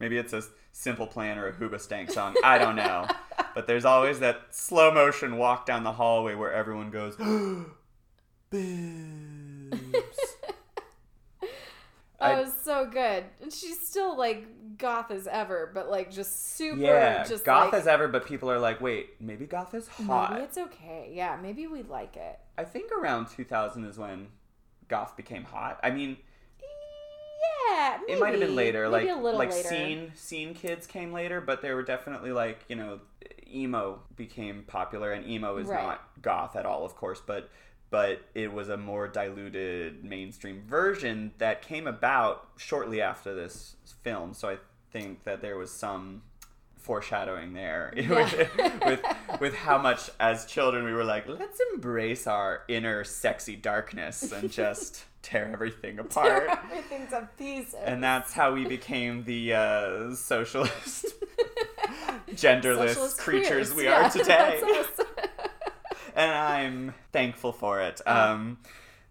maybe 0.00 0.16
it's 0.16 0.32
a 0.32 0.42
simple 0.72 1.06
plan 1.06 1.38
or 1.38 1.48
a 1.48 1.52
Hoobastank 1.52 2.10
song. 2.10 2.34
I 2.42 2.58
don't 2.58 2.76
know. 2.76 3.06
But 3.54 3.68
there's 3.68 3.84
always 3.84 4.18
that 4.18 4.46
slow 4.50 4.92
motion 4.92 5.36
walk 5.36 5.64
down 5.64 5.84
the 5.84 5.92
hallway 5.92 6.34
where 6.34 6.52
everyone 6.52 6.90
goes 6.90 7.14
boobs. 8.50 9.96
Oh, 12.24 12.26
I- 12.28 12.40
it 12.40 12.44
was 12.44 12.54
so 12.62 12.86
good. 12.86 13.24
And 13.42 13.52
she's 13.52 13.86
still 13.86 14.16
like 14.16 14.78
goth 14.78 15.10
as 15.10 15.26
ever, 15.26 15.70
but 15.74 15.88
like 15.90 16.10
just 16.10 16.56
super 16.56 16.80
Yeah, 16.80 17.24
just 17.24 17.44
goth 17.44 17.72
like 17.72 17.80
as 17.82 17.86
ever, 17.86 18.08
but 18.08 18.26
people 18.26 18.50
are 18.50 18.58
like, 18.58 18.80
wait, 18.80 19.20
maybe 19.20 19.46
goth 19.46 19.74
is 19.74 19.86
hot. 19.88 20.32
maybe 20.32 20.44
it's 20.44 20.58
okay. 20.58 21.10
Yeah, 21.14 21.36
maybe 21.40 21.66
we 21.66 21.82
like 21.82 22.16
it. 22.16 22.38
I 22.58 22.64
think 22.64 22.90
around 22.92 23.26
2000 23.28 23.84
is 23.84 23.98
when 23.98 24.28
goth 24.88 25.16
became 25.16 25.44
hot. 25.44 25.78
I 25.82 25.90
mean, 25.90 26.16
Yeah, 27.68 27.98
it 28.08 28.20
might 28.20 28.30
have 28.32 28.40
been 28.40 28.54
later. 28.56 28.88
maybe 28.90 29.06
like 29.06 29.16
a 29.16 29.20
little 29.20 29.38
like 29.38 29.50
later. 29.50 29.68
scene 29.68 30.12
scene 30.14 30.54
kids 30.54 30.86
came 30.86 31.12
later, 31.12 31.40
but 31.40 31.62
they 31.62 31.72
were 31.72 31.82
definitely 31.82 32.32
like 32.32 32.64
you 32.68 32.76
know 32.76 33.00
emo 33.52 34.00
became 34.16 34.64
popular, 34.66 35.12
and 35.12 35.26
emo 35.28 35.56
is 35.58 35.68
Right. 35.68 35.82
not 35.82 36.00
goth 36.22 36.56
at 36.56 36.66
all, 36.66 36.84
of 36.84 36.94
course, 36.96 37.20
but 37.24 37.48
but 37.94 38.20
it 38.34 38.52
was 38.52 38.68
a 38.70 38.76
more 38.76 39.06
diluted 39.06 40.02
mainstream 40.04 40.60
version 40.66 41.30
that 41.38 41.62
came 41.62 41.86
about 41.86 42.48
shortly 42.56 43.00
after 43.00 43.32
this 43.32 43.76
film. 44.02 44.34
So 44.34 44.48
I 44.48 44.56
think 44.90 45.22
that 45.22 45.40
there 45.42 45.56
was 45.56 45.70
some 45.70 46.22
foreshadowing 46.76 47.52
there 47.52 47.92
with, 47.96 48.50
with 48.84 49.00
with 49.40 49.54
how 49.54 49.78
much 49.78 50.10
as 50.18 50.44
children 50.46 50.84
we 50.84 50.92
were 50.92 51.04
like 51.04 51.28
let's 51.28 51.58
embrace 51.72 52.26
our 52.26 52.62
inner 52.68 53.04
sexy 53.04 53.54
darkness 53.56 54.32
and 54.32 54.50
just 54.62 55.04
tear 55.22 55.48
everything 55.52 55.98
apart 56.00 56.48
Everything's 56.64 57.12
a 57.12 57.28
piece. 57.38 57.74
and 57.84 58.02
that's 58.02 58.32
how 58.32 58.52
we 58.52 58.64
became 58.66 59.22
the 59.24 59.54
uh, 59.54 60.14
socialist, 60.14 61.06
genderless 62.32 62.88
Socialist 62.88 63.18
creatures 63.18 63.72
queers. 63.72 63.74
we 63.74 63.84
Yeah, 63.84 64.06
are 64.06 64.10
today. 64.10 64.60
And 66.14 66.30
I'm 66.32 66.94
thankful 67.12 67.52
for 67.52 67.80
it. 67.80 68.00
Um, 68.06 68.58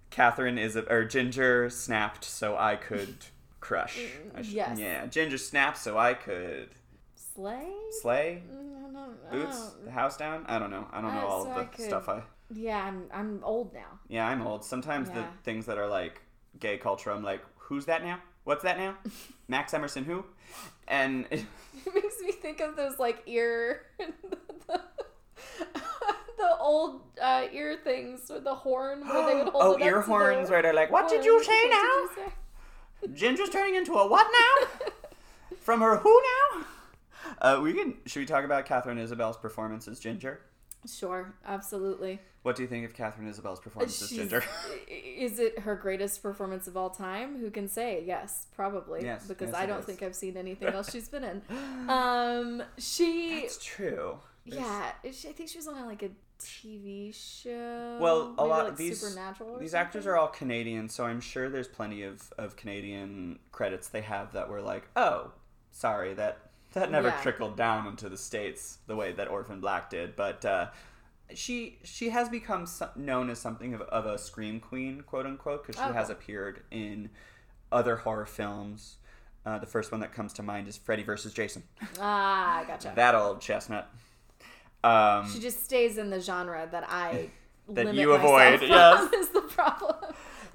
Katharine 0.10 0.58
is 0.58 0.76
a, 0.76 0.84
or 0.92 1.04
Ginger 1.06 1.70
snapped 1.70 2.24
so 2.24 2.56
I 2.58 2.76
could 2.76 3.16
crush. 3.60 4.00
I 4.36 4.42
should- 4.42 4.54
yes. 4.54 4.80
Yeah, 4.80 5.06
Ginger 5.08 5.38
snapped 5.38 5.78
so 5.78 5.98
I 5.98 6.14
could 6.14 6.70
Slay? 7.16 7.68
slay. 8.02 8.44
Mm, 8.52 9.16
I 9.30 9.32
Boots 9.32 9.72
the 9.84 9.92
house 9.92 10.16
down. 10.18 10.46
I 10.48 10.60
don't 10.60 10.70
know. 10.72 10.88
I 10.92 11.02
don't 11.02 11.14
know 11.14 11.22
Uh, 11.22 11.26
all 11.26 11.44
so 11.46 11.52
of 11.52 11.58
I 11.58 11.60
the 11.62 11.66
could- 11.68 11.86
stuff 11.86 12.08
I. 12.10 12.22
Yeah, 12.54 12.84
I'm 12.86 13.06
I'm 13.12 13.40
old 13.44 13.74
now. 13.74 14.00
Yeah, 14.08 14.28
I'm 14.28 14.46
old. 14.46 14.64
Sometimes 14.64 15.10
the 15.10 15.26
things 15.44 15.66
that 15.66 15.78
are 15.80 15.88
like 15.88 16.22
gay 16.60 16.78
culture, 16.78 17.12
I'm 17.12 17.24
like, 17.24 17.42
who's 17.58 17.86
that 17.86 18.04
now? 18.04 18.20
What's 18.44 18.62
that 18.64 18.78
now? 18.78 18.96
Max 19.48 19.74
Emerson, 19.74 20.04
who? 20.04 20.24
And 20.88 21.26
It 21.32 21.46
makes 21.94 22.20
me 22.22 22.32
think 22.34 22.60
of 22.60 22.76
those 22.76 23.00
like 23.00 23.24
ear, 23.26 23.88
the, 26.50 26.58
old 26.60 27.02
uh, 27.22 27.46
ear 27.52 27.78
things 27.84 28.30
with 28.30 28.44
the 28.44 28.56
horn 28.56 29.08
where 29.08 29.26
they 29.26 29.36
would 29.44 29.52
hold 29.54 29.82
oh, 29.82 29.86
ear 29.86 30.02
horns 30.02 30.48
the 30.48 30.54
where 30.54 30.62
they're 30.62 30.74
like, 30.74 30.92
what 30.92 31.10
did 31.10 31.24
you 31.26 31.44
say 31.44 31.70
now? 31.70 31.78
you 31.78 32.10
say? 32.16 32.34
Ginger's 33.14 33.50
turning 33.50 33.76
into 33.76 33.94
a 33.94 34.08
what 34.08 34.28
now? 34.32 34.68
From 35.60 35.82
her 35.82 35.98
who 35.98 36.22
now? 36.32 36.66
Uh, 37.42 37.60
we 37.62 37.74
can. 37.74 37.96
Should 38.06 38.20
we 38.20 38.26
talk 38.26 38.44
about 38.46 38.66
Katharine 38.66 38.98
Isabelle's 38.98 39.38
performance 39.38 39.88
as 39.88 40.00
Ginger? 40.00 40.42
Sure, 40.86 41.34
absolutely. 41.46 42.20
What 42.42 42.58
do 42.58 42.62
you 42.62 42.68
think 42.68 42.86
of 42.86 42.94
Katharine 42.94 43.30
Isabelle's 43.30 43.62
performance 43.62 44.02
as 44.02 44.10
Ginger? 44.10 44.44
Is 44.90 45.40
it 45.40 45.60
her 45.60 45.76
greatest 45.76 46.22
performance 46.22 46.68
of 46.68 46.76
all 46.76 46.90
time? 46.90 47.40
Who 47.40 47.50
can 47.50 47.70
say? 47.70 48.04
Yes, 48.06 48.48
probably. 48.54 49.02
Yes, 49.02 49.26
because 49.26 49.52
yes, 49.52 49.58
I 49.58 49.66
don't 49.66 49.80
is. 49.80 49.86
think 49.86 50.04
I've 50.04 50.16
seen 50.16 50.36
anything 50.36 50.68
else 50.68 50.92
she's 50.92 51.08
been 51.08 51.24
in. 51.24 51.42
Um, 51.90 52.64
she, 52.78 53.40
It's 53.40 53.64
true. 53.64 54.20
There's- 54.46 54.62
yeah, 54.62 54.92
I 55.04 55.10
think 55.34 55.50
she 55.50 55.58
was 55.58 55.68
on 55.68 55.86
like 55.86 56.04
a 56.04 56.10
TV 56.40 57.14
show. 57.14 57.98
Well, 58.00 58.22
a 58.22 58.28
maybe, 58.42 58.50
lot 58.50 58.66
like 58.66 58.76
these 58.78 59.00
Supernatural. 59.00 59.52
Or 59.52 59.60
these 59.60 59.74
actors 59.74 60.06
are 60.08 60.16
all 60.18 60.28
Canadian, 60.28 60.90
so 60.90 61.06
I'm 61.06 61.22
sure 61.22 61.50
there's 61.50 61.68
plenty 61.68 62.04
of, 62.04 62.32
of 62.38 62.56
Canadian 62.56 63.40
credits 63.52 63.88
they 63.88 64.02
have 64.02 64.34
that 64.34 64.50
were 64.50 64.62
like, 64.62 64.88
oh, 64.96 65.32
sorry 65.72 66.14
that 66.16 66.40
that 66.74 66.90
never 66.92 67.10
Yeah. 67.10 67.22
trickled 67.22 67.56
down 67.56 67.86
into 67.88 68.10
the 68.10 68.18
states 68.18 68.80
the 68.88 68.96
way 68.96 69.12
that 69.14 69.28
Orphan 69.30 69.60
Black 69.60 69.90
did, 69.90 70.16
but. 70.16 70.44
Uh, 70.46 70.68
she 71.34 71.80
she 71.84 72.10
has 72.10 72.28
become 72.30 72.66
so- 72.68 72.90
known 72.96 73.30
as 73.30 73.40
something 73.40 73.74
of, 73.74 73.82
of 73.84 74.06
a 74.06 74.18
scream 74.20 74.60
queen, 74.60 75.02
quote 75.02 75.26
unquote, 75.26 75.66
because 75.66 75.82
she 75.82 75.90
Oh, 75.90 75.94
has 75.94 76.10
appeared 76.10 76.62
in 76.70 77.10
other 77.72 77.96
horror 77.96 78.26
films. 78.26 78.98
Uh, 79.46 79.58
the 79.58 79.66
first 79.66 79.92
one 79.92 80.02
that 80.02 80.14
comes 80.14 80.32
to 80.34 80.44
mind 80.44 80.68
is 80.68 80.78
Freddy 80.78 81.02
vs. 81.02 81.34
Jason. 81.34 81.64
Ah, 82.00 82.60
I 82.60 82.64
gotcha. 82.66 82.92
That 82.96 83.16
old 83.16 83.42
chestnut. 83.42 83.90
Um, 84.84 85.30
She 85.32 85.40
just 85.40 85.64
stays 85.64 85.98
in 85.98 86.10
the 86.10 86.20
genre 86.20 86.68
that 86.72 86.86
I 86.90 87.30
That 87.70 87.86
limit 87.86 87.96
you 87.96 88.12
avoid, 88.12 88.62
yes. 88.62 89.14
is 89.22 89.30
the 89.30 89.42
problem. 89.42 89.96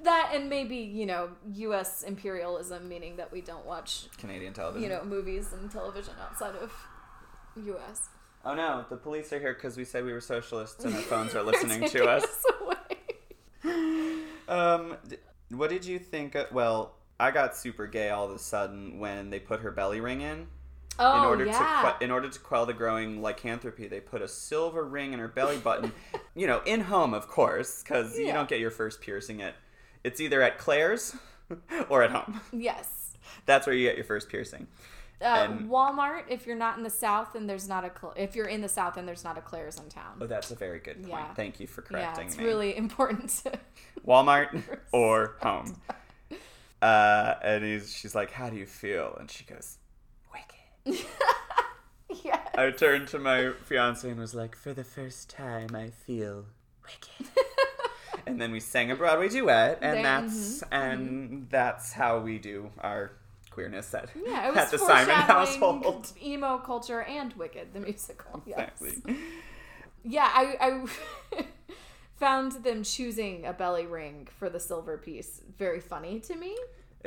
That 0.02 0.32
and 0.34 0.50
maybe 0.50 0.76
you 0.76 1.06
know 1.06 1.30
U.S. 1.54 2.02
imperialism, 2.02 2.86
meaning 2.88 3.16
that 3.16 3.32
we 3.32 3.40
don't 3.40 3.64
watch 3.64 4.06
Canadian 4.18 4.52
television. 4.52 4.82
you 4.82 4.88
know 4.94 5.02
movies 5.04 5.52
and 5.54 5.70
television 5.70 6.12
outside 6.22 6.54
of 6.56 6.70
U.S. 7.56 8.10
oh 8.44 8.54
no, 8.54 8.84
the 8.90 8.96
police 8.96 9.32
are 9.32 9.40
here 9.40 9.54
because 9.54 9.76
we 9.78 9.84
said 9.84 10.04
we 10.04 10.12
were 10.12 10.20
socialists 10.20 10.84
and 10.84 10.94
our 10.94 11.00
phones 11.12 11.34
are 11.34 11.42
listening 11.42 11.88
to 11.88 12.04
us. 12.06 12.26
away. 12.60 14.22
Um, 14.48 14.96
what 15.50 15.70
did 15.70 15.84
you 15.84 15.98
think? 15.98 16.34
Of, 16.34 16.52
well, 16.52 16.94
I 17.18 17.30
got 17.30 17.56
super 17.56 17.86
gay 17.86 18.10
all 18.10 18.26
of 18.26 18.32
a 18.32 18.38
sudden 18.38 18.98
when 18.98 19.30
they 19.30 19.40
put 19.40 19.60
her 19.60 19.70
belly 19.70 20.00
ring 20.00 20.20
in. 20.20 20.46
Oh 20.98 21.18
in 21.20 21.28
order 21.28 21.46
yeah. 21.46 21.94
to 21.98 22.04
in 22.04 22.10
order 22.10 22.28
to 22.28 22.38
quell 22.40 22.66
the 22.66 22.72
growing 22.72 23.22
lycanthropy, 23.22 23.86
they 23.86 24.00
put 24.00 24.20
a 24.20 24.28
silver 24.28 24.84
ring 24.84 25.12
in 25.12 25.18
her 25.20 25.28
belly 25.28 25.58
button. 25.58 25.92
you 26.34 26.46
know, 26.46 26.60
in 26.66 26.80
home, 26.80 27.14
of 27.14 27.28
course, 27.28 27.82
because 27.82 28.18
you 28.18 28.32
don't 28.32 28.48
get 28.48 28.58
your 28.60 28.70
first 28.70 29.00
piercing 29.00 29.42
at. 29.42 29.54
It's 30.04 30.20
either 30.20 30.42
at 30.42 30.58
Claire's 30.58 31.14
or 31.88 32.02
at 32.02 32.10
home. 32.10 32.40
yes. 32.52 33.16
That's 33.46 33.66
where 33.66 33.74
you 33.76 33.86
get 33.86 33.96
your 33.96 34.04
first 34.04 34.28
piercing. 34.28 34.66
Uh, 35.20 35.48
Walmart. 35.48 36.24
If 36.28 36.46
you're 36.46 36.56
not 36.56 36.78
in 36.78 36.84
the 36.84 36.90
South, 36.90 37.34
and 37.34 37.48
there's 37.48 37.68
not 37.68 37.84
a. 37.84 37.90
Cl- 37.98 38.14
if 38.16 38.36
you're 38.36 38.46
in 38.46 38.60
the 38.60 38.68
South, 38.68 38.96
and 38.96 39.06
there's 39.06 39.24
not 39.24 39.36
a 39.36 39.40
Claire's 39.40 39.78
in 39.78 39.88
town. 39.88 40.18
Oh, 40.20 40.26
that's 40.26 40.50
a 40.50 40.54
very 40.54 40.78
good 40.78 41.02
point. 41.02 41.08
Yeah. 41.08 41.34
Thank 41.34 41.58
you 41.60 41.66
for 41.66 41.82
yeah, 41.90 42.04
correcting 42.06 42.26
it's 42.28 42.38
me. 42.38 42.44
really 42.44 42.76
important 42.76 43.30
to. 43.42 43.52
Walmart 44.06 44.62
or 44.92 45.36
home. 45.42 45.80
Uh, 46.80 47.34
and 47.42 47.64
he's, 47.64 47.92
she's 47.92 48.14
like, 48.14 48.30
"How 48.30 48.48
do 48.48 48.56
you 48.56 48.66
feel?" 48.66 49.16
And 49.18 49.28
she 49.28 49.44
goes, 49.44 49.77
Yeah. 52.24 52.40
I 52.56 52.70
turned 52.70 53.08
to 53.08 53.18
my 53.18 53.52
fiance 53.66 54.08
and 54.08 54.18
was 54.18 54.34
like, 54.34 54.56
"For 54.56 54.72
the 54.72 54.82
first 54.82 55.28
time, 55.28 55.74
I 55.74 55.90
feel 55.90 56.46
wicked." 56.82 57.32
and 58.26 58.40
then 58.40 58.50
we 58.50 58.60
sang 58.60 58.90
a 58.90 58.96
Broadway 58.96 59.28
duet, 59.28 59.78
and 59.82 60.04
that's 60.04 60.62
mm-hmm, 60.62 60.74
mm-hmm. 60.74 60.92
and 60.92 61.50
that's 61.50 61.92
how 61.92 62.18
we 62.20 62.38
do 62.38 62.70
our 62.80 63.12
queerness 63.50 63.92
at, 63.92 64.08
Yeah, 64.24 64.52
at 64.56 64.70
the 64.70 64.78
Simon 64.78 65.14
household. 65.16 66.12
emo 66.22 66.58
culture 66.58 67.02
and 67.02 67.32
Wicked, 67.34 67.74
the 67.74 67.80
musical. 67.80 68.42
Yes. 68.46 68.70
Exactly. 68.80 69.16
Yeah, 70.04 70.30
I, 70.32 70.86
I 71.34 71.44
found 72.16 72.52
them 72.64 72.84
choosing 72.84 73.44
a 73.44 73.52
belly 73.52 73.86
ring 73.86 74.28
for 74.38 74.48
the 74.48 74.60
silver 74.60 74.96
piece 74.96 75.42
very 75.58 75.80
funny 75.80 76.20
to 76.20 76.36
me. 76.36 76.56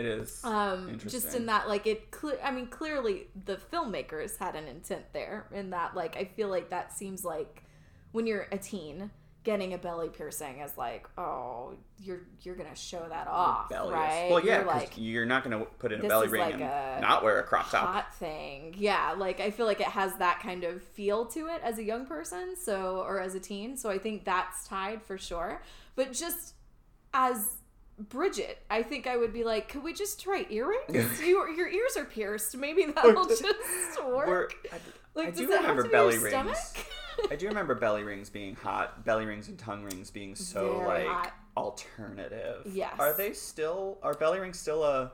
It 0.02 0.06
is 0.22 0.44
Um, 0.44 0.98
just 1.00 1.34
in 1.36 1.46
that, 1.46 1.68
like, 1.68 1.86
it. 1.88 2.12
Cle- 2.12 2.40
I 2.44 2.52
mean, 2.52 2.68
clearly 2.68 3.28
the 3.46 3.58
filmmakers 3.58 4.38
had 4.38 4.56
an 4.56 4.68
intent 4.68 5.06
there. 5.14 5.48
In 5.52 5.70
that, 5.72 5.96
like, 5.96 6.18
I 6.18 6.26
feel 6.26 6.50
like 6.50 6.70
that 6.72 6.92
seems 6.94 7.24
like 7.24 7.64
when 8.12 8.26
you're 8.28 8.48
a 8.52 8.58
teen, 8.58 9.12
getting 9.44 9.74
a 9.74 9.78
belly 9.78 10.08
piercing 10.10 10.60
is 10.60 10.78
like, 10.78 11.08
oh, 11.18 11.74
you're 11.98 12.22
you're 12.44 12.56
gonna 12.56 12.76
show 12.76 13.04
that 13.10 13.28
off, 13.28 13.72
Rebellious. 13.72 13.94
right? 13.94 14.28
Well, 14.30 14.46
yeah, 14.46 14.58
You're 14.58 14.66
like, 14.68 14.92
you're 14.98 15.26
not 15.26 15.44
going 15.44 15.58
to 15.58 15.66
put 15.66 15.92
in 15.92 16.04
a 16.06 16.08
belly 16.08 16.28
ring 16.28 16.42
like 16.42 16.54
and 16.56 16.64
a 16.64 17.00
not 17.02 17.24
wear 17.24 17.40
a 17.40 17.44
crop 17.44 17.72
top. 17.72 17.88
hot 17.88 18.14
thing. 18.16 18.76
Yeah, 18.78 19.16
like 19.18 19.40
I 19.40 19.50
feel 19.50 19.66
like 19.66 19.80
it 19.82 19.88
has 19.88 20.14
that 20.18 20.42
kind 20.42 20.64
of 20.64 20.84
feel 20.84 21.26
to 21.28 21.48
it 21.48 21.60
as 21.64 21.80
a 21.80 21.84
young 21.84 22.06
person, 22.06 22.56
so 22.56 22.98
or 23.08 23.20
as 23.20 23.34
a 23.34 23.40
teen. 23.40 23.78
So 23.78 23.90
I 23.90 23.98
think 23.98 24.26
that's 24.26 24.68
tied 24.68 25.02
for 25.02 25.18
sure. 25.18 25.62
But 25.96 26.14
just 26.14 26.54
as 27.14 27.50
Bridget, 28.10 28.60
I 28.70 28.84
think 28.84 29.08
I 29.08 29.18
would 29.18 29.34
be 29.34 29.44
like, 29.44 29.70
could 29.70 29.84
we 29.84 29.94
just 29.94 30.22
try 30.22 30.46
earrings? 30.50 31.20
you, 31.22 31.54
your 31.56 31.70
ears 31.70 31.96
are 31.98 32.06
pierced. 32.06 32.56
Maybe 32.58 32.86
that'll 32.86 33.26
just 33.26 33.44
work. 34.06 34.54
I, 34.72 34.78
like, 35.14 35.28
I 35.28 35.32
do 35.32 35.48
remember 35.48 35.88
belly 35.90 36.18
rings. 36.18 36.30
stomach? 36.30 36.88
I 37.30 37.36
do 37.36 37.48
remember 37.48 37.76
belly 37.76 38.04
rings 38.04 38.30
being 38.30 38.56
hot, 38.56 39.06
belly 39.06 39.26
rings 39.26 39.48
and 39.50 39.58
tongue 39.60 39.84
rings 39.84 40.10
being 40.10 40.36
so 40.36 40.84
like 40.88 41.06
hot. 41.06 41.34
alternative. 41.58 42.64
Yes. 42.74 42.94
Are 42.98 43.16
they 43.16 43.34
still? 43.34 43.98
Are 44.02 44.14
belly 44.14 44.40
rings 44.40 44.58
still 44.58 44.84
a 44.84 45.12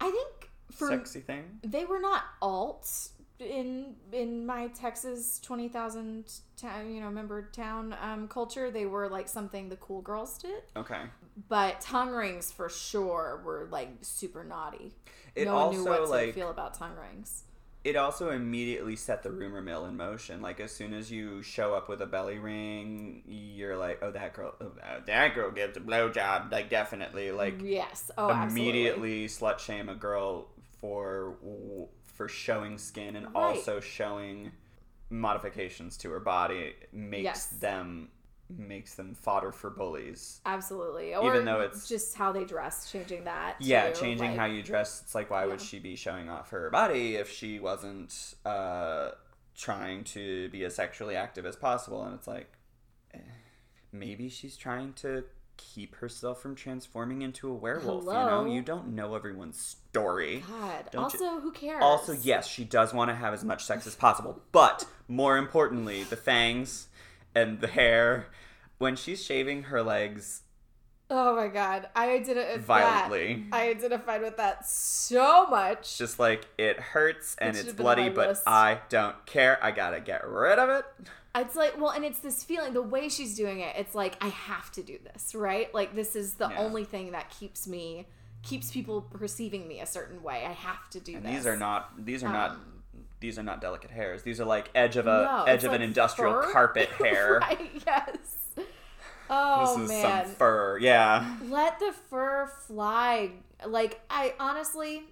I 0.00 0.10
think 0.10 0.50
for 0.70 0.88
sexy 0.88 1.20
thing? 1.20 1.44
they 1.64 1.84
were 1.84 2.00
not 2.00 2.22
alt 2.40 3.08
in 3.40 3.94
in 4.12 4.46
my 4.46 4.68
Texas 4.68 5.40
twenty 5.40 5.68
thousand 5.68 6.32
town 6.56 6.94
you 6.94 7.00
know 7.00 7.10
member 7.10 7.50
town 7.52 7.94
um, 8.00 8.28
culture. 8.28 8.70
They 8.70 8.86
were 8.86 9.08
like 9.08 9.28
something 9.28 9.68
the 9.68 9.76
cool 9.76 10.00
girls 10.00 10.38
did. 10.38 10.62
Okay. 10.76 11.02
But 11.48 11.80
tongue 11.80 12.10
rings 12.10 12.52
for 12.52 12.68
sure 12.68 13.40
were 13.44 13.66
like 13.70 13.90
super 14.02 14.44
naughty. 14.44 14.92
It 15.34 15.44
no 15.46 15.54
one 15.54 15.62
also 15.62 15.78
knew 15.78 15.84
what 15.84 16.04
to 16.04 16.10
like 16.10 16.34
feel 16.34 16.50
about 16.50 16.74
tongue 16.74 16.96
rings. 16.96 17.44
it 17.84 17.96
also 17.96 18.30
immediately 18.30 18.94
set 18.94 19.22
the 19.22 19.30
rumor 19.32 19.60
mill 19.60 19.86
in 19.86 19.96
motion. 19.96 20.40
Like 20.40 20.60
as 20.60 20.70
soon 20.72 20.92
as 20.94 21.10
you 21.10 21.42
show 21.42 21.74
up 21.74 21.88
with 21.88 22.00
a 22.02 22.06
belly 22.06 22.38
ring, 22.38 23.22
you're 23.26 23.76
like, 23.76 24.00
oh 24.02 24.10
that 24.12 24.34
girl, 24.34 24.54
oh, 24.60 24.72
uh, 24.82 25.00
that 25.06 25.34
girl 25.34 25.50
gives 25.50 25.76
a 25.76 25.80
blowjob. 25.80 26.52
Like 26.52 26.70
definitely, 26.70 27.32
like 27.32 27.60
yes. 27.62 28.10
Oh, 28.18 28.30
absolutely. 28.30 28.70
immediately 28.72 29.26
slut 29.26 29.58
shame 29.58 29.88
a 29.88 29.94
girl 29.96 30.48
for 30.80 31.34
for 32.04 32.28
showing 32.28 32.78
skin 32.78 33.16
and 33.16 33.26
Right. 33.34 33.34
also 33.34 33.80
showing 33.80 34.52
modifications 35.10 35.96
to 35.98 36.10
her 36.10 36.20
body 36.20 36.74
makes 36.92 37.24
Yes. 37.24 37.46
them 37.48 38.10
makes 38.58 38.94
them 38.94 39.14
fodder 39.14 39.52
for 39.52 39.70
bullies. 39.70 40.40
Absolutely. 40.46 41.14
Or 41.14 41.26
Even 41.26 41.44
though 41.44 41.60
it's- 41.62 41.88
just 41.88 42.16
how 42.16 42.32
they 42.32 42.44
dress, 42.44 42.90
changing 42.90 43.24
that. 43.24 43.56
Yeah, 43.60 43.90
too, 43.90 44.00
changing 44.00 44.30
like- 44.30 44.38
how 44.38 44.46
you 44.46 44.62
dress. 44.62 45.02
It's 45.02 45.14
like, 45.14 45.30
why 45.30 45.46
would 45.46 45.60
she 45.60 45.78
be 45.78 45.96
showing 45.96 46.28
off 46.28 46.50
her 46.50 46.70
body 46.70 47.16
if 47.16 47.30
she 47.30 47.58
wasn't 47.58 48.34
uh, 48.44 49.10
trying 49.56 50.04
to 50.04 50.48
be 50.50 50.64
as 50.64 50.74
sexually 50.74 51.16
active 51.16 51.46
as 51.46 51.56
possible? 51.56 52.04
And 52.04 52.14
it's 52.14 52.26
like, 52.26 52.52
eh, 53.14 53.18
maybe 53.92 54.28
she's 54.28 54.56
trying 54.56 54.92
to 54.94 55.24
keep 55.58 55.94
herself 55.96 56.40
from 56.40 56.54
transforming 56.56 57.22
into 57.22 57.48
a 57.48 57.54
werewolf. 57.54 58.04
You 58.04 58.10
know, 58.12 58.44
you 58.46 58.62
don't 58.62 58.88
know 58.94 59.14
everyone's 59.14 59.60
story. 59.60 60.42
God. 60.48 60.88
Don't 60.90 61.12
you- 61.14 61.24
also, 61.26 61.40
who 61.40 61.52
cares? 61.52 61.82
Also, 61.82 62.12
yes, 62.14 62.46
she 62.48 62.64
does 62.64 62.92
want 62.92 63.10
to 63.10 63.14
have 63.14 63.32
as 63.34 63.44
much 63.44 63.64
sex 63.64 63.86
as 63.86 63.94
possible, 63.94 64.42
but 64.50 64.86
more 65.08 65.36
importantly, 65.36 66.02
the 66.04 66.16
fangs 66.16 66.88
and 67.34 67.60
the 67.60 67.66
hair. 67.68 68.26
When 68.78 68.96
she's 68.96 69.24
shaving 69.24 69.64
her 69.64 69.82
legs 69.82 70.42
Oh 71.14 71.36
my 71.36 71.48
god, 71.48 71.88
I 71.94 72.12
identified 72.12 72.60
violently, 72.62 73.44
I 73.52 73.68
identified 73.68 74.22
with 74.22 74.38
that 74.38 74.66
so 74.66 75.46
much. 75.46 75.98
just 75.98 76.18
like 76.18 76.46
it 76.56 76.80
hurts 76.80 77.36
and 77.38 77.54
It 77.54 77.58
it's 77.60 77.68
have 77.68 77.76
been 77.76 77.86
on 77.86 77.94
bloody, 77.96 78.08
but 78.08 78.28
list. 78.28 78.42
I 78.46 78.78
don't 78.88 79.26
care. 79.26 79.62
I 79.62 79.72
gotta 79.72 80.00
get 80.00 80.26
rid 80.26 80.58
of 80.58 80.70
it. 80.70 80.86
It's 81.34 81.54
like, 81.54 81.78
well, 81.78 81.90
and 81.90 82.02
it's 82.04 82.18
this 82.20 82.42
feeling, 82.44 82.72
the 82.72 82.80
way 82.82 83.08
she's 83.10 83.36
doing 83.36 83.60
it, 83.60 83.74
it's 83.76 83.94
like, 83.94 84.16
I 84.22 84.28
have 84.28 84.72
to 84.72 84.82
do 84.82 84.98
this, 85.04 85.34
right? 85.34 85.72
Like, 85.74 85.94
this 85.94 86.16
is 86.16 86.34
the 86.34 86.48
Yeah. 86.48 86.58
only 86.58 86.84
thing 86.84 87.12
that 87.12 87.28
keeps 87.30 87.66
me, 87.66 88.06
keeps 88.42 88.70
people 88.70 89.02
perceiving 89.02 89.68
me 89.68 89.80
a 89.80 89.86
certain 89.86 90.22
way. 90.22 90.44
I 90.46 90.52
have 90.52 90.88
to 90.90 91.00
do 91.00 91.16
And 91.16 91.24
this. 91.26 91.32
these 91.36 91.46
are 91.46 91.56
not. 91.58 92.04
These 92.04 92.22
are 92.24 92.32
not. 92.32 92.50
Um, 92.52 92.71
These 93.22 93.38
are 93.38 93.42
not 93.42 93.60
delicate 93.62 93.90
hairs. 93.90 94.22
These 94.22 94.40
are 94.40 94.44
like 94.44 94.68
edge 94.74 94.96
of 94.96 95.06
a 95.06 95.22
No, 95.24 95.44
edge 95.44 95.64
of 95.64 95.72
an 95.72 95.80
industrial 95.80 96.42
fur. 96.42 96.52
carpet 96.52 96.88
hair. 96.98 97.38
right, 97.40 97.70
yes. 97.86 98.16
Oh, 99.30 99.76
this 99.78 99.84
is 99.84 99.88
man. 100.02 100.26
some 100.26 100.34
fur. 100.34 100.78
Yeah. 100.78 101.36
Let 101.44 101.78
the 101.78 101.92
fur 102.10 102.50
fly. 102.66 103.30
Like, 103.66 104.00
I 104.10 104.34
honestly, 104.38 105.04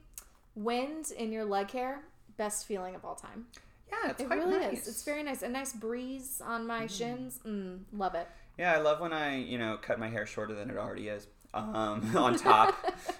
wind 0.55 1.13
in 1.17 1.33
your 1.33 1.45
leg 1.45 1.71
hair, 1.71 2.03
best 2.37 2.67
feeling 2.67 2.95
of 2.95 3.05
all 3.05 3.15
time. 3.15 3.47
Yeah, 3.91 4.11
it's 4.11 4.21
It 4.21 4.27
quite 4.27 4.39
really 4.41 4.59
nice. 4.59 4.83
Is. 4.83 4.89
It's 4.89 5.03
very 5.05 5.23
nice. 5.23 5.43
A 5.43 5.49
nice 5.49 5.73
breeze 5.73 6.43
on 6.45 6.67
my 6.67 6.87
shins. 6.87 7.39
Mm, 7.47 7.81
love 7.93 8.15
it. 8.15 8.29
Yeah, 8.59 8.73
I 8.75 8.79
love 8.79 9.01
when 9.01 9.13
I, 9.13 9.37
you 9.39 9.57
know, 9.57 9.79
cut 9.81 9.99
my 9.99 10.09
hair 10.09 10.27
shorter 10.27 10.55
than 10.55 10.69
it 10.69 10.77
already 10.77 11.09
is. 11.09 11.27
Um, 11.55 12.11
on 12.17 12.37
top, 12.37 12.75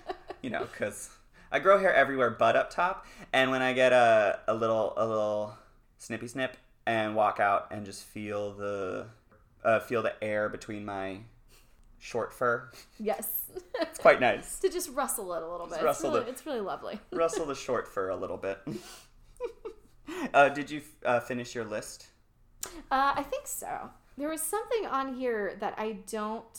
you 0.43 0.51
know, 0.51 0.67
because 0.71 1.11
I 1.53 1.59
grow 1.59 1.79
hair 1.79 1.93
everywhere 1.95 2.31
but 2.31 2.57
up 2.57 2.71
top, 2.71 3.07
and 3.33 3.51
when 3.51 3.63
I 3.63 3.73
get 3.73 3.93
a, 3.93 4.39
a 4.47 4.55
little 4.55 4.93
a 4.97 5.07
little 5.07 5.55
snippy 5.99 6.29
snip 6.29 6.57
and 6.87 7.15
walk 7.15 7.41
out 7.41 7.69
and 7.71 7.85
just 7.85 8.05
feel 8.05 8.53
the 8.55 9.07
uh, 9.65 9.81
feel 9.81 10.03
the 10.03 10.15
air 10.23 10.49
between 10.49 10.85
my 10.85 11.19
short 11.99 12.33
fur, 12.33 12.71
Yes. 12.99 13.51
it's 13.81 13.99
quite 13.99 14.21
nice. 14.21 14.59
to 14.61 14.69
just 14.71 14.91
rustle 14.95 15.35
it 15.35 15.43
a 15.43 15.47
little 15.51 15.67
bit. 15.67 15.83
It's 15.83 16.03
really, 16.03 16.21
the- 16.21 16.29
it's 16.29 16.47
really 16.47 16.61
lovely. 16.61 16.99
Rustle 17.13 17.45
the 17.47 17.55
short 17.55 17.87
fur 17.89 18.09
a 18.09 18.17
little 18.17 18.39
bit. 18.39 18.59
uh, 20.35 20.49
did 20.51 20.71
you 20.71 20.81
uh, 21.05 21.21
finish 21.21 21.55
your 21.55 21.65
list? 21.65 22.07
Uh, 22.91 23.13
I 23.17 23.23
think 23.23 23.47
so. 23.47 23.91
There 24.17 24.29
was 24.29 24.41
something 24.43 24.87
on 24.87 25.15
here 25.15 25.57
that 25.61 25.75
I 25.79 25.99
don't 26.11 26.59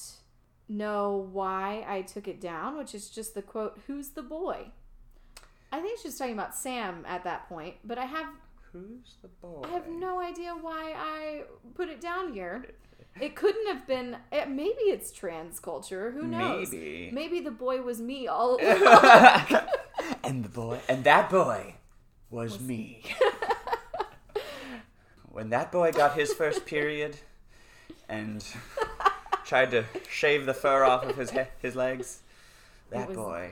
know 0.70 1.28
why 1.32 1.86
I 1.88 2.02
took 2.02 2.28
it 2.28 2.40
down, 2.40 2.78
which 2.78 2.94
is 2.96 3.10
just 3.10 3.34
the 3.34 3.42
quote, 3.42 3.80
Who's 3.88 4.10
the 4.10 4.24
boy? 4.24 4.72
I 5.72 5.80
think 5.80 6.00
she's 6.02 6.18
talking 6.18 6.34
about 6.34 6.56
Sam 6.56 7.06
at 7.08 7.24
that 7.24 7.48
point, 7.48 7.76
but 7.84 7.98
I 7.98 8.06
have 8.06 8.26
Who's 8.74 9.18
the 9.22 9.28
boy? 9.28 9.64
I 9.66 9.74
have 9.74 9.90
no 9.90 10.22
idea 10.22 10.52
why 10.54 10.94
I 10.96 11.44
put 11.76 11.90
it 11.90 12.02
down 12.02 12.34
here. 12.34 12.66
It 13.20 13.36
couldn't 13.36 13.68
have 13.68 13.86
been. 13.86 14.16
It, 14.32 14.50
maybe 14.50 14.84
it's 14.84 15.12
trans 15.12 15.60
culture. 15.60 16.12
Who 16.12 16.24
knows? 16.24 16.72
Maybe. 16.72 17.10
Maybe 17.12 17.42
the 17.42 17.52
boy 17.52 17.82
was 17.82 18.00
me 18.00 18.26
all 18.30 18.56
along. 18.62 19.68
and 20.24 20.46
the 20.46 20.50
boy, 20.50 20.80
and 20.88 21.04
that 21.04 21.30
boy 21.30 21.76
was, 22.30 22.58
me. 22.62 23.04
when 25.30 25.50
that 25.50 25.74
boy 25.74 25.92
got 25.92 26.18
his 26.18 26.34
first 26.34 26.66
period 26.66 27.18
and 28.08 28.46
tried 29.46 29.72
to 29.72 29.84
shave 30.10 30.46
the 30.46 30.54
fur 30.54 30.86
off 30.86 31.04
of 31.06 31.18
his 31.18 31.32
he- 31.32 31.42
his 31.62 31.76
legs, 31.76 32.22
that 32.92 33.10
was- 33.10 33.18
boy 33.18 33.52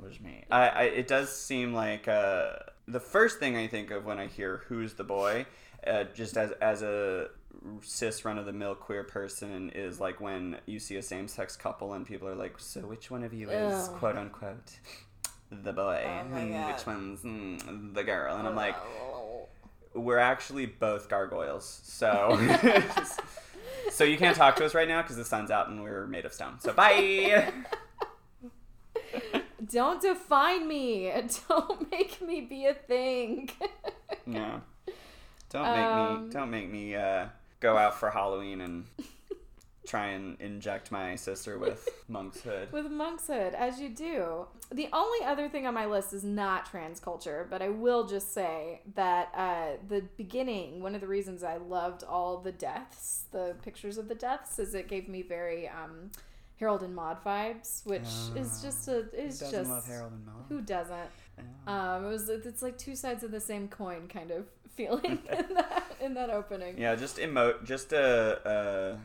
was 0.00 0.20
me. 0.20 0.44
I, 0.50 0.68
I 0.68 0.82
it 0.84 1.06
does 1.08 1.34
seem 1.34 1.74
like 1.74 2.08
uh, 2.08 2.50
the 2.86 3.00
first 3.00 3.38
thing 3.38 3.56
I 3.56 3.66
think 3.66 3.90
of 3.90 4.04
when 4.04 4.18
I 4.18 4.26
hear 4.26 4.62
"Who's 4.68 4.94
the 4.94 5.04
boy," 5.04 5.46
uh, 5.86 6.04
just 6.14 6.36
as 6.36 6.52
as 6.60 6.82
a 6.82 7.28
cis 7.82 8.24
run 8.24 8.38
of 8.38 8.46
the 8.46 8.52
mill 8.52 8.74
queer 8.74 9.02
person 9.04 9.70
is 9.70 9.98
like 10.00 10.20
when 10.20 10.58
you 10.66 10.78
see 10.78 10.96
a 10.96 11.02
same 11.02 11.26
sex 11.26 11.56
couple 11.56 11.92
and 11.94 12.06
people 12.06 12.28
are 12.28 12.34
like, 12.36 12.54
so 12.58 12.80
which 12.80 13.10
one 13.10 13.24
of 13.24 13.32
you 13.34 13.50
is 13.50 13.88
Ugh. 13.88 13.96
quote 13.98 14.16
unquote 14.16 14.78
the 15.50 15.72
boy 15.72 16.02
Oh 16.04 16.36
and 16.36 16.52
God. 16.52 16.74
which 16.74 16.86
one's 16.86 17.20
mm, 17.22 17.94
the 17.94 18.04
girl? 18.04 18.36
And 18.36 18.46
I'm 18.46 18.54
like, 18.54 18.76
we're 19.94 20.18
actually 20.18 20.66
both 20.66 21.08
gargoyles, 21.08 21.80
so 21.82 22.38
so 23.90 24.04
you 24.04 24.16
can't 24.18 24.36
talk 24.36 24.56
to 24.56 24.64
us 24.64 24.74
right 24.74 24.86
now 24.88 25.02
because 25.02 25.16
the 25.16 25.24
sun's 25.24 25.50
out 25.50 25.68
and 25.68 25.82
we're 25.82 26.06
made 26.06 26.24
of 26.26 26.32
stone. 26.32 26.60
So 26.60 26.72
bye. 26.72 27.52
Don't 29.64 30.00
define 30.00 30.68
me. 30.68 31.10
Don't 31.48 31.90
make 31.90 32.20
me 32.22 32.40
be 32.42 32.66
a 32.66 32.74
thing. 32.74 33.50
no, 34.26 34.60
don't 35.50 35.62
make 35.64 35.84
Um, 35.84 36.26
me 36.26 36.32
don't 36.32 36.50
make 36.50 36.70
me 36.70 36.94
uh, 36.94 37.26
go 37.60 37.76
out 37.76 37.98
for 37.98 38.10
Halloween 38.10 38.60
and 38.60 38.84
try 39.86 40.08
and 40.08 40.38
inject 40.40 40.92
my 40.92 41.16
sister 41.16 41.58
with 41.58 41.88
monk's 42.08 42.42
hood. 42.42 42.70
With 42.72 42.90
monkshood, 42.90 43.54
as 43.54 43.80
you 43.80 43.88
do. 43.88 44.46
The 44.70 44.88
only 44.92 45.24
other 45.24 45.48
thing 45.48 45.66
on 45.66 45.72
my 45.72 45.86
list 45.86 46.12
is 46.12 46.22
not 46.22 46.66
trans 46.66 47.00
culture, 47.00 47.46
but 47.50 47.62
I 47.62 47.70
will 47.70 48.06
just 48.06 48.34
say 48.34 48.82
that 48.94 49.32
uh, 49.34 49.78
the 49.88 50.02
beginning, 50.18 50.82
one 50.82 50.94
of 50.94 51.00
the 51.00 51.06
reasons 51.06 51.42
I 51.42 51.56
loved 51.56 52.04
all 52.04 52.36
the 52.38 52.52
deaths, 52.52 53.24
the 53.32 53.56
pictures 53.62 53.96
of 53.96 54.08
the 54.08 54.14
deaths, 54.14 54.58
is 54.58 54.74
it 54.74 54.88
gave 54.88 55.08
me 55.08 55.22
very 55.22 55.66
um, 55.68 56.10
Harold 56.58 56.82
and 56.82 56.94
Maude 56.94 57.18
vibes, 57.24 57.86
which 57.86 58.02
is 58.36 58.58
Ah. 58.58 58.62
just 58.66 58.88
a 58.88 58.98
is 59.14 59.40
Who 59.40 59.50
just 59.50 59.70
love 59.70 59.86
Harold 59.86 60.12
and 60.12 60.26
Maude? 60.26 60.44
who 60.48 60.60
doesn't. 60.60 61.10
Yeah. 61.38 61.44
Um, 61.96 62.04
it 62.04 62.08
was 62.08 62.28
it's 62.28 62.62
like 62.62 62.76
two 62.78 62.96
sides 62.96 63.22
of 63.22 63.30
the 63.30 63.40
same 63.40 63.68
coin 63.68 64.08
kind 64.08 64.30
of 64.30 64.46
feeling 64.74 65.18
in 65.30 65.54
that 65.54 65.92
in 66.00 66.14
that 66.14 66.30
opening. 66.30 66.76
Yeah, 66.78 66.94
just 66.96 67.18
emo 67.18 67.58
just 67.64 67.92
uh, 67.92 67.96
uh, 67.96 68.96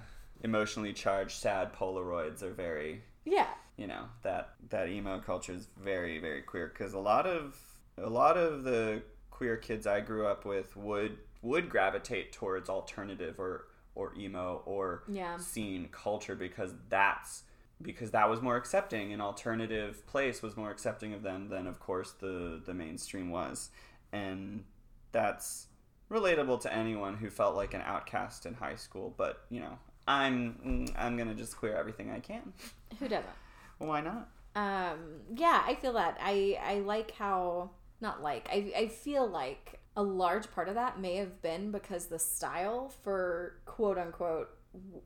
emotionally 0.44 0.94
charged, 0.94 1.40
sad 1.40 1.74
Polaroids 1.74 2.42
are 2.42 2.54
very 2.54 3.04
Yeah. 3.26 3.48
you 3.78 3.88
know 3.88 4.06
that 4.24 4.56
that 4.70 4.90
emo 4.90 5.20
culture 5.20 5.54
is 5.54 5.68
very 5.80 6.20
very 6.20 6.42
queer 6.42 6.68
because 6.68 6.94
a 6.94 7.00
lot 7.00 7.26
of 7.28 7.56
a 7.98 8.10
lot 8.10 8.38
of 8.38 8.64
the 8.64 9.04
queer 9.30 9.58
kids 9.58 9.86
I 9.88 10.00
grew 10.00 10.26
up 10.28 10.44
with 10.46 10.76
would 10.76 11.18
would 11.44 11.70
gravitate 11.70 12.32
towards 12.32 12.70
alternative 12.70 13.40
or 13.40 13.68
or 13.96 14.14
emo 14.16 14.62
or 14.66 15.04
Yeah. 15.08 15.38
scene 15.38 15.90
culture 15.92 16.36
because 16.36 16.74
that's 16.90 17.44
because 17.82 18.12
that 18.12 18.30
was 18.30 18.42
more 18.42 18.56
accepting. 18.56 19.12
An 19.14 19.20
alternative 19.22 20.06
place 20.08 20.42
was 20.42 20.56
more 20.56 20.72
accepting 20.72 21.14
of 21.14 21.22
them 21.24 21.50
than 21.50 21.68
of 21.68 21.80
course 21.80 22.12
the 22.12 22.62
the 22.66 22.74
mainstream 22.74 23.30
was. 23.30 23.70
And 24.12 24.64
that's 25.12 25.68
relatable 26.12 26.60
to 26.62 26.74
anyone 26.74 27.16
who 27.18 27.30
felt 27.30 27.56
like 27.56 27.74
an 27.74 27.82
outcast 27.82 28.46
in 28.46 28.54
high 28.54 28.76
school 28.76 29.14
but 29.18 29.46
you 29.50 29.60
know 29.60 29.80
i'm 30.08 30.86
i'm 30.98 31.18
gonna 31.18 31.34
just 31.34 31.58
queer 31.58 31.76
everything 31.76 32.12
i 32.12 32.20
can. 32.20 32.54
Who 33.00 33.08
doesn't? 33.08 33.26
well, 33.80 33.90
why 33.90 34.02
not? 34.02 34.30
Um 34.56 35.00
yeah 35.36 35.64
i 35.66 35.74
feel 35.76 35.94
that. 35.94 36.18
I 36.22 36.60
i 36.64 36.76
like 36.80 37.12
how 37.12 37.72
not 38.02 38.22
like 38.22 38.48
i 38.52 38.72
i 38.78 38.88
feel 38.88 39.28
like 39.28 39.80
a 39.96 40.04
large 40.04 40.52
part 40.52 40.68
of 40.70 40.76
that 40.76 41.00
may 41.00 41.16
have 41.18 41.42
been 41.42 41.72
because 41.72 42.08
the 42.08 42.20
style 42.20 42.90
for 43.04 43.56
quote 43.66 43.98
unquote 43.98 44.50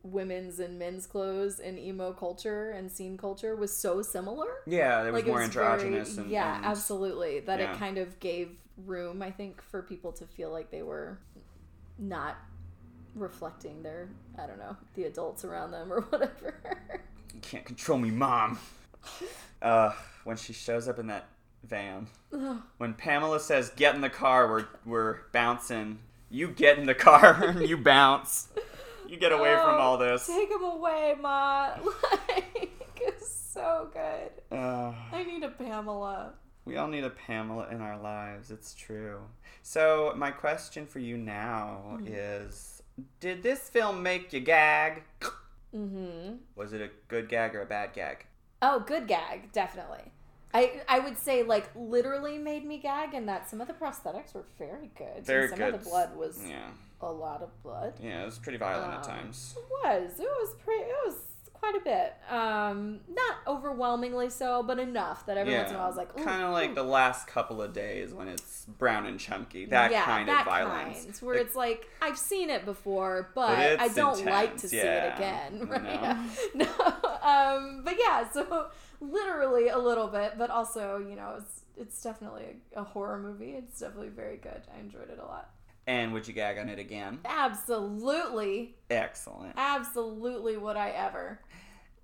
women's 0.01 0.59
and 0.59 0.79
men's 0.79 1.05
clothes 1.05 1.59
in 1.59 1.77
emo 1.77 2.13
culture 2.13 2.71
and 2.71 2.89
scene 2.89 3.17
culture 3.17 3.55
was 3.55 3.75
so 3.75 4.01
similar. 4.01 4.47
Yeah 4.65 5.03
there 5.03 5.11
was 5.11 5.21
like 5.23 5.27
it 5.27 5.31
more 5.31 5.41
was 5.41 5.49
very- 5.49 5.65
androgynous 5.67 6.17
and, 6.17 6.29
yeah 6.31 6.55
and- 6.57 6.65
absolutely. 6.65 7.41
That 7.41 7.59
yeah. 7.59 7.73
it 7.73 7.77
kind 7.77 7.97
of 7.97 8.19
gave 8.19 8.51
room 8.85 9.23
i 9.23 9.31
think 9.31 9.59
for 9.61 9.81
people 9.81 10.11
to 10.11 10.25
feel 10.27 10.51
like 10.51 10.69
they 10.69 10.83
were 10.83 11.17
not 11.97 12.37
reflecting 13.15 13.81
their 13.81 14.07
i 14.37 14.45
don't 14.45 14.59
know 14.59 14.77
the 14.93 15.05
adults 15.05 15.43
around 15.43 15.71
them 15.71 15.91
or 15.91 16.01
whatever. 16.09 16.53
You 17.33 17.39
can't 17.41 17.65
control 17.65 17.97
me 17.97 18.11
mom. 18.11 18.59
Uh 19.59 19.91
when 20.23 20.37
she 20.37 20.53
shows 20.53 20.87
up 20.87 20.99
in 20.99 21.07
that 21.07 21.25
van 21.67 22.07
Ugh. 22.33 22.57
when 22.77 22.93
pamela 22.93 23.39
says 23.39 23.69
get 23.75 23.95
in 23.95 24.01
the 24.01 24.09
car 24.09 24.49
we're 24.49 24.65
we're 24.85 25.17
bouncing 25.31 25.99
you 26.29 26.47
get 26.49 26.77
in 26.77 26.85
the 26.85 26.95
car 26.95 27.43
and 27.47 27.67
you 27.67 27.77
bounce 27.77 28.47
you 29.07 29.17
get 29.17 29.31
away 29.31 29.53
from 29.55 29.75
Oh, 29.75 29.79
all 29.79 29.97
this 29.97 30.27
Take 30.27 30.49
him 30.51 30.63
away, 30.63 31.15
Ma. 31.21 31.75
Like, 32.27 32.71
it's 32.99 33.29
so 33.53 33.89
good. 33.93 34.31
uh, 34.57 34.93
I 35.13 35.23
need 35.23 35.43
a 35.43 35.49
Pamela. 35.49 36.33
we 36.65 36.75
all 36.75 36.87
need 36.87 37.05
a 37.05 37.09
pamela 37.09 37.67
in 37.71 37.79
our 37.81 37.97
lives 37.97 38.51
it's 38.51 38.73
true 38.73 39.19
so 39.63 40.13
my 40.17 40.31
question 40.31 40.85
for 40.85 40.99
you 40.99 41.15
now 41.17 41.97
Hmm. 41.99 42.07
is 42.07 42.81
Did 43.21 43.43
this 43.43 43.69
film 43.69 44.03
make 44.03 44.33
you 44.33 44.39
gag? 44.41 45.03
Mm-hmm. 45.75 46.35
Was 46.55 46.73
it 46.73 46.81
a 46.81 46.89
good 47.07 47.29
gag 47.29 47.55
or 47.55 47.61
a 47.61 47.65
bad 47.65 47.93
gag? 47.93 48.25
Oh, 48.61 48.79
good 48.79 49.07
gag, 49.07 49.51
definitely. 49.51 50.11
I 50.53 50.81
I 50.87 50.99
would 50.99 51.17
say 51.17 51.43
like 51.43 51.69
literally 51.75 52.37
made 52.37 52.65
me 52.65 52.77
gag, 52.77 53.13
and 53.13 53.27
that 53.29 53.49
some 53.49 53.61
of 53.61 53.67
the 53.67 53.73
prosthetics 53.73 54.33
were 54.33 54.45
very 54.57 54.89
good. 54.97 55.25
Very 55.25 55.47
some 55.49 55.57
good. 55.57 55.73
of 55.75 55.83
the 55.83 55.89
blood 55.89 56.15
was 56.15 56.39
Yeah. 56.47 56.69
a 57.01 57.11
lot 57.11 57.41
of 57.41 57.49
blood. 57.63 57.93
Yeah, 58.01 58.21
it 58.23 58.25
was 58.25 58.39
pretty 58.39 58.57
violent 58.57 58.93
at 58.93 58.99
Um, 58.99 59.03
times. 59.17 59.55
It 59.57 59.63
was. 59.69 60.19
It 60.19 60.23
was 60.23 60.55
pretty. 60.63 60.83
It 60.83 60.95
was 61.05 61.15
quite 61.53 61.75
a 61.75 61.79
bit. 61.79 62.13
Um, 62.29 62.99
not 63.09 63.37
overwhelmingly 63.47 64.29
so, 64.29 64.61
but 64.63 64.77
enough 64.79 65.25
that 65.25 65.37
every 65.37 65.53
once 65.55 65.69
in 65.69 65.75
a 65.75 65.79
while 65.79 65.85
I 65.87 65.89
was 65.89 65.97
like, 65.97 66.15
kind 66.23 66.43
of 66.43 66.51
like 66.53 66.69
ooh. 66.71 66.75
the 66.75 66.83
last 66.83 67.27
couple 67.27 67.61
of 67.63 67.73
days 67.73 68.13
when 68.13 68.27
it's 68.27 68.65
brown 68.77 69.05
and 69.07 69.19
chunky. 69.19 69.65
That 69.65 69.91
yeah, 69.91 70.03
kind 70.05 70.29
that 70.29 70.41
of 70.41 70.45
violence. 70.45 71.03
kind, 71.05 71.15
where 71.21 71.35
The- 71.35 71.41
it's 71.41 71.55
like 71.55 71.87
I've 72.01 72.17
seen 72.17 72.49
it 72.51 72.63
before, 72.63 73.31
but, 73.33 73.57
I 73.79 73.87
don't 73.89 74.23
like 74.25 74.51
intense, 74.53 74.61
to 74.61 74.69
see 74.69 74.77
it 74.77 75.13
again. 75.15 75.67
Right? 75.69 75.83
know. 75.83 76.65
No, 76.67 77.19
um, 77.23 77.81
but 77.83 77.95
yeah, 77.99 78.29
so 78.29 78.67
literally 78.99 79.69
a 79.69 79.77
little 79.77 80.07
bit, 80.07 80.33
but 80.37 80.49
also 80.49 80.97
you 80.97 81.15
know 81.15 81.35
it's 81.39 81.61
it's 81.77 82.01
definitely 82.01 82.45
a, 82.75 82.81
a 82.81 82.83
horror 82.83 83.19
movie. 83.19 83.51
It's 83.51 83.79
definitely 83.79 84.09
very 84.09 84.37
good. 84.37 84.61
I 84.75 84.79
enjoyed 84.79 85.09
it 85.09 85.19
a 85.21 85.25
lot. 85.25 85.49
and 85.85 86.11
would 86.13 86.27
you 86.27 86.33
gag 86.33 86.57
on 86.57 86.69
it 86.69 86.79
again? 86.79 87.19
Absolutely, 87.25 88.75
Excellent. 88.89 89.53
absolutely 89.57 90.57
would 90.57 90.75
I 90.77 90.89
ever. 90.89 91.39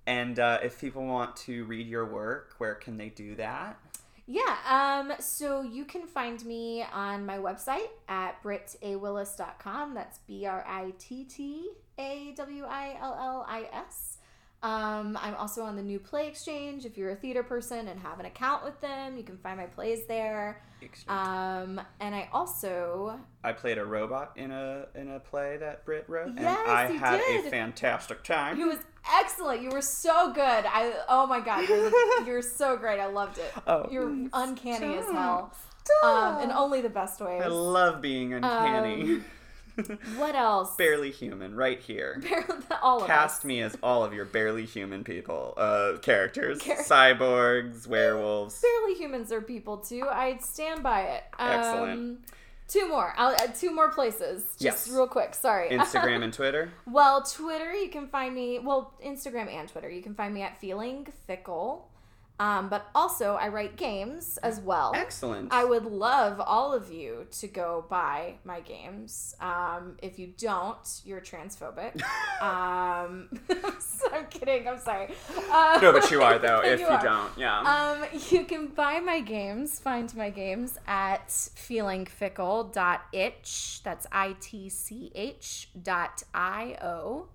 And 0.06 0.38
uh, 0.38 0.58
if 0.62 0.80
people 0.80 1.04
want 1.06 1.34
to 1.36 1.64
read 1.64 1.86
your 1.86 2.04
work, 2.06 2.54
where 2.58 2.74
can 2.74 2.96
they 2.98 3.08
do 3.08 3.34
that? 3.36 3.78
Yeah, 4.26 4.56
um, 4.68 5.12
so 5.18 5.62
you 5.62 5.84
can 5.84 6.06
find 6.06 6.42
me 6.46 6.84
on 6.92 7.26
my 7.26 7.38
website 7.38 7.88
at 8.08 8.42
brittawillis.com. 8.42 9.94
That's 9.94 10.18
B 10.26 10.46
R 10.46 10.64
I 10.66 10.92
T 10.98 11.24
T 11.24 11.70
A 11.98 12.32
W 12.36 12.64
I 12.64 12.96
L 13.00 13.16
L 13.20 13.46
I 13.48 13.68
S. 13.72 14.18
Um, 14.64 15.18
I'm 15.20 15.34
also 15.34 15.62
on 15.62 15.76
the 15.76 15.82
New 15.82 15.98
Play 15.98 16.26
Exchange. 16.26 16.86
If 16.86 16.96
you're 16.96 17.10
a 17.10 17.16
theater 17.16 17.42
person 17.42 17.86
and 17.86 18.00
have 18.00 18.18
an 18.18 18.24
account 18.24 18.64
with 18.64 18.80
them, 18.80 19.18
you 19.18 19.22
can 19.22 19.36
find 19.36 19.58
my 19.58 19.66
plays 19.66 20.06
there. 20.08 20.62
Um, 21.06 21.80
and 22.00 22.14
I 22.14 22.30
also 22.32 23.20
I 23.42 23.52
played 23.52 23.76
a 23.76 23.84
robot 23.84 24.32
in 24.36 24.50
a 24.50 24.86
in 24.94 25.10
a 25.10 25.20
play 25.20 25.58
that 25.58 25.84
Britt 25.84 26.06
wrote, 26.08 26.32
yes, 26.34 26.38
and 26.38 26.48
I 26.48 26.90
had 26.92 27.18
did. 27.18 27.46
a 27.46 27.50
fantastic 27.50 28.24
time. 28.24 28.58
it 28.58 28.64
was 28.64 28.78
excellent. 29.14 29.60
You 29.60 29.68
were 29.68 29.82
so 29.82 30.32
good. 30.32 30.40
I 30.66 30.94
oh 31.10 31.26
my 31.26 31.40
god, 31.40 31.68
you're, 31.68 31.90
the, 31.90 32.24
you're 32.26 32.42
so 32.42 32.76
great. 32.78 33.00
I 33.00 33.06
loved 33.06 33.36
it. 33.36 33.52
Oh, 33.66 33.86
you're 33.90 34.08
uncanny 34.32 34.96
as 34.96 35.04
stop. 35.04 35.14
hell. 35.14 35.54
Stop. 35.84 36.36
Um, 36.36 36.42
in 36.42 36.50
only 36.50 36.80
the 36.80 36.88
best 36.88 37.20
way. 37.20 37.38
I 37.38 37.48
love 37.48 38.00
being 38.00 38.32
uncanny. 38.32 39.20
What 40.16 40.34
else? 40.34 40.74
barely 40.76 41.10
human, 41.10 41.54
right 41.54 41.80
here. 41.80 42.22
all 42.82 43.00
of 43.02 43.06
Cast 43.06 43.40
us. 43.40 43.44
me 43.44 43.60
as 43.62 43.76
all 43.82 44.04
of 44.04 44.12
your 44.14 44.24
barely 44.24 44.64
human 44.66 45.02
people, 45.04 45.54
uh, 45.56 45.98
characters, 46.02 46.62
Char- 46.62 46.76
cyborgs, 46.76 47.86
werewolves. 47.88 48.60
Barely 48.60 48.94
humans 48.94 49.32
are 49.32 49.40
people 49.40 49.78
too. 49.78 50.06
I 50.10 50.38
stand 50.38 50.82
by 50.82 51.02
it. 51.02 51.24
Um, 51.38 51.50
Excellent. 51.50 52.18
Two 52.66 52.88
more. 52.88 53.12
I'll, 53.18 53.34
uh, 53.34 53.48
two 53.48 53.74
more 53.74 53.90
places. 53.90 54.42
Just 54.58 54.86
Yes. 54.86 54.90
real 54.90 55.06
quick. 55.06 55.34
Sorry. 55.34 55.68
Instagram 55.70 56.22
and 56.24 56.32
Twitter. 56.32 56.72
well, 56.86 57.22
Twitter, 57.22 57.74
you 57.74 57.90
can 57.90 58.08
find 58.08 58.34
me. 58.34 58.58
Well, 58.58 58.94
Instagram 59.04 59.52
and 59.52 59.68
Twitter, 59.68 59.90
you 59.90 60.02
can 60.02 60.14
find 60.14 60.32
me 60.32 60.40
at 60.42 60.58
Feeling 60.60 61.06
Fickle. 61.26 61.88
Um, 62.40 62.68
but 62.68 62.88
also, 62.96 63.34
I 63.34 63.46
write 63.48 63.76
games 63.76 64.38
as 64.38 64.58
well. 64.58 64.90
Excellent. 64.94 65.52
I 65.52 65.64
would 65.64 65.84
love 65.84 66.40
all 66.40 66.72
of 66.72 66.90
you 66.90 67.28
to 67.30 67.46
go 67.46 67.84
buy 67.88 68.34
my 68.44 68.58
games. 68.60 69.36
Um, 69.40 69.98
if 70.02 70.18
you 70.18 70.32
don't, 70.36 71.00
you're 71.04 71.20
transphobic. 71.20 72.02
um, 72.42 73.28
I'm 74.12 74.26
kidding. 74.30 74.66
I'm 74.66 74.80
sorry. 74.80 75.14
Um, 75.52 75.80
no, 75.80 75.92
but 75.92 76.10
you 76.10 76.22
are 76.22 76.40
though. 76.40 76.60
if 76.64 76.80
you, 76.80 76.86
are. 76.86 77.00
don't, 77.00 77.30
yeah. 77.38 77.60
Um, 77.60 78.04
you 78.30 78.42
can 78.44 78.66
buy 78.66 78.98
my 78.98 79.20
games, 79.20 79.78
find 79.78 80.12
my 80.16 80.30
games 80.30 80.76
at 80.88 81.28
feelingfickle.itch. 81.28 83.82
That's 83.84 84.06
I 84.10 84.34
T 84.40 84.68
C 84.68 85.12
H 85.14 85.68
dot 85.80 86.24
I 86.34 86.76
O. 86.82 87.28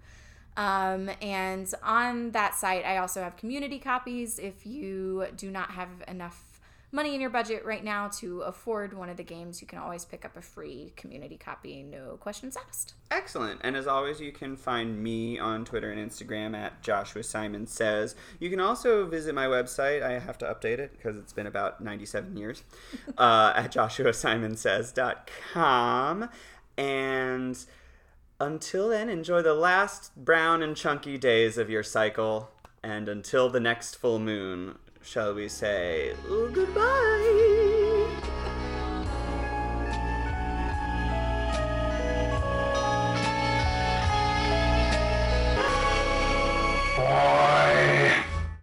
Um, 0.60 1.10
and 1.22 1.74
on 1.82 2.32
that 2.32 2.54
site, 2.54 2.86
I 2.86 2.98
also 2.98 3.24
have 3.24 3.38
community 3.38 3.80
copies. 3.80 4.40
If 4.40 4.66
you 4.66 5.28
do 5.38 5.50
not 5.50 5.72
have 5.72 5.88
enough 6.06 6.60
money 6.92 7.16
in 7.16 7.22
your 7.22 7.30
budget 7.30 7.64
right 7.64 7.84
now 7.84 8.10
to 8.10 8.42
afford 8.42 8.94
one 8.94 9.08
of 9.08 9.16
the 9.16 9.24
games, 9.24 9.62
you 9.62 9.68
can 9.68 9.80
always 9.80 10.04
pick 10.04 10.26
up 10.26 10.36
a 10.36 10.42
free 10.42 10.92
community 10.98 11.38
copy, 11.38 11.82
no 11.82 12.18
questions 12.20 12.58
asked. 12.68 12.96
Excellent. 13.10 13.62
And 13.64 13.78
as 13.78 13.88
always, 13.88 14.20
you 14.20 14.34
can 14.34 14.58
find 14.58 15.02
me 15.02 15.40
on 15.40 15.64
Twitter 15.64 15.92
and 15.92 16.12
Instagram 16.12 16.58
at 16.58 16.82
Joshua 16.82 17.24
Simon 17.24 17.66
Says. 17.66 18.18
You 18.42 18.50
can 18.50 18.60
also 18.60 19.06
visit 19.06 19.34
my 19.34 19.46
website. 19.46 20.04
I 20.04 20.20
have 20.20 20.38
to 20.40 20.46
update 20.46 20.80
it 20.80 20.92
because 20.92 21.18
it's 21.18 21.32
been 21.32 21.48
about 21.48 21.80
97 21.80 22.36
years 22.36 22.64
uh, 23.18 23.54
at 23.56 23.72
joshuasimonsays.com. 23.72 26.30
And 26.78 27.66
until 28.40 28.90
then, 28.90 29.10
enjoy 29.10 29.42
the 29.42 29.54
last 29.54 30.16
brown 30.16 30.64
and 30.64 30.76
chunky 30.76 31.18
days 31.18 31.58
of 31.58 31.70
your 31.70 31.84
cycle. 31.84 32.50
And 32.82 33.10
until 33.10 33.50
the 33.50 33.60
next 33.60 33.96
full 33.96 34.20
moon, 34.20 34.78
shall 35.02 35.34
we 35.34 35.50
say, 35.50 36.14
goodbye? 36.28 37.79